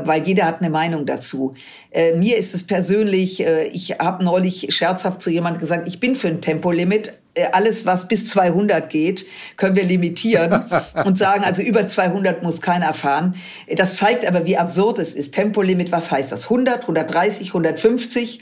weil 0.04 0.26
jeder 0.26 0.44
hat 0.44 0.60
eine 0.60 0.70
Meinung 0.70 1.06
dazu. 1.06 1.54
Äh, 1.90 2.16
mir 2.16 2.36
ist 2.36 2.54
es 2.54 2.66
persönlich, 2.66 3.40
äh, 3.40 3.68
ich 3.68 3.98
habe 3.98 4.24
neulich 4.24 4.74
scherzhaft 4.74 5.22
zu 5.22 5.30
jemandem 5.30 5.60
gesagt, 5.60 5.88
ich 5.88 6.00
bin 6.00 6.14
für 6.14 6.28
ein 6.28 6.40
Tempolimit. 6.40 7.18
Alles, 7.52 7.86
was 7.86 8.08
bis 8.08 8.28
200 8.28 8.90
geht, 8.90 9.26
können 9.56 9.76
wir 9.76 9.84
limitieren 9.84 10.64
und 11.04 11.18
sagen, 11.18 11.44
also 11.44 11.62
über 11.62 11.86
200 11.86 12.42
muss 12.42 12.60
keiner 12.60 12.94
fahren. 12.94 13.34
Das 13.74 13.96
zeigt 13.96 14.26
aber, 14.26 14.46
wie 14.46 14.56
absurd 14.56 14.98
es 14.98 15.14
ist. 15.14 15.34
Tempolimit, 15.34 15.92
was 15.92 16.10
heißt 16.10 16.32
das? 16.32 16.44
100, 16.44 16.82
130, 16.82 17.48
150? 17.48 18.40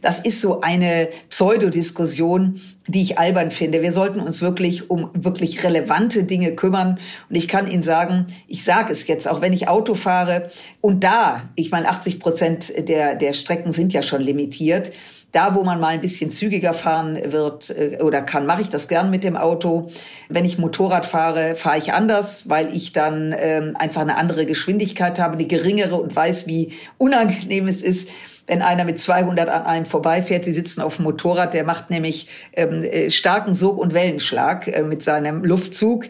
Das 0.00 0.20
ist 0.20 0.40
so 0.40 0.60
eine 0.60 1.08
Pseudodiskussion, 1.28 2.60
die 2.86 3.02
ich 3.02 3.18
albern 3.18 3.50
finde. 3.50 3.82
Wir 3.82 3.92
sollten 3.92 4.20
uns 4.20 4.40
wirklich 4.40 4.90
um 4.90 5.10
wirklich 5.14 5.64
relevante 5.64 6.24
Dinge 6.24 6.54
kümmern. 6.54 6.98
Und 7.28 7.36
ich 7.36 7.48
kann 7.48 7.70
Ihnen 7.70 7.82
sagen, 7.82 8.26
ich 8.46 8.64
sage 8.64 8.92
es 8.92 9.06
jetzt, 9.08 9.26
auch 9.28 9.40
wenn 9.40 9.52
ich 9.52 9.68
Auto 9.68 9.94
fahre 9.94 10.50
und 10.80 11.02
da, 11.02 11.48
ich 11.56 11.70
meine, 11.70 11.88
80 11.88 12.20
Prozent 12.20 12.88
der, 12.88 13.16
der 13.16 13.32
Strecken 13.32 13.72
sind 13.72 13.92
ja 13.92 14.02
schon 14.02 14.22
limitiert. 14.22 14.92
Da, 15.38 15.54
wo 15.54 15.62
man 15.62 15.78
mal 15.78 15.90
ein 15.90 16.00
bisschen 16.00 16.32
zügiger 16.32 16.74
fahren 16.74 17.16
wird 17.30 17.70
äh, 17.70 17.98
oder 18.02 18.22
kann, 18.22 18.44
mache 18.44 18.60
ich 18.60 18.70
das 18.70 18.88
gern 18.88 19.08
mit 19.08 19.22
dem 19.22 19.36
Auto. 19.36 19.88
Wenn 20.28 20.44
ich 20.44 20.58
Motorrad 20.58 21.06
fahre, 21.06 21.54
fahre 21.54 21.78
ich 21.78 21.92
anders, 21.92 22.48
weil 22.48 22.74
ich 22.74 22.92
dann 22.92 23.32
ähm, 23.38 23.76
einfach 23.78 24.00
eine 24.00 24.16
andere 24.16 24.46
Geschwindigkeit 24.46 25.20
habe, 25.20 25.34
eine 25.34 25.46
geringere 25.46 25.94
und 25.94 26.16
weiß, 26.16 26.48
wie 26.48 26.72
unangenehm 26.96 27.68
es 27.68 27.82
ist, 27.82 28.10
wenn 28.48 28.62
einer 28.62 28.84
mit 28.84 28.98
200 28.98 29.48
an 29.48 29.62
einem 29.62 29.86
vorbeifährt. 29.86 30.44
Sie 30.44 30.52
sitzen 30.52 30.80
auf 30.80 30.96
dem 30.96 31.04
Motorrad, 31.04 31.54
der 31.54 31.62
macht 31.62 31.88
nämlich 31.88 32.26
ähm, 32.54 32.82
äh, 32.82 33.08
starken 33.08 33.54
Sog- 33.54 33.78
und 33.78 33.94
Wellenschlag 33.94 34.66
äh, 34.66 34.82
mit 34.82 35.04
seinem 35.04 35.44
Luftzug. 35.44 36.06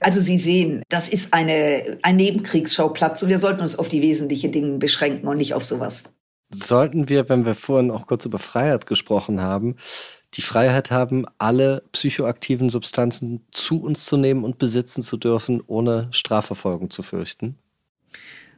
Also 0.00 0.22
Sie 0.22 0.38
sehen, 0.38 0.82
das 0.88 1.10
ist 1.10 1.34
eine, 1.34 1.98
ein 2.00 2.16
Nebenkriegsschauplatz 2.16 3.22
und 3.22 3.28
wir 3.28 3.38
sollten 3.38 3.60
uns 3.60 3.78
auf 3.78 3.88
die 3.88 4.00
wesentlichen 4.00 4.52
Dinge 4.52 4.78
beschränken 4.78 5.28
und 5.28 5.36
nicht 5.36 5.52
auf 5.52 5.64
sowas. 5.66 6.04
Sollten 6.52 7.08
wir, 7.08 7.28
wenn 7.28 7.46
wir 7.46 7.54
vorhin 7.54 7.90
auch 7.90 8.06
kurz 8.06 8.24
über 8.24 8.38
Freiheit 8.38 8.86
gesprochen 8.86 9.40
haben, 9.40 9.76
die 10.34 10.42
Freiheit 10.42 10.90
haben, 10.90 11.26
alle 11.38 11.84
psychoaktiven 11.92 12.68
Substanzen 12.68 13.46
zu 13.52 13.82
uns 13.82 14.04
zu 14.04 14.16
nehmen 14.16 14.44
und 14.44 14.58
besitzen 14.58 15.02
zu 15.02 15.16
dürfen, 15.16 15.62
ohne 15.66 16.08
Strafverfolgung 16.10 16.90
zu 16.90 17.02
fürchten? 17.02 17.56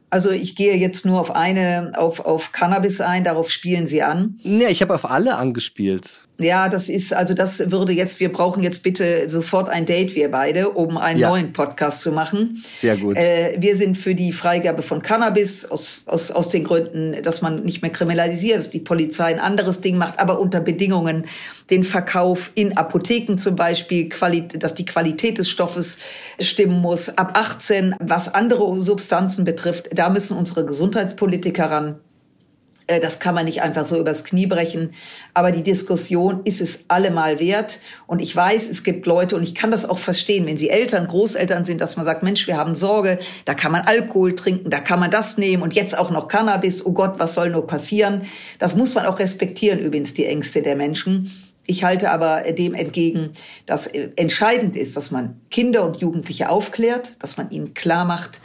Also 0.09 0.29
ich 0.29 0.55
gehe 0.55 0.75
jetzt 0.75 1.07
nur 1.07 1.19
auf 1.19 1.35
eine, 1.35 1.93
auf, 1.95 2.19
auf 2.19 2.51
Cannabis 2.51 3.01
ein, 3.01 3.23
darauf 3.23 3.49
spielen 3.49 3.87
Sie 3.87 4.03
an. 4.03 4.39
Nee, 4.43 4.67
ich 4.67 4.83
habe 4.83 4.93
auf 4.93 5.09
alle 5.09 5.37
angespielt. 5.37 6.27
Ja, 6.43 6.69
das 6.69 6.89
ist, 6.89 7.13
also 7.13 7.33
das 7.33 7.71
würde 7.71 7.93
jetzt, 7.93 8.19
wir 8.19 8.31
brauchen 8.31 8.63
jetzt 8.63 8.83
bitte 8.83 9.29
sofort 9.29 9.69
ein 9.69 9.85
Date, 9.85 10.15
wir 10.15 10.29
beide, 10.29 10.69
um 10.69 10.97
einen 10.97 11.19
ja. 11.19 11.29
neuen 11.29 11.53
Podcast 11.53 12.01
zu 12.01 12.11
machen. 12.11 12.63
Sehr 12.71 12.97
gut. 12.97 13.17
Äh, 13.17 13.55
wir 13.57 13.75
sind 13.75 13.97
für 13.97 14.15
die 14.15 14.31
Freigabe 14.31 14.81
von 14.81 15.01
Cannabis 15.01 15.65
aus, 15.65 16.01
aus, 16.05 16.31
aus 16.31 16.49
den 16.49 16.63
Gründen, 16.63 17.21
dass 17.23 17.41
man 17.41 17.63
nicht 17.63 17.81
mehr 17.81 17.91
kriminalisiert, 17.91 18.59
dass 18.59 18.69
die 18.69 18.79
Polizei 18.79 19.25
ein 19.25 19.39
anderes 19.39 19.81
Ding 19.81 19.97
macht, 19.97 20.19
aber 20.19 20.39
unter 20.39 20.59
Bedingungen 20.59 21.25
den 21.69 21.83
Verkauf 21.83 22.51
in 22.55 22.77
Apotheken 22.77 23.37
zum 23.37 23.55
Beispiel, 23.55 24.09
dass 24.53 24.75
die 24.75 24.85
Qualität 24.85 25.37
des 25.37 25.49
Stoffes 25.49 25.97
stimmen 26.39 26.81
muss. 26.81 27.09
Ab 27.17 27.37
18, 27.37 27.95
was 27.99 28.33
andere 28.33 28.79
Substanzen 28.79 29.45
betrifft, 29.45 29.89
da 29.93 30.09
müssen 30.09 30.37
unsere 30.37 30.65
Gesundheitspolitiker 30.65 31.65
ran. 31.65 31.95
Äh, 32.93 32.99
das 32.99 33.19
kann 33.19 33.35
man 33.35 33.45
nicht 33.45 33.61
einfach 33.61 33.85
so 33.85 33.99
übers 33.99 34.23
Knie 34.23 34.45
brechen. 34.45 34.91
Aber 35.33 35.51
die 35.51 35.63
Diskussion 35.63 36.41
ist 36.43 36.61
es 36.61 36.85
allemal 36.87 37.39
wert. 37.39 37.79
Und 38.07 38.19
ich 38.19 38.35
weiß, 38.35 38.69
es 38.69 38.83
gibt 38.83 39.05
Leute, 39.05 39.35
und 39.35 39.43
ich 39.43 39.55
kann 39.55 39.71
das 39.71 39.89
auch 39.89 39.99
verstehen, 39.99 40.45
wenn 40.45 40.57
sie 40.57 40.69
Eltern, 40.69 41.07
Großeltern 41.07 41.65
sind, 41.65 41.81
dass 41.81 41.97
man 41.97 42.05
sagt, 42.05 42.23
Mensch, 42.23 42.47
wir 42.47 42.57
haben 42.57 42.75
Sorge, 42.75 43.19
da 43.45 43.53
kann 43.53 43.71
man 43.71 43.81
Alkohol 43.81 44.35
trinken, 44.35 44.69
da 44.69 44.79
kann 44.79 44.99
man 44.99 45.11
das 45.11 45.37
nehmen 45.37 45.63
und 45.63 45.73
jetzt 45.73 45.97
auch 45.97 46.11
noch 46.11 46.27
Cannabis. 46.27 46.85
Oh 46.85 46.91
Gott, 46.91 47.15
was 47.17 47.33
soll 47.33 47.49
nur 47.49 47.67
passieren? 47.67 48.21
Das 48.59 48.75
muss 48.75 48.95
man 48.95 49.05
auch 49.05 49.19
respektieren, 49.19 49.79
übrigens, 49.79 50.13
die 50.13 50.25
Ängste 50.25 50.61
der 50.61 50.75
Menschen. 50.75 51.31
Ich 51.65 51.85
halte 51.85 52.11
aber 52.11 52.41
dem 52.51 52.73
entgegen, 52.73 53.31
dass 53.65 53.87
entscheidend 53.87 54.75
ist, 54.75 54.97
dass 54.97 55.11
man 55.11 55.39
Kinder 55.49 55.85
und 55.85 55.97
Jugendliche 55.97 56.49
aufklärt, 56.49 57.15
dass 57.19 57.37
man 57.37 57.49
ihnen 57.51 57.73
klar 57.73 58.03
macht, 58.03 58.41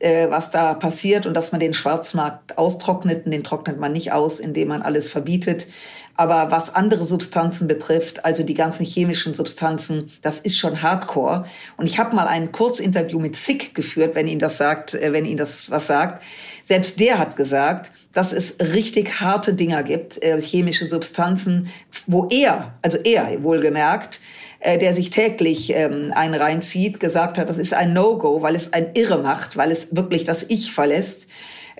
äh, 0.00 0.28
was 0.28 0.50
da 0.50 0.74
passiert 0.74 1.26
und 1.26 1.34
dass 1.34 1.52
man 1.52 1.60
den 1.60 1.74
Schwarzmarkt 1.74 2.58
austrocknet. 2.58 3.24
Und 3.26 3.30
den 3.30 3.44
trocknet 3.44 3.78
man 3.78 3.92
nicht 3.92 4.12
aus, 4.12 4.40
indem 4.40 4.68
man 4.68 4.82
alles 4.82 5.08
verbietet. 5.08 5.66
Aber 6.16 6.50
was 6.50 6.74
andere 6.74 7.04
Substanzen 7.04 7.66
betrifft, 7.66 8.26
also 8.26 8.42
die 8.42 8.52
ganzen 8.52 8.84
chemischen 8.84 9.32
Substanzen, 9.32 10.10
das 10.20 10.38
ist 10.38 10.58
schon 10.58 10.82
Hardcore. 10.82 11.44
Und 11.78 11.86
ich 11.86 11.98
habe 11.98 12.14
mal 12.14 12.26
ein 12.26 12.52
Kurzinterview 12.52 13.18
mit 13.18 13.36
Sick 13.36 13.74
geführt, 13.74 14.14
wenn 14.14 14.28
ihn 14.28 14.38
das 14.38 14.58
sagt, 14.58 14.94
äh, 14.94 15.12
wenn 15.12 15.24
ihn 15.24 15.38
das 15.38 15.70
was 15.70 15.86
sagt. 15.86 16.22
Selbst 16.64 17.00
der 17.00 17.18
hat 17.18 17.36
gesagt, 17.36 17.90
dass 18.12 18.32
es 18.32 18.56
richtig 18.60 19.20
harte 19.20 19.54
Dinger 19.54 19.82
gibt, 19.82 20.22
äh, 20.22 20.40
chemische 20.40 20.84
Substanzen, 20.84 21.68
wo 22.06 22.26
er, 22.28 22.74
also 22.82 22.98
er 22.98 23.42
wohlgemerkt, 23.42 24.20
äh, 24.60 24.78
der 24.78 24.94
sich 24.94 25.10
täglich 25.10 25.74
ähm, 25.74 26.12
einen 26.14 26.34
reinzieht, 26.34 27.00
gesagt 27.00 27.38
hat, 27.38 27.48
das 27.48 27.58
ist 27.58 27.74
ein 27.74 27.92
No-Go, 27.92 28.42
weil 28.42 28.54
es 28.54 28.72
ein 28.72 28.90
Irre 28.94 29.18
macht, 29.18 29.56
weil 29.56 29.72
es 29.72 29.96
wirklich 29.96 30.24
das 30.24 30.44
Ich 30.48 30.72
verlässt. 30.72 31.26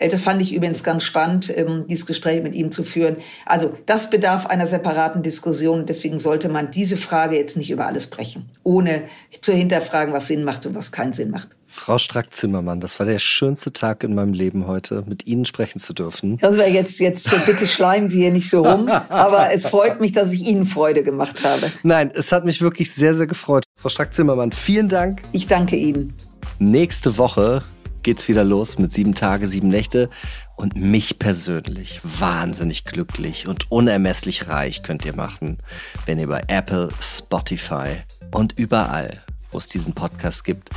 Äh, 0.01 0.09
das 0.09 0.23
fand 0.23 0.43
ich 0.43 0.53
übrigens 0.53 0.83
ganz 0.83 1.05
spannend, 1.05 1.53
ähm, 1.57 1.85
dieses 1.89 2.07
Gespräch 2.07 2.43
mit 2.43 2.55
ihm 2.55 2.73
zu 2.73 2.83
führen. 2.83 3.17
Also 3.47 3.75
das 3.87 4.11
bedarf 4.11 4.47
einer 4.47 4.67
separaten 4.67 5.23
Diskussion. 5.23 5.87
Deswegen 5.87 6.19
sollte 6.19 6.49
man 6.49 6.73
diese 6.73 6.97
Frage 6.97 7.37
jetzt 7.37 7.57
nicht 7.57 7.71
über 7.71 7.87
alles 7.87 8.09
brechen, 8.09 8.51
ohne 8.65 9.03
zu 9.41 9.53
hinterfragen, 9.53 10.13
was 10.13 10.27
Sinn 10.27 10.43
macht 10.43 10.67
und 10.67 10.75
was 10.75 10.91
keinen 10.91 11.13
Sinn 11.13 11.31
macht. 11.31 11.49
Frau 11.73 11.99
Strack-Zimmermann, 11.99 12.81
das 12.81 12.99
war 12.99 13.07
der 13.07 13.21
schönste 13.21 13.73
Tag 13.73 14.03
in 14.03 14.13
meinem 14.13 14.33
Leben 14.33 14.67
heute, 14.67 15.05
mit 15.07 15.29
Ihnen 15.29 15.45
sprechen 15.45 15.79
zu 15.79 15.93
dürfen. 15.93 16.43
War 16.43 16.67
jetzt, 16.67 16.99
jetzt 16.99 17.31
bitte 17.47 17.69
schleimen 17.69 18.09
Sie 18.09 18.23
hier 18.23 18.33
nicht 18.33 18.51
so 18.51 18.65
rum. 18.65 18.89
Aber 19.09 19.53
es 19.53 19.63
freut 19.63 20.01
mich, 20.01 20.11
dass 20.11 20.33
ich 20.33 20.43
Ihnen 20.43 20.67
Freude 20.67 21.05
gemacht 21.05 21.45
habe. 21.45 21.71
Nein, 21.85 22.11
es 22.13 22.33
hat 22.33 22.45
mich 22.45 22.61
wirklich 22.61 22.93
sehr, 22.93 23.15
sehr 23.15 23.29
gefreut. 23.29 23.63
Frau 23.77 23.89
Strack-Zimmermann, 23.89 24.51
vielen 24.51 24.89
Dank. 24.89 25.23
Ich 25.31 25.47
danke 25.47 25.77
Ihnen. 25.77 26.13
Nächste 26.59 27.17
Woche 27.19 27.63
geht's 28.03 28.29
wieder 28.29 28.45
los 28.45 28.79
mit 28.79 28.93
sieben 28.93 29.15
Tage, 29.15 29.49
sieben 29.49 29.69
Nächte. 29.69 30.11
Und 30.57 30.77
mich 30.77 31.19
persönlich 31.19 32.01
wahnsinnig 32.03 32.85
glücklich 32.85 33.49
und 33.49 33.71
unermesslich 33.71 34.49
reich 34.49 34.83
könnt 34.83 35.07
ihr 35.07 35.17
machen, 35.17 35.57
wenn 36.05 36.19
ihr 36.19 36.29
bei 36.29 36.43
Apple, 36.49 36.91
Spotify 37.01 37.97
und 38.31 38.59
überall, 38.59 39.23
wo 39.51 39.59
es 39.59 39.69
diesen 39.69 39.95
Podcast 39.95 40.45
gibt, 40.45 40.69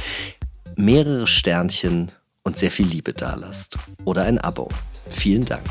mehrere 0.78 1.28
Sternchen 1.28 2.12
und 2.44 2.58
sehr 2.58 2.72
viel 2.72 2.88
Liebe 2.88 3.14
dalasst. 3.14 3.78
Oder 4.06 4.24
ein 4.24 4.38
Abo. 4.38 4.70
Vielen 5.10 5.46
Dank. 5.46 5.70